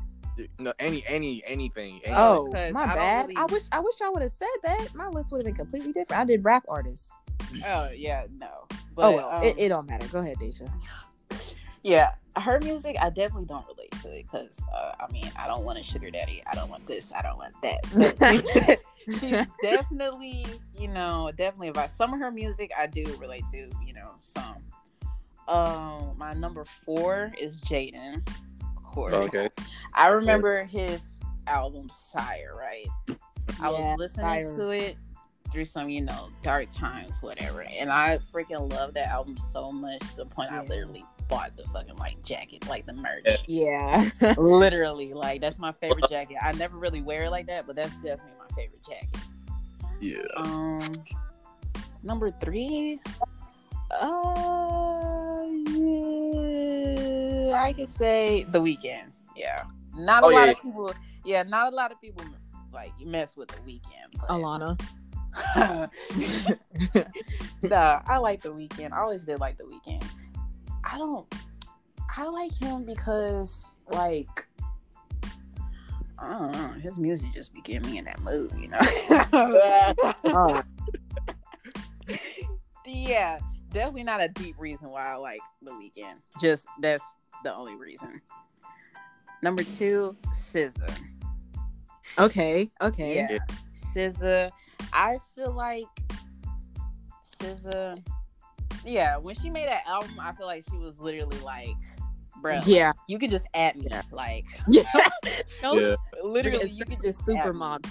No, 0.60 0.74
any, 0.80 1.04
any, 1.08 1.44
anything. 1.46 1.96
anything. 2.04 2.14
Oh, 2.16 2.48
my 2.52 2.84
I 2.84 2.96
bad. 2.96 3.22
really- 3.28 3.38
I 3.38 3.46
wish 3.46 3.64
I 3.72 3.80
wish 3.80 4.02
I 4.02 4.10
would 4.10 4.22
have 4.22 4.32
said 4.32 4.48
that. 4.64 4.88
My 4.96 5.08
list 5.08 5.32
would 5.32 5.40
have 5.40 5.46
been 5.46 5.56
completely 5.56 5.94
different. 5.94 6.22
I 6.22 6.26
did 6.26 6.44
rap 6.44 6.64
artists. 6.68 7.12
oh 7.66 7.90
yeah 7.96 8.26
no 8.40 8.66
but, 8.96 9.06
oh 9.06 9.16
well, 9.16 9.30
um, 9.30 9.44
it, 9.44 9.58
it 9.58 9.70
don't 9.70 9.88
matter. 9.88 10.08
Go 10.08 10.20
ahead, 10.20 10.38
Deja. 10.40 10.66
Yeah, 11.82 12.12
her 12.38 12.60
music, 12.62 12.96
I 13.02 13.10
definitely 13.10 13.46
don't 13.46 13.66
relate 13.68 13.92
to 14.04 14.10
it 14.12 14.26
because, 14.32 14.62
uh, 14.74 14.92
I 15.00 15.12
mean, 15.12 15.30
I 15.38 15.48
don't 15.48 15.64
want 15.66 15.80
a 15.80 15.84
sugar 15.84 16.10
daddy. 16.12 16.44
I 16.50 16.56
don't 16.56 16.70
want 16.70 16.86
this. 16.86 17.12
I 17.12 17.22
don't 17.22 17.38
want 17.38 17.54
that. 17.62 18.80
She's, 19.06 19.20
she's 19.20 19.46
definitely, 19.62 20.46
you 20.78 20.88
know, 20.88 21.30
definitely 21.36 21.68
about 21.70 21.92
some 21.92 22.14
of 22.14 22.20
her 22.22 22.32
music 22.32 22.72
I 22.78 22.88
do 22.88 23.04
relate 23.20 23.44
to, 23.52 23.70
you 23.86 23.94
know, 23.94 24.12
some. 24.22 24.56
Um, 25.48 26.16
my 26.18 26.34
number 26.34 26.66
four 26.66 27.34
is 27.40 27.58
Jaden, 27.58 28.28
of 28.62 28.84
course. 28.84 29.14
Okay. 29.14 29.50
I 29.94 30.08
remember 30.08 30.64
his 30.64 31.18
album 31.48 31.90
SYRE, 31.92 32.56
right? 32.56 32.88
I 33.62 33.70
was 33.70 33.98
listening 33.98 34.46
SYRE. 34.46 34.56
to 34.56 34.70
it 34.70 34.98
through 35.52 35.66
some, 35.66 35.90
you 35.90 36.02
know, 36.02 36.30
dark 36.42 36.70
times, 36.72 37.22
whatever. 37.22 37.62
And 37.62 37.92
I 37.92 38.20
freaking 38.34 38.72
love 38.72 38.94
that 38.96 39.08
album 39.10 39.38
so 39.38 39.72
much 39.72 40.00
to 40.12 40.16
the 40.18 40.26
point 40.26 40.52
I 40.52 40.64
literally 40.64 41.06
bought 41.30 41.56
the 41.56 41.64
fucking 41.66 41.96
like 41.96 42.22
jacket, 42.24 42.68
like 42.68 42.86
the 42.86 42.94
merch. 42.94 43.24
Yeah. 43.48 44.10
Yeah. 44.20 44.34
literally, 44.38 45.14
like 45.14 45.42
that's 45.42 45.60
my 45.60 45.72
favorite 45.74 46.10
jacket. 46.10 46.38
I 46.42 46.54
never 46.54 46.78
really 46.78 47.02
wear 47.02 47.26
it 47.26 47.30
like 47.30 47.48
that, 47.48 47.68
but 47.68 47.76
that's 47.76 47.94
definitely 47.96 48.34
my 48.40 48.56
favorite 48.56 48.84
jacket. 48.84 49.18
Yeah. 50.00 50.24
Um, 50.36 50.82
number 52.02 52.32
three, 52.32 53.00
uh, 53.92 54.02
yeah, 54.02 54.73
I 57.54 57.74
could 57.74 57.88
say 57.88 58.44
The 58.44 58.60
Weeknd. 58.60 59.12
Yeah, 59.36 59.64
not 59.96 60.24
a 60.24 60.28
Oh, 60.28 60.30
lot 60.30 60.46
yeah. 60.46 60.52
of 60.52 60.62
people. 60.62 60.94
Yeah, 61.26 61.44
not 61.44 61.72
a 61.72 61.76
lot 61.76 61.92
of 61.92 62.02
people 62.02 62.26
like 62.72 62.92
mess 63.06 63.36
with 63.38 63.50
The 63.50 63.58
Weeknd. 63.58 64.20
But, 64.20 64.30
Alana. 64.30 64.80
nah, 67.64 68.02
I 68.06 68.18
like 68.18 68.42
The 68.42 68.54
Weeknd. 68.54 68.92
I 68.92 69.00
always 69.00 69.24
did 69.24 69.40
like 69.40 69.58
The 69.58 69.64
Weeknd. 69.64 70.04
I 70.84 70.98
don't. 70.98 71.34
I 72.16 72.26
like 72.26 72.54
him 72.54 72.86
because 72.86 73.66
like. 73.90 74.48
I 76.20 76.30
don't 76.30 76.52
know. 76.54 76.68
His 76.80 76.98
music 76.98 77.34
just 77.34 77.54
be 77.54 77.60
getting 77.62 77.92
me 77.92 77.98
in 77.98 78.06
that 78.06 78.22
mood, 78.22 78.54
you 78.58 78.70
know. 78.70 78.80
Oh, 80.26 80.62
yeah, 82.86 83.40
definitely 83.72 84.04
not 84.04 84.24
a 84.24 84.30
deep 84.30 84.56
reason 84.58 84.90
why 84.90 85.06
I 85.06 85.16
like 85.16 85.42
the 85.62 85.72
Weeknd. 85.72 86.16
Just 86.40 86.66
that's 86.80 87.04
the 87.44 87.54
only 87.54 87.76
reason. 87.76 88.22
Number 89.42 89.64
two, 89.64 90.16
SZA. 90.34 90.90
okay. 92.20 92.70
Okay. 92.82 93.16
Yeah, 93.16 93.38
SZA. 93.74 94.50
I 94.94 95.18
feel 95.36 95.52
like 95.52 95.86
SZA. 97.40 98.00
Yeah, 98.86 99.18
when 99.18 99.36
she 99.36 99.50
made 99.50 99.68
that 99.68 99.84
album, 99.88 100.12
I 100.20 100.34
feel 100.34 100.46
like 100.46 100.64
she 100.70 100.78
was 100.78 101.00
literally 101.00 101.40
like, 101.40 101.76
"Bro, 102.42 102.60
Yeah. 102.66 102.92
you 103.08 103.18
could 103.20 103.32
just 103.32 103.48
add 103.54 103.76
me." 103.76 103.88
Yeah. 103.90 104.02
Like, 104.12 104.46
Yeah. 104.68 104.84
Yeah. 105.64 105.96
literally, 106.24 106.70
you 106.70 106.84
could 106.86 106.94
Especially 106.94 107.10
just 107.12 107.28
supermodel. 107.28 107.86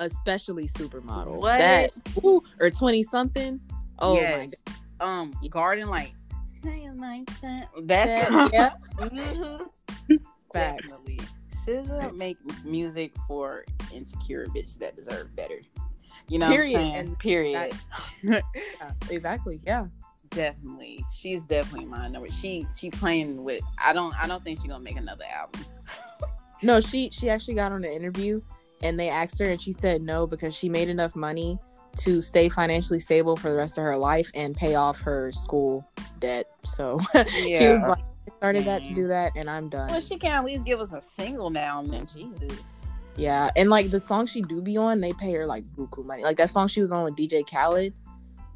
Especially 0.00 0.66
supermodel. 0.68 1.38
What? 1.38 1.58
That 1.58 1.90
ooh, 2.24 2.42
or 2.60 2.70
twenty 2.70 3.02
something. 3.02 3.60
Oh 3.98 4.14
yes. 4.16 4.54
Um, 5.00 5.34
Garden 5.50 5.88
like 5.88 6.12
saying 6.64 6.96
like 6.98 7.40
that. 7.40 7.68
That's 7.82 8.30
Yeah. 8.30 8.48
yeah. 8.52 8.72
Mhm. 8.98 9.68
Facts. 10.52 11.02
Definitely. 11.02 11.20
SZA 11.52 12.14
make 12.16 12.36
music 12.64 13.12
for 13.26 13.64
insecure 13.92 14.46
bitches 14.48 14.78
that 14.78 14.96
deserve 14.96 15.34
better. 15.34 15.60
You 16.28 16.38
know, 16.38 16.48
Period. 16.48 16.72
What 16.74 16.80
I'm 16.80 16.84
saying? 16.84 16.94
And 17.08 17.18
period. 17.18 17.72
Yeah, 18.22 18.40
exactly. 19.10 19.60
Yeah. 19.66 19.86
definitely, 20.30 21.04
she's 21.14 21.44
definitely 21.44 21.86
my 21.86 22.08
number. 22.08 22.30
She 22.30 22.66
she 22.76 22.90
playing 22.90 23.44
with. 23.44 23.62
I 23.78 23.92
don't 23.92 24.14
I 24.22 24.26
don't 24.26 24.42
think 24.42 24.58
she's 24.58 24.68
gonna 24.68 24.82
make 24.82 24.96
another 24.96 25.24
album. 25.34 25.64
No, 26.62 26.80
she 26.80 27.10
she 27.10 27.28
actually 27.28 27.54
got 27.54 27.72
on 27.72 27.84
an 27.84 27.90
interview 27.92 28.40
and 28.82 28.98
they 28.98 29.10
asked 29.10 29.38
her 29.38 29.44
and 29.44 29.60
she 29.60 29.70
said 29.70 30.00
no 30.00 30.26
because 30.26 30.56
she 30.56 30.70
made 30.70 30.88
enough 30.88 31.14
money 31.14 31.58
to 31.96 32.22
stay 32.22 32.48
financially 32.48 32.98
stable 33.00 33.36
for 33.36 33.50
the 33.50 33.56
rest 33.56 33.76
of 33.76 33.84
her 33.84 33.96
life 33.98 34.30
and 34.34 34.56
pay 34.56 34.74
off 34.74 34.98
her 35.02 35.30
school 35.30 35.86
debt. 36.24 36.46
So 36.64 36.98
she 37.28 37.68
was 37.68 37.82
like 37.82 37.98
I 38.26 38.36
started 38.38 38.64
that 38.64 38.82
to 38.84 38.94
do 38.94 39.06
that 39.08 39.32
and 39.36 39.48
I'm 39.50 39.68
done. 39.68 39.88
well, 39.90 40.00
she 40.00 40.16
can 40.18 40.32
at 40.32 40.44
least 40.44 40.64
give 40.64 40.80
us 40.80 40.92
a 40.92 41.00
single 41.00 41.50
now 41.50 41.80
and 41.80 41.92
then. 41.92 42.06
Jesus. 42.06 42.88
Yeah, 43.16 43.50
and 43.54 43.70
like 43.70 43.90
the 43.90 44.00
song 44.00 44.26
she 44.26 44.42
do 44.42 44.60
be 44.60 44.76
on, 44.76 45.00
they 45.00 45.12
pay 45.12 45.32
her 45.34 45.46
like 45.46 45.64
buku 45.76 46.04
money. 46.04 46.22
Like 46.24 46.36
that 46.38 46.50
song 46.50 46.66
she 46.68 46.80
was 46.80 46.90
on 46.92 47.04
with 47.04 47.14
DJ 47.16 47.48
Khaled. 47.48 47.92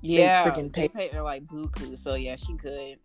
Yeah, 0.01 0.45
freaking 0.49 0.73
they 0.73 0.89
pay- 0.89 1.09
pay 1.09 1.17
her 1.17 1.23
like 1.23 1.45
buku. 1.45 1.97
So 1.97 2.15
yeah, 2.15 2.37
she 2.37 2.55
could. 2.57 2.99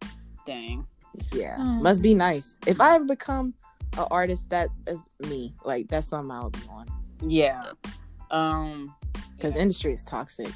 Dang. 0.46 0.88
Yeah, 1.32 1.58
Mm. 1.60 1.82
must 1.82 2.02
be 2.02 2.16
nice. 2.16 2.58
If 2.66 2.82
I 2.82 2.96
ever 2.96 3.06
become 3.06 3.54
an 3.98 4.06
artist, 4.10 4.50
that 4.50 4.70
is 4.88 5.08
me. 5.20 5.54
Like 5.64 5.88
that's 5.90 6.08
something 6.08 6.32
I 6.32 6.44
would 6.44 6.54
be 6.54 6.68
on 6.70 6.88
Yeah. 7.28 7.72
Um. 8.32 8.96
because 9.36 9.56
yeah. 9.56 9.62
industry 9.62 9.94
is 9.94 10.04
toxic. 10.04 10.50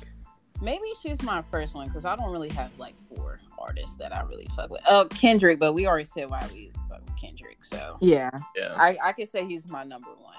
Maybe 0.62 0.86
she's 1.02 1.22
my 1.24 1.42
first 1.42 1.76
one 1.76 1.88
because 1.88 2.06
I 2.06 2.16
don't 2.16 2.32
really 2.32 2.50
have 2.50 2.72
like 2.78 2.98
four 2.98 3.40
artists 3.58 3.96
that 3.98 4.16
I 4.16 4.22
really 4.24 4.48
fuck 4.56 4.70
with. 4.70 4.82
Oh, 4.88 5.06
Kendrick, 5.10 5.60
but 5.60 5.74
we 5.74 5.88
already 5.88 6.06
said 6.06 6.30
why 6.30 6.48
we 6.54 6.72
fuck 6.90 7.02
with 7.06 7.16
Kendrick. 7.20 7.64
So 7.64 7.98
Yeah, 8.02 8.30
Yeah. 8.56 8.74
I 8.76 8.98
I 9.04 9.12
could 9.14 9.28
say 9.28 9.46
he's 9.46 9.70
my 9.70 9.84
number 9.84 10.10
one. 10.10 10.36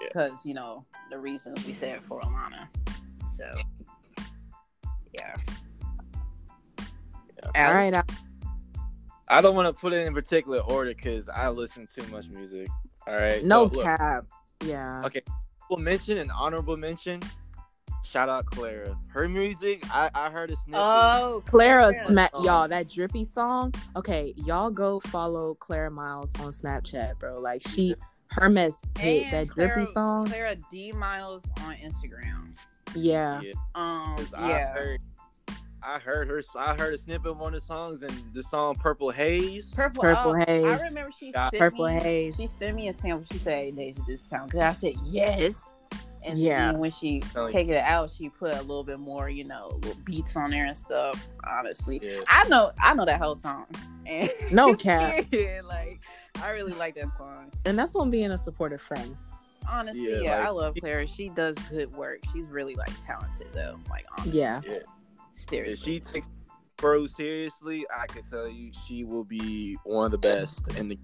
Yeah. 0.00 0.06
Because 0.08 0.44
you 0.46 0.54
know 0.54 0.84
the 1.10 1.18
reasons 1.18 1.66
we 1.66 1.72
said 1.72 2.02
for 2.02 2.20
Alana. 2.20 2.68
So 3.26 3.44
yeah. 5.12 5.36
Yeah. 7.54 7.68
all 7.68 7.74
right. 7.74 7.94
I- 7.94 8.04
I 9.32 9.40
don't 9.40 9.54
want 9.54 9.68
to 9.68 9.80
put 9.80 9.92
it 9.92 10.04
in 10.04 10.12
particular 10.12 10.58
order 10.58 10.92
because 10.92 11.28
I 11.28 11.50
listen 11.50 11.86
too 11.86 12.04
much 12.10 12.28
music. 12.28 12.68
All 13.06 13.14
right. 13.14 13.44
no 13.44 13.70
so, 13.70 13.82
cap. 13.82 14.26
Yeah. 14.64 15.02
Okay. 15.04 15.22
Honorable 15.70 15.84
mention 15.84 16.18
an 16.18 16.30
honorable 16.32 16.76
mention. 16.76 17.20
Shout 18.10 18.28
out 18.28 18.46
Clara. 18.46 18.98
Her 19.06 19.28
music, 19.28 19.84
I, 19.88 20.10
I 20.12 20.30
heard 20.30 20.50
a 20.50 20.56
snippet. 20.56 20.80
Oh, 20.82 21.44
Clara 21.46 21.90
Clara. 21.92 22.06
smack 22.08 22.32
song. 22.32 22.44
y'all 22.44 22.66
that 22.66 22.88
drippy 22.88 23.22
song. 23.22 23.72
Okay, 23.94 24.34
y'all 24.44 24.68
go 24.72 24.98
follow 24.98 25.54
Clara 25.54 25.92
Miles 25.92 26.32
on 26.40 26.48
Snapchat, 26.50 27.20
bro. 27.20 27.38
Like 27.38 27.62
she, 27.64 27.94
her 28.32 28.48
mess 28.48 28.82
hit 28.98 29.32
and 29.32 29.32
that 29.48 29.54
drippy 29.54 29.84
song. 29.84 30.26
Clara 30.26 30.56
D 30.72 30.90
Miles 30.90 31.48
on 31.60 31.76
Instagram. 31.76 32.48
Yeah, 32.96 33.40
Yeah. 33.42 33.52
Um, 33.76 34.16
'cause 34.16 34.34
I 34.34 34.48
yeah. 34.48 34.72
heard, 34.72 35.00
I 35.80 35.98
heard 36.00 36.28
her. 36.30 36.42
I 36.58 36.74
heard 36.74 36.94
a 36.94 36.98
snippet 36.98 37.30
of 37.30 37.38
one 37.38 37.54
of 37.54 37.60
the 37.60 37.66
songs 37.66 38.02
and 38.02 38.12
the 38.34 38.42
song 38.42 38.74
"Purple 38.74 39.10
Haze." 39.10 39.70
Purple, 39.70 40.02
Purple 40.02 40.32
oh, 40.32 40.44
Haze. 40.48 40.64
I 40.64 40.84
remember 40.88 41.12
she 41.16 41.30
Got 41.30 41.52
sent 41.52 41.60
Purple 41.60 41.86
me, 41.86 42.00
Haze. 42.00 42.36
She 42.36 42.48
sent 42.48 42.74
me 42.74 42.88
a 42.88 42.92
sample. 42.92 43.24
She 43.30 43.38
said, 43.38 43.52
"Hey, 43.66 43.70
Deja, 43.70 44.02
this 44.04 44.20
sound 44.20 44.50
good." 44.50 44.62
I 44.62 44.72
said, 44.72 44.94
"Yes." 45.04 45.64
And 46.22 46.38
Yeah. 46.38 46.72
then 46.72 46.80
when 46.80 46.90
she 46.90 47.22
Like- 47.34 47.50
take 47.52 47.68
it 47.68 47.82
out, 47.82 48.10
she 48.10 48.28
put 48.28 48.52
a 48.54 48.60
little 48.60 48.84
bit 48.84 48.98
more, 48.98 49.28
you 49.30 49.44
know, 49.44 49.78
little 49.82 50.00
beats 50.04 50.36
on 50.36 50.50
there 50.50 50.66
and 50.66 50.76
stuff. 50.76 51.26
Honestly, 51.48 52.00
Yeah. 52.02 52.20
I 52.28 52.46
know, 52.48 52.72
I 52.78 52.92
know 52.94 53.04
that 53.06 53.20
whole 53.20 53.34
song. 53.34 53.66
And 54.06 54.28
No 54.52 54.74
cap. 54.74 55.24
yeah, 55.32 55.60
like 55.64 56.00
I 56.42 56.50
really 56.50 56.72
like 56.72 56.94
that 56.96 57.08
song. 57.16 57.50
and 57.64 57.78
that's 57.78 57.94
on 57.96 58.10
being 58.10 58.30
a 58.32 58.38
supportive 58.38 58.80
friend. 58.82 59.16
Honestly, 59.68 60.10
Yeah, 60.10 60.20
yeah, 60.20 60.36
like- 60.38 60.46
I 60.46 60.50
love 60.50 60.74
Clara. 60.80 61.06
She 61.06 61.28
does 61.30 61.56
good 61.70 61.92
work. 61.94 62.18
She's 62.32 62.46
really 62.48 62.74
like 62.74 62.92
talented 63.04 63.46
though. 63.54 63.78
Like 63.88 64.04
honestly, 64.18 64.38
Yeah, 64.40 64.60
Yeah. 64.66 64.72
If 64.74 65.48
seriously. 65.48 66.00
she 66.00 66.00
takes 66.00 66.28
bro 66.76 67.06
seriously, 67.06 67.86
I 67.94 68.06
can 68.06 68.22
tell 68.24 68.48
you 68.48 68.72
she 68.86 69.04
will 69.04 69.24
be 69.24 69.76
one 69.84 70.06
of 70.06 70.12
the 70.12 70.18
best 70.18 70.66
in 70.76 70.88
the 70.88 70.98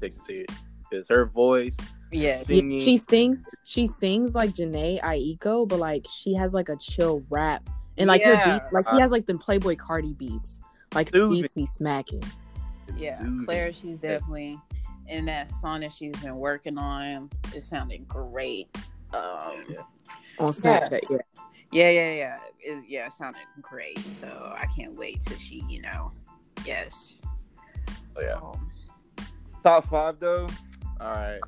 takes 0.00 0.16
it 0.16 0.22
serious. 0.22 0.50
Because 0.90 1.08
her 1.08 1.26
voice, 1.26 1.76
yeah, 2.10 2.38
Yeah, 2.38 2.42
singing, 2.44 2.80
she 2.80 2.96
sings. 2.96 3.44
She 3.64 3.86
sings 3.86 4.34
like 4.34 4.50
Jhené 4.50 5.00
Aiko, 5.02 5.68
but 5.68 5.78
like 5.78 6.06
she 6.10 6.34
has 6.34 6.54
like 6.54 6.68
a 6.68 6.76
chill 6.76 7.22
rap 7.28 7.68
and 7.98 8.08
like 8.08 8.22
Yeah. 8.22 8.36
her 8.36 8.54
beats. 8.54 8.72
Like 8.72 8.86
she 8.90 8.98
has 9.00 9.10
like 9.10 9.26
the 9.26 9.34
Playboi 9.34 9.76
Carti 9.76 10.16
beats. 10.16 10.60
Like 10.94 11.10
Soothing. 11.10 11.42
beats 11.42 11.52
be 11.52 11.66
smacking. 11.66 12.22
yeah, 12.96 13.18
soothing. 13.18 13.44
Claire, 13.44 13.72
she's 13.74 13.98
definitely 13.98 14.58
in 15.06 15.26
that 15.26 15.52
song 15.52 15.80
that 15.80 15.92
she's 15.92 16.16
been 16.22 16.36
working 16.36 16.78
on. 16.78 17.28
It 17.54 17.62
sounded 17.62 18.08
great. 18.08 18.68
Um, 19.12 19.64
Yeah. 19.68 19.82
on 20.38 20.52
Snapchat. 20.52 21.00
Yeah. 21.10 21.18
yeah, 21.72 21.90
yeah, 21.90 22.12
yeah, 22.12 22.38
it, 22.60 22.84
yeah, 22.88 23.06
it 23.06 23.12
sounded 23.12 23.42
great. 23.60 23.98
So 23.98 24.28
I 24.56 24.66
can't 24.74 24.96
wait 24.96 25.20
till 25.20 25.36
she, 25.38 25.62
you 25.68 25.82
know, 25.82 26.12
yes. 26.64 27.20
Oh, 28.16 28.20
yeah. 28.22 28.34
Um, 28.36 28.70
Top 29.62 29.86
five 29.86 30.18
though. 30.18 30.46
All 31.00 31.10
right. 31.12 31.40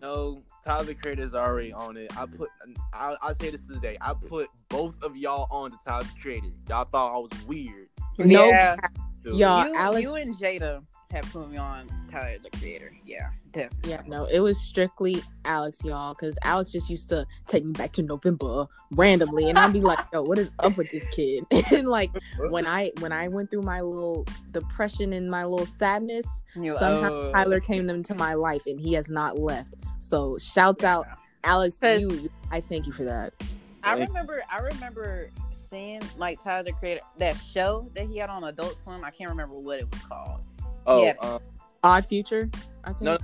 No, 0.00 0.42
Tyler 0.64 0.84
the 0.84 0.94
Creator 0.94 1.22
is 1.22 1.34
already 1.34 1.72
on 1.72 1.96
it. 1.96 2.16
I 2.16 2.26
put. 2.26 2.50
I, 2.92 3.16
I'll 3.20 3.34
say 3.34 3.50
this 3.50 3.66
today. 3.66 3.96
I 4.00 4.12
put 4.14 4.48
both 4.68 5.02
of 5.02 5.16
y'all 5.16 5.48
on 5.50 5.70
the 5.70 5.76
Tyler 5.84 6.04
the 6.04 6.20
Creator. 6.20 6.46
Y'all 6.68 6.84
thought 6.84 7.14
I 7.14 7.18
was 7.18 7.30
weird. 7.46 7.88
No 8.18 8.46
Yeah. 8.48 8.76
cap. 8.76 8.92
Y'all- 9.24 9.66
you, 9.66 9.74
Alex- 9.74 10.02
you 10.02 10.14
and 10.14 10.34
Jada 10.34 10.84
have 11.10 11.24
put 11.32 11.50
me 11.50 11.56
on 11.56 11.88
Tyler 12.10 12.38
the 12.38 12.56
Creator. 12.58 12.92
Yeah, 13.04 13.30
definitely. 13.52 13.90
Yeah, 13.90 14.02
no, 14.06 14.24
it 14.26 14.40
was 14.40 14.60
strictly 14.60 15.22
Alex, 15.44 15.82
y'all, 15.84 16.14
because 16.14 16.38
Alex 16.42 16.72
just 16.72 16.90
used 16.90 17.08
to 17.08 17.26
take 17.46 17.64
me 17.64 17.72
back 17.72 17.92
to 17.92 18.02
November 18.02 18.66
randomly, 18.92 19.48
and 19.48 19.58
I'd 19.58 19.72
be 19.72 19.80
like, 19.80 19.98
"Yo, 20.12 20.22
what 20.22 20.38
is 20.38 20.50
up 20.60 20.76
with 20.76 20.90
this 20.90 21.08
kid?" 21.08 21.44
and 21.72 21.88
like 21.88 22.10
when 22.50 22.66
I 22.66 22.92
when 23.00 23.12
I 23.12 23.28
went 23.28 23.50
through 23.50 23.62
my 23.62 23.80
little 23.80 24.26
depression 24.52 25.12
and 25.12 25.30
my 25.30 25.44
little 25.44 25.66
sadness, 25.66 26.26
You- 26.54 26.76
somehow 26.78 27.10
oh. 27.10 27.32
Tyler 27.32 27.60
came 27.60 27.88
into 27.88 28.14
my 28.14 28.34
life, 28.34 28.62
and 28.66 28.78
he 28.78 28.92
has 28.94 29.10
not 29.10 29.38
left. 29.38 29.74
So 30.00 30.38
shouts 30.38 30.84
out, 30.84 31.06
Alex, 31.44 31.80
You, 31.82 32.28
I 32.50 32.60
thank 32.60 32.86
you 32.86 32.92
for 32.92 33.04
that. 33.04 33.32
I 33.82 33.94
remember, 33.94 34.42
I 34.50 34.58
remember 34.58 35.30
seeing 35.50 36.02
like 36.16 36.42
Tyler 36.42 36.64
the 36.64 36.72
Creator 36.72 37.00
that 37.18 37.36
show 37.36 37.90
that 37.94 38.06
he 38.06 38.18
had 38.18 38.30
on 38.30 38.44
Adult 38.44 38.76
Swim. 38.76 39.04
I 39.04 39.10
can't 39.10 39.30
remember 39.30 39.54
what 39.54 39.78
it 39.78 39.90
was 39.90 40.02
called. 40.02 40.40
Oh, 40.86 41.04
Yeah. 41.04 41.14
um, 41.20 41.40
Odd 41.84 42.06
Future, 42.06 42.50
I 42.84 42.88
think. 42.88 43.02
No. 43.02 43.18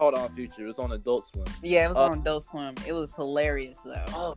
Hold 0.00 0.14
on, 0.14 0.28
Future. 0.30 0.64
It 0.64 0.66
was 0.68 0.78
on 0.78 0.92
Adult 0.92 1.26
Swim. 1.26 1.44
Yeah, 1.62 1.84
it 1.84 1.88
was 1.90 1.98
Uh, 1.98 2.04
on 2.04 2.18
Adult 2.18 2.42
Swim. 2.44 2.74
It 2.86 2.94
was 2.94 3.14
hilarious 3.14 3.80
though. 3.80 4.04
Oh, 4.08 4.34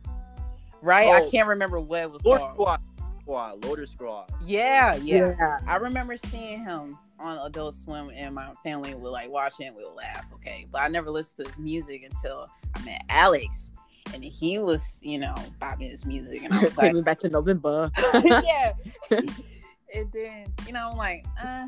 Right? 0.82 1.08
I 1.08 1.22
oh. 1.22 1.30
can't 1.30 1.48
remember 1.48 1.80
what 1.80 2.02
it 2.02 2.12
was 2.12 2.22
Lord 2.24 2.40
called. 2.40 2.52
Squad. 2.52 2.80
Squad. 3.22 3.64
Loiter 3.64 3.86
Squad. 3.86 4.30
Yeah, 4.44 4.94
yeah, 4.96 5.34
yeah. 5.38 5.58
I 5.66 5.76
remember 5.76 6.18
seeing 6.18 6.62
him 6.62 6.98
on 7.18 7.38
Adult 7.38 7.74
Swim, 7.74 8.10
and 8.14 8.34
my 8.34 8.52
family 8.62 8.94
would 8.94 9.08
like 9.08 9.30
watch 9.30 9.54
it 9.58 9.64
and 9.64 9.76
we 9.76 9.82
would 9.84 9.94
laugh. 9.94 10.26
Okay, 10.34 10.66
but 10.70 10.82
I 10.82 10.88
never 10.88 11.08
listened 11.10 11.46
to 11.46 11.50
his 11.50 11.58
music 11.58 12.02
until 12.04 12.46
I 12.74 12.84
met 12.84 13.02
Alex, 13.08 13.72
and 14.12 14.22
he 14.22 14.58
was, 14.58 14.98
you 15.00 15.18
know, 15.18 15.34
bopping 15.62 15.90
his 15.90 16.04
music, 16.04 16.42
and 16.42 16.52
I 16.52 16.58
was 16.64 16.68
Take 16.74 16.76
like, 16.76 16.92
me 16.92 17.00
back 17.00 17.18
to 17.20 17.30
November. 17.30 17.90
yeah. 18.24 18.72
and 19.10 20.12
then, 20.12 20.52
you 20.66 20.74
know, 20.74 20.90
I'm 20.90 20.98
like, 20.98 21.24
uh, 21.42 21.66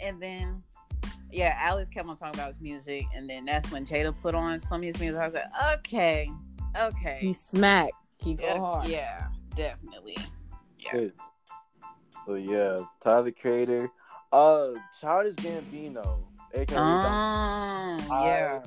and 0.00 0.20
then, 0.20 0.62
yeah, 1.30 1.56
Alex 1.58 1.88
kept 1.88 2.08
on 2.08 2.16
talking 2.16 2.38
about 2.38 2.48
his 2.48 2.60
music, 2.60 3.06
and 3.14 3.28
then 3.28 3.44
that's 3.44 3.70
when 3.70 3.84
Jada 3.84 4.14
put 4.20 4.34
on 4.34 4.60
some 4.60 4.80
of 4.80 4.84
his 4.84 4.98
music. 4.98 5.20
I 5.20 5.24
was 5.24 5.34
like, 5.34 5.74
okay, 5.78 6.30
okay, 6.80 7.18
he 7.20 7.32
smacked. 7.32 7.92
He 8.18 8.34
go 8.34 8.46
yeah, 8.46 8.58
hard. 8.58 8.88
yeah, 8.88 9.26
definitely, 9.54 10.16
yeah. 10.78 10.90
Yes. 10.94 11.10
So 12.26 12.34
yeah, 12.34 12.78
Tyler 13.00 13.24
the 13.24 13.32
Creator. 13.32 13.90
Uh, 14.30 14.74
Childish 15.00 15.34
Gambino, 15.36 16.24
aka 16.54 16.76
Um, 16.76 17.98
yeah, 18.10 18.62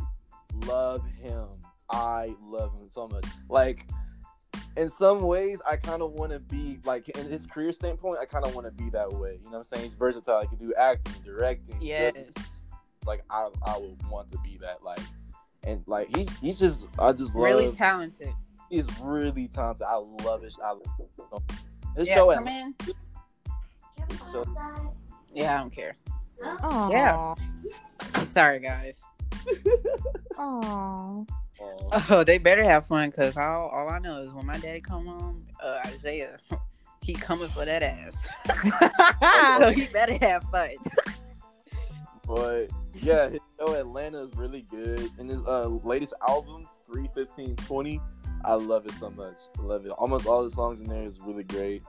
love 0.65 1.05
him. 1.21 1.45
I 1.89 2.33
love 2.41 2.73
him 2.73 2.89
so 2.89 3.07
much. 3.07 3.25
Like, 3.47 3.85
in 4.77 4.89
some 4.89 5.19
ways, 5.21 5.61
I 5.69 5.75
kind 5.75 6.01
of 6.01 6.13
want 6.13 6.31
to 6.31 6.39
be 6.39 6.79
like 6.85 7.09
in 7.09 7.27
his 7.27 7.45
career 7.45 7.71
standpoint. 7.73 8.19
I 8.21 8.25
kind 8.25 8.45
of 8.45 8.55
want 8.55 8.65
to 8.67 8.71
be 8.71 8.89
that 8.91 9.11
way. 9.11 9.33
You 9.43 9.45
know 9.45 9.51
what 9.51 9.57
I'm 9.59 9.63
saying? 9.65 9.83
He's 9.83 9.93
versatile. 9.93 10.41
He 10.41 10.47
can 10.47 10.57
do 10.57 10.73
acting, 10.75 11.13
directing. 11.23 11.77
yes, 11.81 12.15
does- 12.15 12.57
Like 13.05 13.23
I, 13.29 13.49
I 13.65 13.77
would 13.77 14.01
want 14.09 14.31
to 14.31 14.37
be 14.39 14.57
that. 14.61 14.83
Like, 14.83 14.99
and 15.63 15.83
like 15.87 16.15
he's 16.15 16.29
he's 16.37 16.59
just 16.59 16.87
I 16.99 17.11
just 17.11 17.35
love. 17.35 17.43
really 17.43 17.71
talented. 17.71 18.33
he's 18.69 18.87
really 18.99 19.47
talented. 19.47 19.85
I 19.87 19.95
love 19.95 20.41
his. 20.43 20.57
I 20.63 20.73
his 21.97 22.07
Yeah, 22.07 22.15
show. 22.15 22.33
come 22.33 22.47
at- 22.47 22.61
in. 22.61 22.75
So- 24.31 24.45
Yeah, 25.33 25.55
I 25.55 25.57
don't 25.59 25.69
care. 25.71 25.97
Aw. 26.43 26.89
Yeah. 26.89 27.35
Sorry, 28.23 28.59
guys. 28.59 29.03
Aw. 30.37 31.23
Oh, 32.09 32.23
they 32.23 32.37
better 32.37 32.63
have 32.63 32.85
fun 32.85 33.09
because 33.09 33.35
all, 33.35 33.67
all 33.67 33.89
I 33.89 33.99
know 33.99 34.17
is 34.17 34.31
when 34.33 34.45
my 34.45 34.57
daddy 34.57 34.79
come 34.79 35.05
home, 35.05 35.45
uh, 35.61 35.81
Isaiah, 35.87 36.37
he 37.01 37.13
coming 37.13 37.49
for 37.49 37.65
that 37.65 37.83
ass. 37.83 38.23
so 39.59 39.71
he 39.71 39.87
better 39.87 40.17
have 40.21 40.43
fun. 40.45 40.69
But 42.25 42.67
yeah, 43.01 43.29
his 43.29 43.41
show 43.59 43.73
Atlanta 43.73 44.23
is 44.23 44.35
really 44.35 44.61
good. 44.71 45.09
And 45.19 45.29
his 45.29 45.41
uh, 45.45 45.67
latest 45.67 46.13
album, 46.27 46.67
31520, 46.87 47.99
I 48.45 48.53
love 48.53 48.85
it 48.85 48.93
so 48.93 49.09
much. 49.09 49.37
I 49.59 49.61
love 49.63 49.85
it. 49.85 49.91
Almost 49.91 50.27
all 50.27 50.43
the 50.43 50.51
songs 50.51 50.79
in 50.79 50.87
there 50.87 51.03
is 51.03 51.19
really 51.19 51.43
great, 51.43 51.83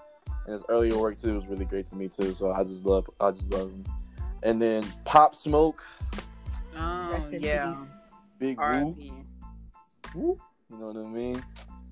and 0.47 0.53
his 0.53 0.65
earlier 0.69 0.99
work 0.99 1.19
too 1.19 1.35
was 1.35 1.47
really 1.47 1.65
great 1.65 1.87
to 1.87 1.97
me 1.97 2.09
too. 2.09 2.35
So 2.35 2.53
I 2.53 2.65
just 2.65 2.85
love, 2.85 3.09
I 3.21 3.31
just 3.31 3.53
love 3.53 3.71
him. 3.71 3.85
And 4.43 4.61
then 4.61 4.85
Pop 5.05 5.35
Smoke, 5.37 5.83
Oh 6.77 7.29
yeah. 7.31 7.71
peace. 7.71 7.93
Big 8.39 8.59
Woo, 8.59 8.65
R.I.P. 8.65 9.13
Woo, 10.15 10.39
you 10.71 10.77
know 10.79 10.87
what 10.89 10.97
I 10.97 11.09
mean? 11.09 11.43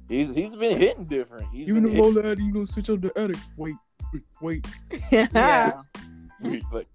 He's 0.08 0.34
he's 0.34 0.56
been 0.56 0.76
hitting 0.76 1.04
different. 1.04 1.46
He's 1.52 1.68
You 1.68 1.74
been 1.74 1.84
know 1.84 1.88
hitting, 1.90 2.04
all 2.04 2.12
that, 2.14 2.38
you 2.38 2.52
know, 2.52 2.64
switch 2.64 2.90
up 2.90 3.00
the 3.00 3.12
attic. 3.18 3.36
Wait, 3.56 3.76
wait, 4.12 4.22
wait. 4.40 4.66
Yeah. 5.12 5.82
like, 6.72 6.88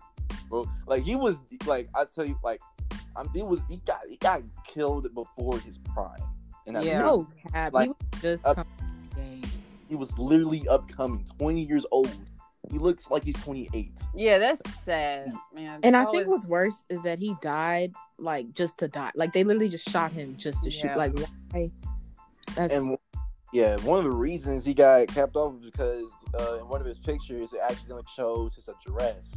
bro, 0.50 0.66
like 0.88 1.04
he 1.04 1.16
was 1.16 1.40
like 1.66 1.88
I 1.96 2.06
tell 2.06 2.26
you, 2.26 2.38
like 2.44 2.62
I'm, 3.16 3.30
he 3.34 3.42
was 3.44 3.62
he 3.70 3.78
got 3.86 4.02
he 4.10 4.18
got 4.18 4.42
killed 4.66 5.08
before 5.16 5.60
his 5.60 5.78
prime, 5.78 6.20
and 6.68 6.78
I 6.78 6.82
Yeah. 6.82 7.00
No 7.00 7.10
oh, 7.12 7.28
cap. 7.52 7.74
Like, 7.74 7.88
he 7.88 7.90
was 8.12 8.22
just 8.22 8.46
up- 8.46 8.56
coming 8.58 9.10
game. 9.16 9.44
he 9.88 9.96
was 9.96 10.18
literally 10.18 10.68
upcoming, 10.68 11.26
20 11.40 11.62
years 11.62 11.86
old. 11.92 12.10
He 12.72 12.80
looks 12.80 13.12
like 13.12 13.24
he's 13.24 13.36
28. 13.36 13.92
Yeah, 14.16 14.40
that's 14.40 14.60
sad, 14.82 15.32
man. 15.54 15.80
And 15.84 15.96
I 15.96 16.04
Always- 16.04 16.18
think 16.22 16.28
what's 16.30 16.48
worse 16.48 16.86
is 16.90 17.02
that 17.04 17.20
he 17.20 17.36
died 17.40 17.94
like 18.18 18.54
just 18.54 18.80
to 18.80 18.88
die. 18.88 19.12
Like 19.16 19.34
they 19.34 19.44
literally 19.44 19.70
just 19.70 19.90
shot 19.90 20.12
him 20.12 20.36
just 20.38 20.64
to 20.64 20.72
shoot. 20.72 20.88
Yeah. 20.88 20.96
Like 20.96 21.18
why? 21.52 21.70
That's 22.56 22.74
And 22.74 22.98
yeah, 23.54 23.78
one 23.82 24.00
of 24.00 24.06
the 24.06 24.12
reasons 24.12 24.66
he 24.66 24.74
got 24.74 25.08
capped 25.08 25.36
off 25.36 25.54
was 25.54 25.64
because 25.64 26.10
uh, 26.40 26.58
in 26.60 26.68
one 26.68 26.82
of 26.82 26.88
his 26.88 26.98
pictures, 27.00 27.54
it 27.54 27.60
accidentally 27.64 28.04
shows 28.14 28.56
his 28.56 28.68
address. 28.68 29.36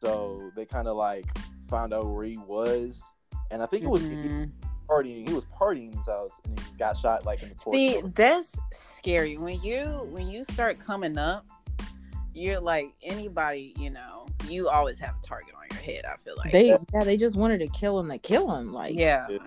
So 0.00 0.50
they 0.56 0.64
kind 0.64 0.88
of 0.88 0.96
like 0.96 1.26
found 1.68 1.92
out 1.92 2.06
where 2.10 2.24
he 2.24 2.38
was, 2.38 3.02
and 3.50 3.62
I 3.62 3.66
think 3.66 3.84
it 3.84 3.88
was 3.90 4.02
he 4.02 4.08
Mhm. 4.16 4.50
partying. 4.88 5.28
He 5.28 5.34
was 5.34 5.44
partying 5.46 5.92
in 5.92 5.98
his 5.98 6.06
house, 6.06 6.40
and 6.44 6.58
he 6.58 6.64
just 6.64 6.78
got 6.78 6.96
shot 6.96 7.24
like 7.24 7.42
in 7.42 7.50
the 7.50 7.54
court. 7.54 7.74
See, 7.74 8.02
that's 8.14 8.58
scary. 8.72 9.36
When 9.38 9.60
you 9.62 10.08
when 10.10 10.28
you 10.28 10.42
start 10.44 10.78
coming 10.78 11.16
up, 11.18 11.46
you're 12.40 12.60
like 12.60 12.94
anybody, 13.02 13.74
you 13.78 13.90
know, 13.90 14.26
you 14.48 14.68
always 14.68 14.98
have 14.98 15.14
a 15.22 15.26
target 15.26 15.54
on 15.54 15.64
your 15.70 15.80
head, 15.80 16.04
I 16.04 16.16
feel 16.16 16.34
like. 16.36 16.52
they 16.52 16.68
yeah 16.68 17.04
they 17.04 17.16
just 17.16 17.36
wanted 17.36 17.58
to 17.58 17.68
kill 17.68 18.00
him 18.00 18.08
to 18.08 18.18
kill 18.18 18.50
him. 18.54 18.72
Like 18.72 18.96
yeah. 18.96 19.26
Yeah. 19.28 19.38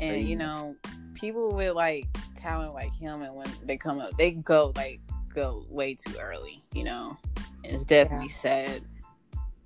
And 0.00 0.10
Crazy. 0.14 0.28
you 0.28 0.36
know, 0.36 0.74
people 1.14 1.54
with 1.54 1.74
like 1.74 2.06
talent 2.36 2.74
like 2.74 2.92
him 2.94 3.22
and 3.22 3.34
when 3.34 3.46
they 3.64 3.76
come 3.76 4.00
up, 4.00 4.16
they 4.16 4.32
go 4.32 4.72
like 4.76 5.00
go 5.34 5.64
way 5.68 5.94
too 5.94 6.18
early, 6.18 6.64
you 6.72 6.84
know. 6.84 7.16
It's 7.64 7.84
definitely 7.84 8.28
sad. 8.28 8.82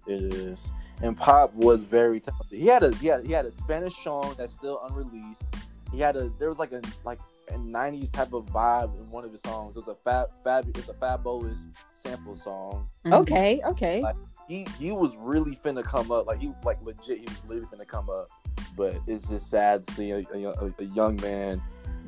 It 0.07 0.35
is. 0.35 0.71
And 1.03 1.17
Pop 1.17 1.55
was 1.55 1.83
very 1.83 2.21
talented. 2.21 2.59
He 2.59 2.67
had 2.67 2.83
a 2.83 2.95
he 2.97 3.07
had, 3.07 3.27
he 3.27 3.33
had 3.33 3.47
a 3.47 3.53
Spanish 3.53 4.03
song 4.03 4.35
that's 4.37 4.53
still 4.53 4.81
unreleased. 4.89 5.45
He 5.93 6.01
had 6.01 6.17
a 6.17 6.31
there 6.39 6.49
was 6.49 6.59
like 6.59 6.73
a 6.73 6.83
like 7.05 7.19
a 7.49 7.55
'90s 7.59 8.11
type 8.13 8.33
of 8.33 8.47
vibe 8.47 8.97
in 8.99 9.11
one 9.11 9.25
of 9.25 9.33
his 9.33 9.41
songs. 9.43 9.77
It 9.77 9.81
was 9.81 9.89
a 9.89 9.95
fab 9.95 10.29
fab 10.45 10.69
it's 10.77 10.89
a 10.89 10.95
Fabolous 10.95 11.67
sample 11.93 12.37
song. 12.37 12.89
Mm-hmm. 13.05 13.15
okay, 13.15 13.61
okay. 13.65 14.01
Like, 14.03 14.17
He 14.49 14.67
he 14.79 14.93
was 14.93 15.17
really 15.17 15.57
finna 15.57 15.83
come 15.85 16.11
up 16.11 16.27
like 16.27 16.41
he 16.41 16.53
like 16.65 16.81
legit. 16.83 17.19
He 17.19 17.25
was 17.25 17.45
literally 17.47 17.69
finna 17.77 17.87
come 17.87 18.11
up. 18.11 18.29
But 18.77 18.97
it's 19.07 19.29
just 19.29 19.49
sad 19.51 19.85
seeing 19.89 20.27
a, 20.35 20.45
a, 20.49 20.73
a 20.79 20.85
young 20.85 21.17
man 21.17 21.63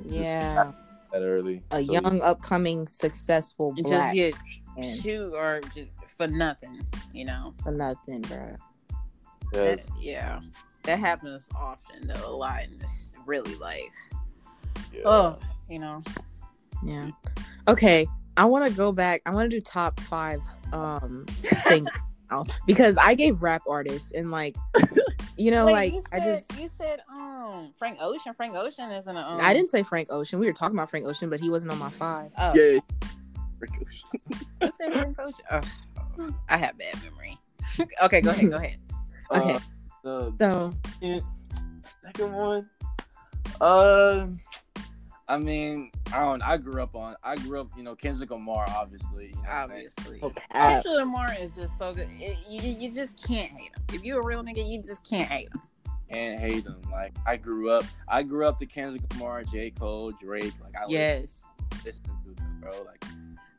just 0.05 0.19
yeah, 0.21 0.73
that 1.13 1.23
early. 1.23 1.63
a 1.71 1.83
So, 1.83 1.93
young 1.93 2.21
upcoming 2.21 2.87
successful 2.87 3.73
black 3.73 4.15
just 4.15 4.15
get 4.15 5.01
shoot 5.03 5.33
or 5.35 5.61
just 5.75 5.89
for 6.07 6.27
nothing, 6.29 6.87
you 7.13 7.25
know. 7.25 7.55
for 7.63 7.73
nothing, 7.73 8.21
bro. 8.23 8.57
yes. 9.53 9.87
That- 9.87 9.95
yeah. 10.01 10.41
That 10.85 11.01
happens 11.01 11.49
often 11.55 12.07
though, 12.07 12.27
a 12.27 12.31
lot 12.31 12.65
in 12.65 12.77
this 12.79 13.13
really 13.27 13.55
like 13.57 13.93
Yeah. 14.93 15.03
oh, 15.05 15.39
you 15.69 15.79
know. 15.79 16.03
Yeah. 16.85 17.11
Okay. 17.67 18.07
I 18.37 18.45
want 18.45 18.71
to 18.71 18.77
go 18.77 18.93
back. 18.93 19.23
I 19.27 19.31
want 19.31 19.51
to 19.51 19.57
do 19.57 19.61
top 19.61 19.99
five 20.01 20.41
um 20.73 21.27
singers 21.67 21.93
because 22.67 22.97
I 22.99 23.15
gave 23.15 23.43
rap 23.43 23.63
artists 23.69 24.13
and 24.13 24.31
like, 24.31 24.55
you 25.37 25.51
know, 25.51 25.65
Wait, 25.67 25.73
like 25.73 25.93
you 25.93 26.03
I 26.13 26.21
just 26.21 26.59
you 26.59 26.69
said 26.69 27.01
um 27.17 27.73
Frank 27.79 27.99
Ocean. 28.01 28.35
Frank 28.35 28.55
Ocean 28.55 28.91
isn't 28.91 29.17
a 29.17 29.21
um, 29.21 29.41
I 29.41 29.53
didn't 29.55 29.71
say 29.71 29.83
Frank 29.83 30.09
Ocean. 30.11 30.39
We 30.39 30.47
were 30.47 30.53
talking 30.53 30.77
about 30.77 30.91
Frank 30.91 31.07
Ocean, 31.07 31.31
but 31.31 31.41
he 31.41 31.51
wasn't 31.51 31.73
on 31.73 31.79
my 31.79 31.91
five. 31.91 32.31
Oh, 32.39 32.53
Yeah. 32.55 32.79
you 34.63 34.71
said 34.73 34.93
Frank 34.93 35.19
Ocean. 35.19 35.45
Oh, 35.51 35.61
I 36.49 36.57
have 36.59 36.79
bad 36.79 36.95
memory. 37.03 37.39
okay, 38.03 38.21
go 38.21 38.31
ahead. 38.31 38.51
Go 38.51 38.57
ahead. 38.57 38.79
Okay. 39.31 39.57
Uh, 40.07 40.31
the 40.31 40.33
So 40.39 40.75
second, 41.01 41.23
second 42.03 42.33
one. 42.33 42.71
Um, 43.61 44.41
I 45.31 45.37
mean, 45.37 45.91
I 46.13 46.21
don't. 46.21 46.43
I 46.43 46.57
grew 46.57 46.83
up 46.83 46.97
on. 46.97 47.15
I 47.23 47.37
grew 47.37 47.61
up, 47.61 47.69
you 47.77 47.83
know, 47.83 47.95
Kendrick 47.95 48.31
Lamar, 48.31 48.65
obviously. 48.71 49.27
You 49.27 49.33
know 49.35 49.41
what 49.41 49.51
I'm 49.51 49.69
saying? 49.69 49.89
Obviously, 49.99 50.23
okay. 50.23 50.43
Kendrick 50.51 50.95
Lamar 50.95 51.35
is 51.39 51.51
just 51.51 51.77
so 51.77 51.93
good. 51.93 52.09
It, 52.13 52.39
you, 52.49 52.73
you 52.73 52.93
just 52.93 53.23
can't 53.23 53.51
hate 53.51 53.71
him. 53.77 53.83
If 53.93 54.05
you're 54.05 54.21
a 54.21 54.25
real 54.25 54.43
nigga, 54.43 54.67
you 54.67 54.83
just 54.83 55.09
can't 55.09 55.29
hate 55.29 55.49
him. 55.49 55.61
Can't 56.11 56.41
hate 56.41 56.65
him. 56.65 56.81
Like 56.91 57.15
I 57.27 57.37
grew 57.37 57.71
up. 57.71 57.85
I 58.09 58.23
grew 58.23 58.47
up 58.47 58.59
to 58.59 58.67
Kendrick 58.67 59.03
Lamar, 59.13 59.45
J. 59.45 59.71
Cole, 59.71 60.13
Drake. 60.13 60.55
Like 60.63 60.75
I 60.75 60.87
Yes. 60.89 61.43
listened 61.85 62.09
to 62.25 62.31
them, 62.31 62.61
bro. 62.63 62.83
Like 62.87 63.05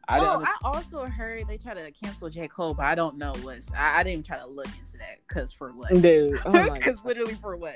I 0.08 0.20
oh, 0.22 0.42
I 0.44 0.56
also 0.64 1.06
heard 1.06 1.48
they 1.48 1.60
try 1.60 1.76
to 1.76 1.92
cancel 1.92 2.32
J. 2.32 2.48
Cole, 2.48 2.74
but 2.74 2.88
I 2.88 2.96
don't 2.96 3.18
know 3.20 3.34
what's. 3.44 3.72
I, 3.74 4.00
I 4.00 4.04
didn't 4.04 4.14
even 4.14 4.24
try 4.24 4.40
to 4.40 4.48
look 4.48 4.66
into 4.66 4.98
that 4.98 5.20
because 5.28 5.52
for 5.54 5.72
what? 5.72 5.90
dude. 6.02 6.40
Oh 6.46 6.70
Because 6.74 6.98
literally 7.06 7.36
for 7.36 7.56
what? 7.56 7.76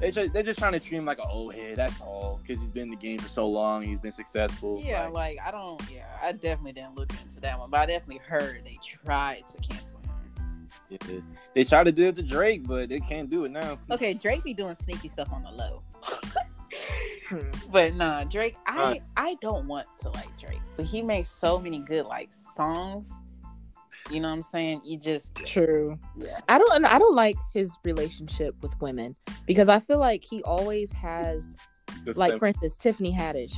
They 0.00 0.10
just, 0.10 0.32
they're 0.32 0.42
just 0.42 0.58
trying 0.58 0.72
to 0.72 0.80
treat 0.80 0.98
him 0.98 1.04
like 1.04 1.18
an 1.18 1.26
old 1.30 1.54
head. 1.54 1.76
That's 1.76 2.00
all. 2.00 2.40
Because 2.42 2.60
he's 2.60 2.70
been 2.70 2.84
in 2.84 2.90
the 2.90 2.96
game 2.96 3.18
for 3.18 3.28
so 3.28 3.46
long. 3.48 3.82
He's 3.82 3.98
been 4.00 4.12
successful. 4.12 4.80
Yeah, 4.84 5.04
Like, 5.04 5.12
like 5.12 5.38
I 5.46 5.50
don't. 5.50 5.80
Yeah, 5.90 6.06
I 6.22 6.32
definitely 6.32 6.72
didn't 6.72 6.96
look 6.96 7.12
into 7.22 7.40
that 7.40 7.58
one, 7.58 7.70
but 7.70 7.80
I 7.80 7.86
definitely 7.86 8.20
heard 8.26 8.62
they 8.64 8.78
tried 8.82 9.46
to 9.48 9.58
cancel 9.58 10.00
him. 10.00 10.68
yeah. 10.88 11.20
They 11.54 11.64
tried 11.64 11.84
to 11.84 11.92
do 11.92 12.06
it 12.06 12.16
to 12.16 12.22
Drake, 12.22 12.66
but 12.66 12.88
they 12.88 13.00
can't 13.00 13.28
do 13.28 13.44
it 13.44 13.50
now. 13.50 13.78
Okay, 13.90 14.14
Drake 14.14 14.42
be 14.42 14.54
doing 14.54 14.74
sneaky 14.74 15.08
stuff 15.08 15.32
on 15.32 15.42
the 15.42 15.50
low, 15.50 15.82
but 17.70 17.94
nah, 17.94 18.24
Drake. 18.24 18.56
I 18.66 18.80
Right. 18.80 19.02
I 19.16 19.36
don't 19.40 19.66
want 19.66 19.86
to 20.00 20.10
like 20.10 20.28
Drake, 20.38 20.60
but 20.76 20.84
he 20.86 21.02
makes 21.02 21.28
so 21.28 21.58
many 21.58 21.78
good 21.80 22.06
like 22.06 22.30
songs. 22.56 23.12
You 24.10 24.20
know 24.20 24.28
what 24.28 24.34
I'm 24.34 24.42
saying? 24.42 24.82
You 24.84 24.98
just 24.98 25.34
True. 25.46 25.98
yeah. 26.16 26.40
I 26.48 26.58
don't. 26.58 26.84
I 26.84 26.98
don't 26.98 27.14
like 27.14 27.36
his 27.52 27.76
relationship 27.84 28.54
with 28.62 28.78
women 28.80 29.14
because 29.46 29.68
I 29.68 29.78
feel 29.80 29.98
like 29.98 30.24
he 30.24 30.42
always 30.42 30.92
has, 30.92 31.56
The 32.04 32.14
like 32.14 32.30
sense- 32.32 32.38
for 32.40 32.46
instance, 32.46 32.76
Tiffany 32.76 33.12
Haddish. 33.12 33.54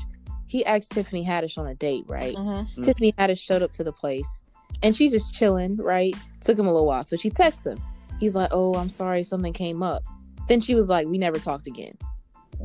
He 0.46 0.64
asked 0.66 0.90
Tiffany 0.92 1.24
Haddish 1.24 1.57
on 1.57 1.66
a 1.66 1.74
date, 1.74 2.05
right? 2.09 2.36
Mm-hmm. 2.36 2.80
Mm. 2.80 2.84
Tiffany 2.84 3.12
Haddish 3.12 3.40
showed 3.40 3.62
up 3.62 3.72
to 3.72 3.84
the 3.84 3.92
place, 3.92 4.42
and 4.82 4.94
she's 4.94 5.11
just 5.12 5.34
chilling, 5.34 5.76
right? 5.78 6.14
Took 6.42 6.59
him 6.59 6.66
a 6.66 6.70
little 6.72 6.86
while, 6.86 7.05
so 7.05 7.16
she 7.16 7.30
texts 7.30 7.66
him. 7.66 7.82
He's 8.20 8.34
like, 8.34 8.50
"Oh, 8.53 8.74
I'm 8.74 8.90
sorry, 8.90 9.22
something 9.22 9.55
came 9.55 9.82
up." 9.82 10.03
Then 10.48 10.61
she 10.61 10.74
was 10.74 10.88
like, 10.90 11.07
"We 11.07 11.16
never 11.16 11.38
talked 11.38 11.66
again." 11.66 11.96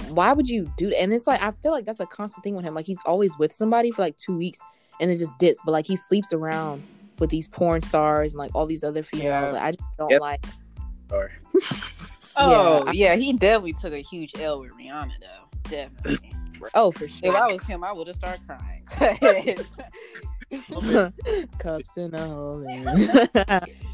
Why 0.10 0.34
would 0.34 0.48
you 0.50 0.72
do 0.78 0.90
that? 0.90 1.00
And 1.02 1.14
it's 1.14 1.26
like 1.26 1.42
I 1.42 1.52
feel 1.52 1.72
like 1.72 1.86
that's 1.86 2.02
a 2.02 2.06
constant 2.06 2.44
thing 2.44 2.56
with 2.56 2.66
him. 2.66 2.74
Like 2.76 2.86
he's 2.86 3.00
always 3.06 3.38
with 3.40 3.54
somebody 3.54 3.92
for 3.92 4.02
like 4.02 4.18
two 4.18 4.38
weeks, 4.38 4.60
and 5.00 5.10
it 5.10 5.16
just 5.18 5.38
dips. 5.40 5.60
But 5.64 5.72
like 5.72 5.88
he 5.88 5.96
sleeps 5.96 6.34
around 6.34 6.84
with 7.20 7.30
these 7.30 7.48
porn 7.48 7.82
stars 7.82 8.34
and 8.34 8.40
like 8.40 8.52
all 8.56 8.66
these 8.66 8.84
other 8.84 9.04
females. 9.04 9.26
Yeah. 9.26 9.52
Like, 9.52 9.62
I 9.62 9.72
just 9.72 9.84
don't 9.98 10.10
Yep. 10.12 10.22
like. 10.22 10.46
Sorry. 11.10 11.32
Oh 12.40 12.84
I- 12.86 12.92
yeah, 12.92 13.16
he 13.16 13.34
definitely 13.34 13.74
took 13.74 13.94
a 13.94 13.98
huge 14.02 14.32
L 14.40 14.60
with 14.60 14.70
Rihanna 14.74 15.14
though. 15.20 15.48
Definitely. 15.70 16.34
Oh, 16.74 16.92
for 16.92 17.08
sure. 17.08 17.30
if 17.30 17.36
I 17.36 17.52
was 17.52 17.66
him, 17.68 17.84
I 17.84 17.92
would 17.94 18.08
have 18.08 18.16
started 18.16 18.42
crying. 18.48 18.84
Cups 21.60 21.98
in 21.98 22.14
a 22.16 22.28
hole. 22.28 22.66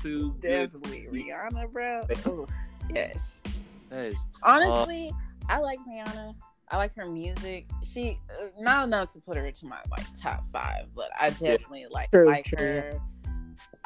Too 0.02 0.34
good. 0.40 0.72
definitely 0.72 1.08
Rihanna, 1.12 1.70
bro. 1.72 2.06
Ooh, 2.28 2.48
yes. 2.94 3.42
That 3.90 4.06
is 4.06 4.16
Honestly, 4.44 5.12
I 5.50 5.60
like 5.60 5.80
Rihanna. 5.90 6.36
I 6.74 6.78
like 6.78 6.96
her 6.96 7.06
music. 7.06 7.68
She 7.84 8.20
uh, 8.32 8.48
not 8.60 8.88
enough 8.88 9.14
to 9.14 9.20
put 9.20 9.38
her 9.38 9.46
into 9.46 9.68
my 9.68 9.78
like 9.92 10.08
top 10.20 10.44
five, 10.52 10.88
but 10.96 11.12
I 11.22 11.30
definitely 11.30 11.86
like 11.92 12.10
True, 12.10 12.26
like 12.26 12.46
true, 12.46 12.58
her. 12.58 13.00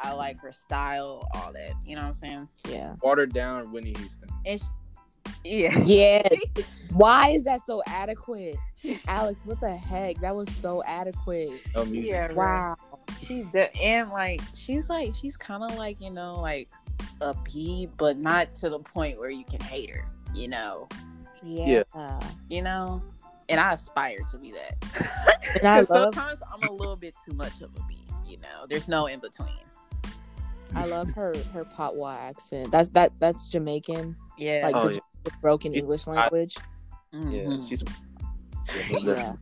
I 0.00 0.12
like 0.12 0.38
her 0.40 0.52
style, 0.52 1.28
all 1.34 1.52
that. 1.52 1.74
You 1.84 1.96
know 1.96 2.00
what 2.02 2.08
I'm 2.08 2.14
saying? 2.14 2.48
yeah. 2.66 2.94
watered 3.02 3.34
down 3.34 3.70
Whitney 3.72 3.92
Houston. 3.98 4.30
And 4.46 4.58
she, 4.58 4.66
yeah, 5.44 5.78
Yeah. 5.80 6.28
Why 6.92 7.32
is 7.32 7.44
that 7.44 7.60
so 7.66 7.82
adequate? 7.86 8.56
Alex, 9.06 9.40
what 9.44 9.60
the 9.60 9.76
heck? 9.76 10.18
That 10.20 10.34
was 10.34 10.48
so 10.56 10.82
adequate. 10.84 11.52
No 11.76 11.84
music. 11.84 12.10
yeah. 12.10 12.32
Wow. 12.32 12.74
She's 13.20 13.44
de- 13.48 13.76
and 13.76 14.08
like 14.08 14.40
she's 14.54 14.88
like 14.88 15.14
she's 15.14 15.36
kind 15.36 15.62
of 15.62 15.76
like 15.76 16.00
you 16.00 16.10
know 16.10 16.40
like 16.40 16.70
a 17.20 17.34
B, 17.44 17.86
but 17.98 18.16
not 18.16 18.54
to 18.54 18.70
the 18.70 18.78
point 18.78 19.18
where 19.18 19.28
you 19.28 19.44
can 19.44 19.60
hate 19.60 19.90
her. 19.90 20.08
You 20.34 20.48
know, 20.48 20.88
Yeah. 21.42 21.82
you 22.48 22.62
know. 22.62 23.02
And 23.50 23.58
I 23.58 23.72
aspire 23.72 24.18
to 24.30 24.38
be 24.38 24.52
that. 24.52 24.76
Because 25.54 25.88
love 25.88 26.12
sometimes 26.14 26.42
I'm 26.52 26.68
a 26.68 26.72
little 26.72 26.96
bit 26.96 27.14
too 27.24 27.32
much 27.34 27.62
of 27.62 27.70
a 27.74 27.80
bee, 27.88 27.96
You 28.26 28.36
know, 28.38 28.66
there's 28.68 28.86
no 28.88 29.06
in 29.06 29.18
between. 29.18 29.48
I 30.74 30.84
love 30.84 31.08
her 31.12 31.34
her 31.54 31.64
patois 31.64 32.16
accent. 32.18 32.70
That's 32.70 32.90
that 32.90 33.12
that's 33.18 33.48
Jamaican, 33.48 34.14
Yeah. 34.36 34.60
like 34.64 34.74
Oh, 34.76 34.88
the 34.88 34.94
yeah. 34.96 35.32
broken 35.40 35.72
She's- 35.72 35.82
English 35.82 36.06
I- 36.06 36.12
language. 36.12 36.56
Yeah, 37.12 37.20
mm-hmm. 37.20 37.66
she's 37.66 37.82
Yeah, 39.06 39.36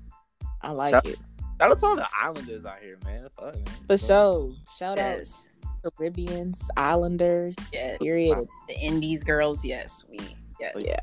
I 0.63 0.71
like 0.71 0.93
Shout- 0.95 1.07
it 1.07 1.19
Shout 1.59 1.71
out 1.73 1.79
to 1.81 1.87
all 1.87 1.97
the 1.97 2.07
islanders 2.23 2.65
out 2.65 2.79
here, 2.81 2.99
man. 3.05 3.29
Fuck, 3.35 3.55
man. 3.55 3.65
for 3.89 3.99
sure. 3.99 4.53
Shout 4.79 4.99
Yes. 4.99 5.49
out 5.85 5.97
Caribbeans, 5.97 6.71
Islanders. 6.77 7.57
Yeah. 7.73 7.97
Period. 7.99 8.47
The 8.69 8.75
Indies 8.79 9.25
girls, 9.25 9.65
yes, 9.65 10.05
we 10.09 10.19
yes. 10.61 10.75
Oh, 10.77 10.81
yeah. 10.81 11.01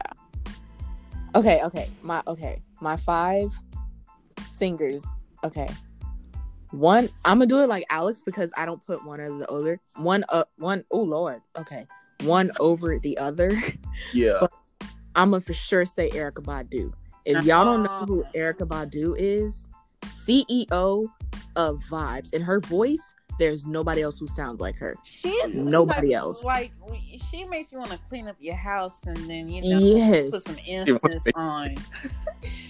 Okay, 1.36 1.62
okay. 1.64 1.90
My 2.02 2.22
okay. 2.28 2.62
My 2.80 2.96
five 2.96 3.52
singers. 4.40 5.06
Okay. 5.44 5.68
One 6.72 7.10
I'm 7.26 7.38
gonna 7.38 7.48
do 7.48 7.62
it 7.62 7.70
like 7.70 7.86
Alex 7.90 8.22
because 8.24 8.52
I 8.58 8.66
don't 8.66 8.84
put 8.86 9.06
one 9.06 9.20
over 9.22 9.38
the 9.40 9.50
other. 9.52 9.80
One 9.96 10.24
up 10.30 10.50
one 10.58 10.84
oh 10.92 11.02
lord. 11.02 11.42
Okay. 11.58 11.88
One 12.24 12.52
over 12.60 13.00
the 13.00 13.18
other. 13.18 13.52
Yeah. 14.14 14.38
But- 14.42 14.52
I'm 15.16 15.30
gonna 15.30 15.42
for 15.42 15.54
sure 15.54 15.86
say 15.86 16.10
Erykah 16.10 16.44
Badu. 16.44 16.92
If 17.26 17.46
y'all 17.46 17.64
don't 17.64 17.84
know 17.84 18.06
who 18.06 18.24
Erykah 18.36 18.68
Badu 18.68 19.16
is, 19.18 19.68
CEO 20.04 21.08
of 21.56 21.80
Vibes. 21.90 22.34
and 22.34 22.44
her 22.44 22.60
voice, 22.60 23.14
there's 23.40 23.66
nobody 23.66 24.02
else 24.02 24.20
who 24.20 24.28
sounds 24.28 24.60
like 24.62 24.76
her. 24.78 24.96
She's 25.04 25.56
Nobody 25.56 26.10
like, 26.10 26.18
else. 26.18 26.44
Like 26.44 26.72
she 27.32 27.44
makes 27.46 27.72
you 27.72 27.80
want 27.80 27.92
to 27.92 27.98
clean 28.08 28.28
up 28.28 28.36
your 28.40 28.56
house 28.56 29.04
and 29.06 29.18
then 29.30 29.50
you 29.50 29.62
know 29.62 29.80
Yes. 29.80 30.30
put 30.32 30.44
some 30.44 30.58
incense 30.66 31.28
on. 31.36 31.76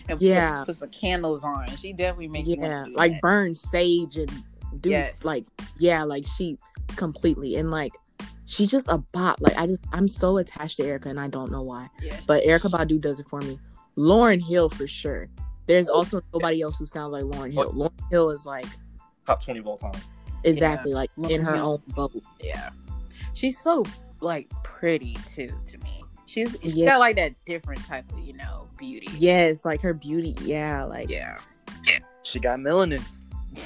and 0.09 0.21
Yeah. 0.21 0.59
put, 0.59 0.67
put 0.67 0.75
some 0.75 0.89
candles 0.89 1.43
on. 1.43 1.67
She 1.77 1.91
definitely 1.93 2.29
makes 2.29 2.47
you 2.47 2.55
yeah 2.59 2.75
want 2.75 2.85
to 2.85 2.91
do 2.91 2.97
like 2.97 3.11
that. 3.13 3.21
burn 3.21 3.55
sage 3.55 4.17
and 4.17 4.31
do 4.79 4.89
Yes. 4.89 5.23
like 5.25 5.45
yeah 5.77 6.03
like 6.03 6.25
she 6.37 6.57
completely 6.95 7.55
and 7.57 7.69
like 7.71 7.91
she's 8.45 8.71
just 8.71 8.87
a 8.89 8.97
bot 8.97 9.41
like 9.41 9.55
i 9.57 9.65
just 9.67 9.81
i'm 9.93 10.07
so 10.07 10.37
attached 10.37 10.77
to 10.77 10.83
erykah 10.83 11.05
and 11.07 11.19
i 11.19 11.27
don't 11.27 11.51
know 11.51 11.61
why 11.61 11.89
Yeah. 12.01 12.19
but 12.27 12.43
erykah 12.43 12.69
badu 12.71 12.99
does 12.99 13.19
it 13.19 13.27
for 13.29 13.39
me 13.41 13.59
lauryn 13.97 14.41
hill 14.41 14.69
for 14.69 14.85
sure 14.87 15.27
there's 15.67 15.87
also 15.87 16.21
nobody 16.33 16.61
else 16.61 16.77
who 16.77 16.85
sounds 16.87 17.13
like 17.13 17.23
lauryn 17.23 17.53
hill 17.53 17.71
lauryn 17.71 18.09
hill 18.11 18.29
is 18.31 18.45
like 18.45 18.65
Top 19.25 19.41
20 19.41 19.59
of 19.61 19.67
all 19.67 19.77
time. 19.77 19.93
Exactly 20.43 20.93
like 20.93 21.09
in 21.29 21.41
her 21.43 21.55
Hill. 21.55 21.81
own 21.87 21.93
boat 21.95 22.11
Yeah. 22.41 22.69
She's 23.33 23.59
so 23.59 23.83
like 24.21 24.49
pretty 24.63 25.17
too 25.27 25.51
to 25.65 25.77
me. 25.79 26.03
She's 26.25 26.55
she's 26.61 26.75
Yeah. 26.75 26.91
got 26.91 26.99
like 26.99 27.15
that 27.17 27.33
different 27.45 27.83
type 27.85 28.11
of, 28.11 28.19
you 28.19 28.33
know, 28.33 28.67
beauty. 28.77 29.07
yes 29.17 29.65
like 29.65 29.81
her 29.81 29.93
beauty 29.93 30.35
yeah 30.41 30.83
like 30.83 31.09
Yeah. 31.09 31.37
yeah. 31.85 31.99
She 32.23 32.39
got 32.39 32.59
melanin. 32.59 33.03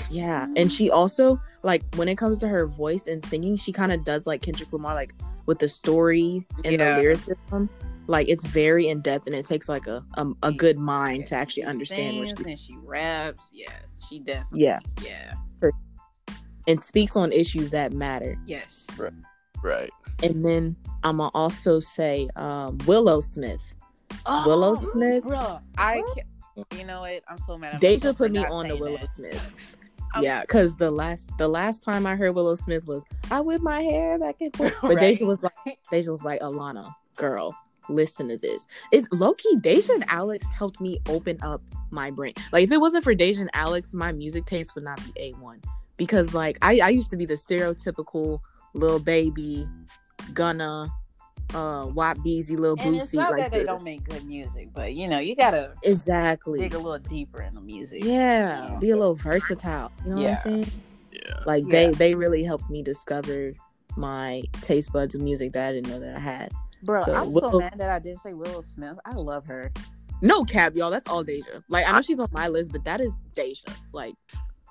Yeah, 0.10 0.42
mm-hmm. 0.46 0.54
and 0.58 0.72
she 0.72 0.90
also 0.92 1.40
like 1.64 1.82
when 1.96 2.10
it 2.10 2.18
comes 2.18 2.40
to 2.40 2.48
her 2.50 2.68
voice 2.68 3.08
and 3.08 3.24
singing, 3.26 3.56
she 3.56 3.72
kind 3.72 3.92
of 3.94 4.04
does 4.04 4.28
like 4.28 4.42
Kendrick 4.42 4.74
Lamar, 4.74 4.94
like 4.96 5.14
with 5.46 5.60
the 5.60 5.70
story 5.70 6.46
and 6.66 6.74
Yeah. 6.74 6.96
the 6.96 7.02
lyricism. 7.02 7.70
Like 8.08 8.28
it's 8.28 8.46
very 8.46 8.90
in 8.90 9.00
depth, 9.02 9.28
and 9.28 9.36
it 9.36 9.46
takes 9.46 9.70
like 9.70 9.88
a 9.88 10.04
um, 10.16 10.36
a, 10.44 10.48
a 10.48 10.52
good 10.52 10.78
mind 10.78 11.28
to 11.28 11.36
actually 11.36 11.64
She 11.64 11.68
understand 11.70 12.18
what 12.18 12.28
sings 12.36 12.44
she 12.44 12.50
and 12.52 12.60
she 12.60 12.78
raps. 12.84 13.52
Yeah. 13.54 13.72
She 14.10 14.20
definitely 14.20 14.64
Yeah. 14.64 14.80
Yeah. 15.04 15.34
And 16.68 16.80
speaks 16.80 17.16
on 17.16 17.32
issues 17.32 17.72
that 17.72 17.94
matter. 17.94 18.38
Yes. 18.46 18.88
Right. 19.64 19.90
And 20.24 20.46
then 20.46 20.76
I'm 21.04 21.18
gonna 21.18 21.32
also 21.34 21.80
say 21.80 22.28
um, 22.36 22.78
Willow 22.86 23.20
Smith. 23.20 23.76
Willow 24.26 24.76
Smith? 24.76 25.24
Bro, 25.24 25.60
I 25.78 26.02
ca- 26.14 26.66
you 26.78 26.86
know 26.86 27.02
what? 27.02 27.24
I'm 27.28 27.38
so 27.38 27.58
mad 27.58 27.76
at 27.76 27.82
Deja 27.82 28.14
put 28.14 28.32
me 28.32 28.46
on 28.46 28.68
the 28.68 28.76
Willow 28.76 28.98
that. 28.98 29.16
Smith. 29.16 29.56
I'm 30.14 30.24
yeah, 30.24 30.42
because 30.42 30.76
the 30.78 30.90
last 30.90 31.32
the 31.38 31.48
last 31.48 31.84
time 31.84 32.06
I 32.06 32.16
heard 32.16 32.34
Willow 32.34 32.56
Smith 32.56 32.88
was 32.88 33.04
I 33.30 33.42
whip 33.42 33.62
my 33.62 33.82
hair 33.82 34.18
back 34.18 34.38
and 34.40 34.56
forth, 34.56 34.76
but 34.82 35.00
Deja 35.00 35.26
was 35.26 35.44
like 35.44 35.80
Deja 35.92 36.12
was 36.12 36.24
like 36.24 36.40
Alana, 36.42 36.94
girl, 37.18 37.54
listen 37.90 38.30
to 38.30 38.38
this. 38.38 38.68
It's 38.92 39.08
low 39.12 39.34
key. 39.34 39.58
Deja 39.58 39.94
and 39.94 40.06
Alex 40.08 40.48
helped 40.48 40.80
me 40.80 41.00
open 41.10 41.38
up 41.42 41.62
my 41.92 42.10
brain. 42.10 42.34
Like 42.54 42.64
if 42.64 42.72
it 42.72 42.80
wasn't 42.80 43.04
for 43.04 43.14
Deja 43.14 43.42
and 43.42 43.52
Alex, 43.54 43.94
my 43.94 44.14
music 44.14 44.46
taste 44.46 44.76
would 44.76 44.86
not 44.86 44.98
be 45.04 45.12
a 45.22 45.32
one 45.34 45.62
because 45.98 46.34
like 46.34 46.58
I 46.62 46.80
I 46.80 46.90
used 46.90 47.10
to 47.12 47.18
be 47.18 47.26
the 47.26 47.34
stereotypical 47.36 48.40
little 48.74 49.00
baby, 49.00 49.68
gonna 50.34 50.88
uh 51.54 51.88
Wap 51.94 52.18
Beezy, 52.24 52.56
little 52.58 52.78
and 52.80 52.96
it's 52.96 53.12
Boosie, 53.14 53.30
like 53.30 53.38
that 53.38 53.52
they 53.52 53.64
don't 53.64 53.84
make 53.84 54.04
good 54.04 54.26
music, 54.26 54.70
but 54.74 54.94
you 54.94 55.08
know, 55.08 55.20
you 55.20 55.36
gotta 55.36 55.74
exactly. 55.84 56.60
dig 56.60 56.74
a 56.74 56.78
little 56.78 57.00
deeper 57.00 57.42
in 57.42 57.56
the 57.56 57.62
music. 57.62 58.04
Yeah, 58.04 58.72
Yeah. 58.74 58.78
be 58.80 58.90
a 58.92 58.98
little 58.98 59.16
versatile. 59.16 59.92
You 60.06 60.16
know 60.16 60.22
Yeah. 60.22 60.32
what 60.32 60.46
I'm 60.48 60.64
saying? 60.64 60.72
Yeah. 61.12 61.40
Like 61.46 61.64
Yeah. 61.66 61.72
they 61.72 61.92
they 61.92 62.16
really 62.16 62.44
helped 62.44 62.70
me 62.70 62.84
discover 62.84 63.54
my 63.96 64.44
taste 64.62 64.92
buds 64.94 65.16
of 65.16 65.22
music 65.22 65.54
that 65.54 65.70
I 65.70 65.74
didn't 65.74 65.90
know 65.90 66.00
that 66.00 66.16
I 66.16 66.20
had. 66.20 66.52
Bro, 66.84 67.04
So, 67.04 67.16
I'm 67.16 67.32
so 67.32 67.60
mad 67.60 67.74
that 67.78 67.90
I 67.90 67.98
didn't 67.98 68.20
say 68.20 68.34
Willow 68.34 68.62
Smith. 68.62 68.98
I 69.06 69.14
love 69.14 69.48
her. 69.48 69.72
No 70.22 70.44
cap, 70.44 70.76
y'all. 70.76 70.92
That's 70.92 71.08
all 71.08 71.24
Deja. 71.24 71.64
Like 71.70 71.88
I 71.88 71.92
know 71.94 72.02
she's 72.02 72.20
on 72.20 72.28
my 72.32 72.48
list, 72.48 72.72
but 72.72 72.84
that 72.86 73.00
is 73.02 73.16
Deja. 73.36 73.72
Like 73.94 74.16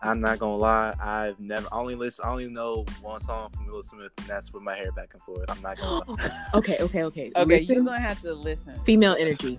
I'm 0.02 0.20
not 0.20 0.38
gonna 0.38 0.56
lie. 0.56 0.94
I've 1.00 1.40
never 1.40 1.66
I 1.72 1.78
only 1.78 1.94
listen. 1.94 2.24
I 2.26 2.30
only 2.30 2.48
know 2.48 2.84
one 3.00 3.20
song 3.20 3.48
from 3.50 3.66
Will 3.66 3.82
Smith, 3.82 4.12
and 4.18 4.26
that's 4.26 4.52
with 4.52 4.62
my 4.62 4.76
hair 4.76 4.92
back 4.92 5.14
and 5.14 5.22
forth. 5.22 5.44
I'm 5.48 5.60
not 5.62 5.78
gonna. 5.78 6.10
lie. 6.12 6.46
okay, 6.54 6.76
okay, 6.80 7.04
okay. 7.04 7.32
Okay, 7.34 7.44
Listen, 7.60 7.74
you're 7.74 7.84
gonna 7.84 7.98
have 8.00 8.20
to 8.22 8.34
listen. 8.34 8.78
female 8.84 9.16
energy. 9.18 9.58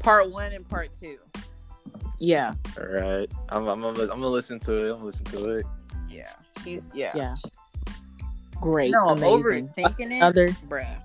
Part 0.00 0.30
one 0.30 0.52
and 0.52 0.68
part 0.68 0.90
two. 0.98 1.18
Yeah, 2.18 2.54
All 2.78 2.86
right. 2.86 3.30
I'm. 3.50 3.66
I'm. 3.68 3.82
I'm, 3.84 3.94
I'm 4.00 4.06
gonna 4.08 4.26
listen 4.28 4.58
to 4.60 4.72
it. 4.72 4.88
I'm 4.90 4.94
gonna 4.96 5.04
listen 5.06 5.24
to 5.26 5.48
it. 5.58 5.66
Yeah, 6.08 6.32
she's 6.64 6.90
yeah. 6.92 7.12
yeah. 7.14 7.36
Great, 8.60 8.90
No, 8.90 9.10
amazing. 9.10 9.68
overthinking 9.68 10.00
it, 10.12 10.16
Another 10.16 10.48
bruh. 10.68 11.00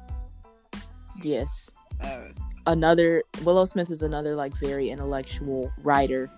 yes. 1.24 1.70
Uh, 2.02 2.24
Another 2.68 3.24
Willow 3.44 3.64
Smith 3.66 3.92
is 3.92 4.02
another 4.02 4.36
like 4.36 4.54
very 4.56 4.90
intellectual 4.90 5.72
writer. 5.84 6.30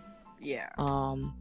yeah. 0.42 0.70
Um, 0.78 1.34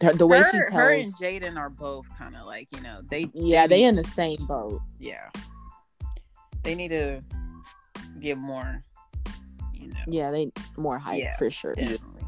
the, 0.00 0.12
the 0.14 0.26
way 0.26 0.38
her, 0.38 0.44
she 0.50 0.58
tells. 0.58 0.72
her 0.72 0.90
and 0.92 1.14
Jaden 1.16 1.56
are 1.56 1.70
both 1.70 2.06
kind 2.18 2.36
of 2.36 2.46
like 2.46 2.68
you 2.72 2.80
know 2.80 3.00
they 3.10 3.28
yeah, 3.34 3.66
they 3.66 3.78
need- 3.82 3.86
in 3.88 3.96
the 3.96 4.04
same 4.04 4.44
boat. 4.46 4.80
yeah 4.98 5.30
they 6.62 6.74
need 6.74 6.88
to 6.88 7.22
get 8.20 8.38
more 8.38 8.84
you 9.74 9.88
know 9.88 9.94
Yeah, 10.06 10.30
they 10.30 10.52
more 10.76 10.98
hype 10.98 11.18
Yeah. 11.22 11.36
for 11.36 11.50
sure. 11.50 11.74
definitely. 11.74 12.22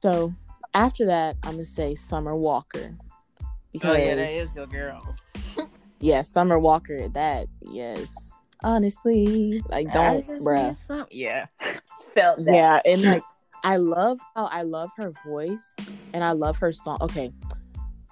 So 0.00 0.32
after 0.74 1.06
that, 1.06 1.36
I'm 1.42 1.52
gonna 1.52 1.64
say 1.64 1.94
Summer 1.94 2.36
Walker. 2.36 2.96
oh 3.84 3.92
yeah 3.96 4.14
that 4.14 4.28
is 4.28 4.54
your 4.54 4.66
girl 4.66 5.16
yeah, 6.00 6.20
Summer 6.20 6.58
Walker. 6.58 7.08
That 7.08 7.48
yes, 7.62 8.40
honestly, 8.62 9.62
like 9.68 9.92
don't, 9.92 10.24
bruh. 10.42 10.76
some- 10.76 11.06
yeah 11.10 11.46
felt 12.14 12.44
that 12.44 12.54
Yeah, 12.54 12.80
and 12.84 13.02
like 13.02 13.22
I 13.68 13.76
love 13.76 14.18
how 14.34 14.46
I 14.46 14.62
love 14.62 14.90
her 14.96 15.12
voice 15.26 15.76
and 16.14 16.24
I 16.24 16.32
love 16.32 16.56
her 16.56 16.72
song. 16.72 16.96
Okay. 17.02 17.30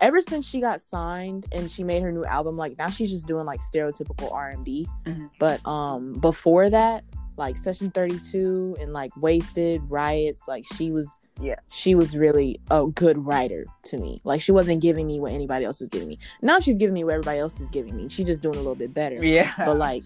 Ever 0.03 0.21
since 0.21 0.47
she 0.47 0.61
got 0.61 0.83
signed 0.83 1.47
and 1.51 1.71
she 1.71 1.83
made 1.83 2.03
her 2.03 2.13
new 2.13 2.27
album, 2.27 2.59
like 2.59 2.77
now 2.77 2.91
she's 2.91 3.11
just 3.11 3.27
doing 3.27 3.47
like 3.47 3.61
stereotypical 3.61 4.31
R 4.31 4.51
and 4.51 4.63
B. 4.63 4.87
Mhm. 5.07 5.31
But 5.39 5.67
um 5.67 6.13
before 6.21 6.69
that, 6.69 7.05
like 7.39 7.57
Session 7.57 7.91
32 7.91 8.77
and 8.79 8.93
like 8.93 9.17
Wasted, 9.17 9.81
Riots, 9.89 10.47
like 10.47 10.67
she 10.75 10.91
was 10.91 11.19
Yeah. 11.41 11.57
she 11.71 11.95
was 11.95 12.15
really 12.15 12.61
a 12.71 12.87
good 12.89 13.17
writer 13.25 13.65
to 13.85 13.97
me. 13.97 14.21
Like 14.25 14.43
she 14.43 14.53
wasn't 14.53 14.83
giving 14.83 15.07
me 15.07 15.21
what 15.21 15.33
anybody 15.33 15.65
else 15.65 15.81
was 15.81 15.89
giving 15.89 16.09
me. 16.09 16.19
Now 16.43 16.61
she's 16.61 16.77
giving 16.77 16.93
me 16.93 17.03
what 17.05 17.15
everybody 17.15 17.39
else 17.39 17.61
is 17.61 17.71
giving 17.71 17.97
me. 17.97 18.11
She's 18.11 18.27
just 18.27 18.43
doing 18.43 18.57
a 18.57 18.59
little 18.59 18.75
bit 18.75 18.93
better 18.93 19.25
yeah 19.25 19.53
but 19.57 19.79
like 19.79 20.05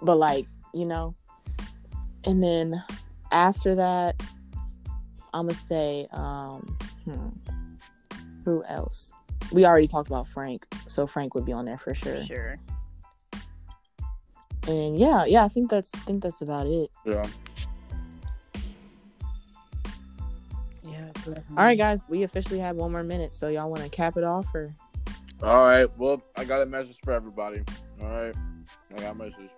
but 0.00 0.14
like 0.16 0.46
you 0.72 0.86
know 0.86 1.16
and 2.22 2.40
then 2.40 2.80
after 3.32 3.74
that 3.74 4.14
i'm 5.34 5.46
gonna 5.46 5.54
say 5.54 6.06
um 6.12 6.76
hmm, 7.04 7.28
who 8.44 8.62
else 8.64 9.12
we 9.52 9.64
already 9.64 9.86
talked 9.86 10.08
about 10.08 10.26
frank 10.26 10.66
so 10.88 11.06
frank 11.06 11.34
would 11.34 11.44
be 11.44 11.52
on 11.52 11.64
there 11.64 11.78
for 11.78 11.94
sure 11.94 12.22
sure 12.24 12.56
and 14.68 14.98
yeah 14.98 15.24
yeah 15.24 15.44
i 15.44 15.48
think 15.48 15.70
that's 15.70 15.94
i 15.94 15.98
think 16.00 16.22
that's 16.22 16.42
about 16.42 16.66
it 16.66 16.90
Yeah. 17.04 17.26
yeah 20.82 21.10
all 21.26 21.64
right 21.64 21.78
guys 21.78 22.04
we 22.08 22.22
officially 22.22 22.58
have 22.58 22.76
one 22.76 22.92
more 22.92 23.02
minute 23.02 23.34
so 23.34 23.48
y'all 23.48 23.70
want 23.70 23.82
to 23.82 23.88
cap 23.88 24.16
it 24.16 24.24
off 24.24 24.54
or 24.54 24.74
All 25.42 25.64
right. 25.64 25.88
Well, 25.96 26.20
I 26.36 26.44
got 26.44 26.60
a 26.60 26.66
message 26.66 26.98
for 27.02 27.12
everybody. 27.14 27.62
All 28.02 28.08
right. 28.08 28.34
I 28.94 29.00
got 29.00 29.14
a 29.14 29.18
message. 29.18 29.50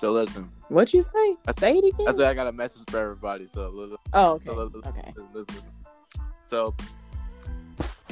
So 0.00 0.12
listen. 0.12 0.50
what 0.68 0.94
you 0.94 1.02
say 1.02 1.36
I 1.46 1.52
say 1.52 1.76
it 1.76 1.84
again 1.84 2.08
I 2.08 2.12
said 2.12 2.26
I 2.26 2.34
got 2.34 2.46
a 2.46 2.52
message 2.52 2.82
for 2.88 2.98
everybody. 2.98 3.46
So 3.46 3.68
listen. 3.68 3.96
oh 4.12 4.34
okay 4.34 4.50
So, 4.50 4.54
listen, 4.54 4.82
okay 4.86 5.12
listen, 5.16 5.28
listen, 5.34 5.54
listen. 5.54 5.72
So 6.46 6.74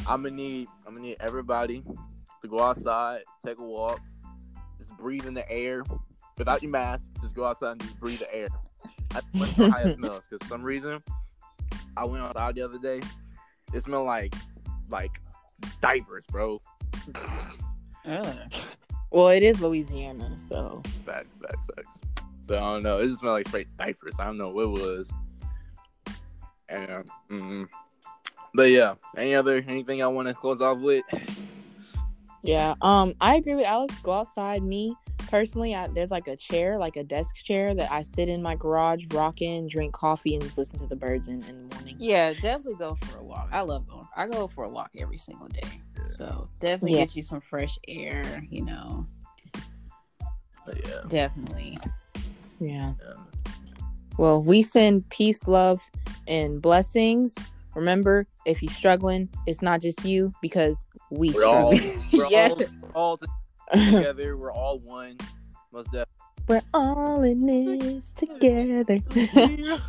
I'm 0.08 0.22
gonna 0.22 0.34
need 0.34 0.68
I'm 0.86 0.94
gonna 0.94 1.06
need 1.06 1.16
everybody 1.20 1.82
to 2.42 2.48
go 2.48 2.60
outside, 2.60 3.20
take 3.44 3.58
a 3.58 3.62
walk, 3.62 4.00
just 4.78 4.96
breathe 4.96 5.26
in 5.26 5.34
the 5.34 5.50
air 5.50 5.82
without 6.38 6.62
your 6.62 6.70
mask. 6.70 7.04
Just 7.20 7.34
go 7.34 7.44
outside 7.44 7.72
and 7.72 7.80
just 7.80 7.98
breathe 7.98 8.20
the 8.20 8.34
air. 8.34 8.48
I 9.14 9.20
think 9.20 9.58
know 9.58 9.70
how 9.70 9.78
it 9.80 9.96
smells 9.96 10.26
because 10.30 10.46
for 10.46 10.54
some 10.54 10.62
reason 10.62 11.02
I 11.96 12.04
went 12.04 12.22
outside 12.22 12.54
the 12.54 12.62
other 12.62 12.78
day. 12.78 13.00
It 13.72 13.80
smelled 13.82 14.06
like 14.06 14.34
like 14.90 15.20
diapers, 15.80 16.26
bro. 16.26 16.60
Ugh. 18.04 18.52
Well 19.10 19.28
it 19.28 19.42
is 19.42 19.60
louisiana 19.60 20.30
so 20.38 20.82
Facts, 21.04 21.36
facts, 21.36 21.66
facts. 21.74 22.00
But 22.46 22.58
I 22.58 22.74
don't 22.74 22.82
know. 22.82 23.00
It 23.00 23.08
just 23.08 23.20
smelled 23.20 23.34
like 23.34 23.48
straight 23.48 23.68
diapers. 23.76 24.18
I 24.20 24.24
don't 24.24 24.38
know 24.38 24.50
what 24.50 24.62
it 24.62 24.68
was. 24.68 25.12
Yeah. 26.70 27.02
mm 27.30 27.68
But 28.54 28.70
yeah, 28.70 28.94
any 29.16 29.34
other 29.34 29.64
anything 29.66 30.02
I 30.02 30.06
want 30.06 30.28
to 30.28 30.34
close 30.34 30.60
off 30.60 30.78
with? 30.78 31.04
Yeah. 32.42 32.74
Um, 32.80 33.14
I 33.20 33.36
agree 33.36 33.56
with 33.56 33.66
Alex. 33.66 33.98
Go 34.00 34.12
outside. 34.12 34.62
Me 34.62 34.94
personally, 35.28 35.74
I, 35.74 35.88
there's 35.88 36.12
like 36.12 36.28
a 36.28 36.36
chair, 36.36 36.78
like 36.78 36.96
a 36.96 37.02
desk 37.02 37.34
chair 37.36 37.74
that 37.74 37.90
I 37.90 38.02
sit 38.02 38.28
in 38.28 38.42
my 38.42 38.54
garage, 38.54 39.04
rock 39.12 39.42
in, 39.42 39.66
drink 39.66 39.92
coffee, 39.92 40.34
and 40.34 40.42
just 40.42 40.56
listen 40.56 40.78
to 40.78 40.86
the 40.86 40.96
birds 40.96 41.26
in, 41.26 41.42
in 41.44 41.56
the 41.56 41.74
morning. 41.74 41.96
Yeah, 41.98 42.32
definitely 42.34 42.76
go 42.76 42.94
for 42.94 43.18
a 43.18 43.24
walk. 43.24 43.48
I 43.50 43.62
love 43.62 43.88
going. 43.88 44.06
I 44.16 44.28
go 44.28 44.46
for 44.46 44.64
a 44.64 44.68
walk 44.68 44.90
every 44.96 45.18
single 45.18 45.48
day. 45.48 45.80
So 46.08 46.48
definitely 46.60 46.98
Yeah. 46.98 47.04
get 47.04 47.16
you 47.16 47.22
some 47.22 47.40
fresh 47.40 47.78
air. 47.88 48.46
You 48.50 48.64
know, 48.64 49.06
yeah. 50.66 51.00
definitely. 51.08 51.78
Yeah. 52.60 52.94
yeah. 53.02 53.14
Well, 54.18 54.42
we 54.42 54.62
send 54.62 55.08
peace, 55.10 55.46
love, 55.46 55.82
and 56.26 56.60
blessings. 56.62 57.34
Remember, 57.74 58.26
if 58.46 58.62
you're 58.62 58.72
struggling, 58.72 59.28
it's 59.46 59.60
not 59.60 59.82
just 59.82 60.04
you 60.04 60.32
because 60.40 60.86
we 61.10 61.32
We're 61.32 61.44
all 61.44 61.70
we're 62.16 62.26
Yeah. 62.30 62.48
all, 62.94 63.18
all 63.18 63.20
together. 63.72 64.36
We're 64.36 64.52
all 64.52 64.78
one. 64.78 65.18
Most 65.72 65.86
definitely. 65.86 66.06
We're 66.48 66.62
all 66.72 67.24
in 67.24 67.44
this 67.44 68.12
together. 68.12 69.00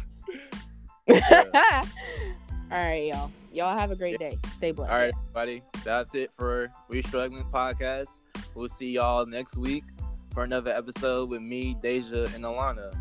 All 2.70 2.78
right, 2.78 3.06
y'all. 3.06 3.32
Y'all 3.58 3.76
have 3.76 3.90
a 3.90 3.96
great 3.96 4.20
day. 4.20 4.38
Stay 4.56 4.72
blessed. 4.72 4.92
All 4.92 5.00
right, 5.00 5.12
everybody. 5.32 5.64
That's 5.84 6.14
it 6.14 6.30
for 6.38 6.72
We 6.90 7.02
Struggling 7.02 7.44
Podcast. 7.46 8.10
We'll 8.54 8.70
see 8.70 8.92
y'all 8.92 9.26
next 9.26 9.58
week 9.58 9.84
for 10.32 10.44
another 10.44 10.70
episode 10.70 11.32
with 11.32 11.42
me, 11.42 11.76
Deja, 11.82 12.26
and 12.36 12.44
Alana. 12.44 12.96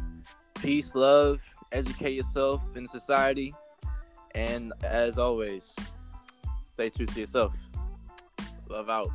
Peace, 0.55 0.95
love, 0.95 1.43
educate 1.73 2.15
yourself 2.15 2.63
in 2.75 2.89
society, 2.89 3.55
and 4.35 4.73
as 4.83 5.19
always, 5.19 5.75
stay 6.73 6.89
true 6.89 7.05
to 7.05 7.21
yourself. 7.21 7.55
Love 8.71 8.89
out. 8.89 9.11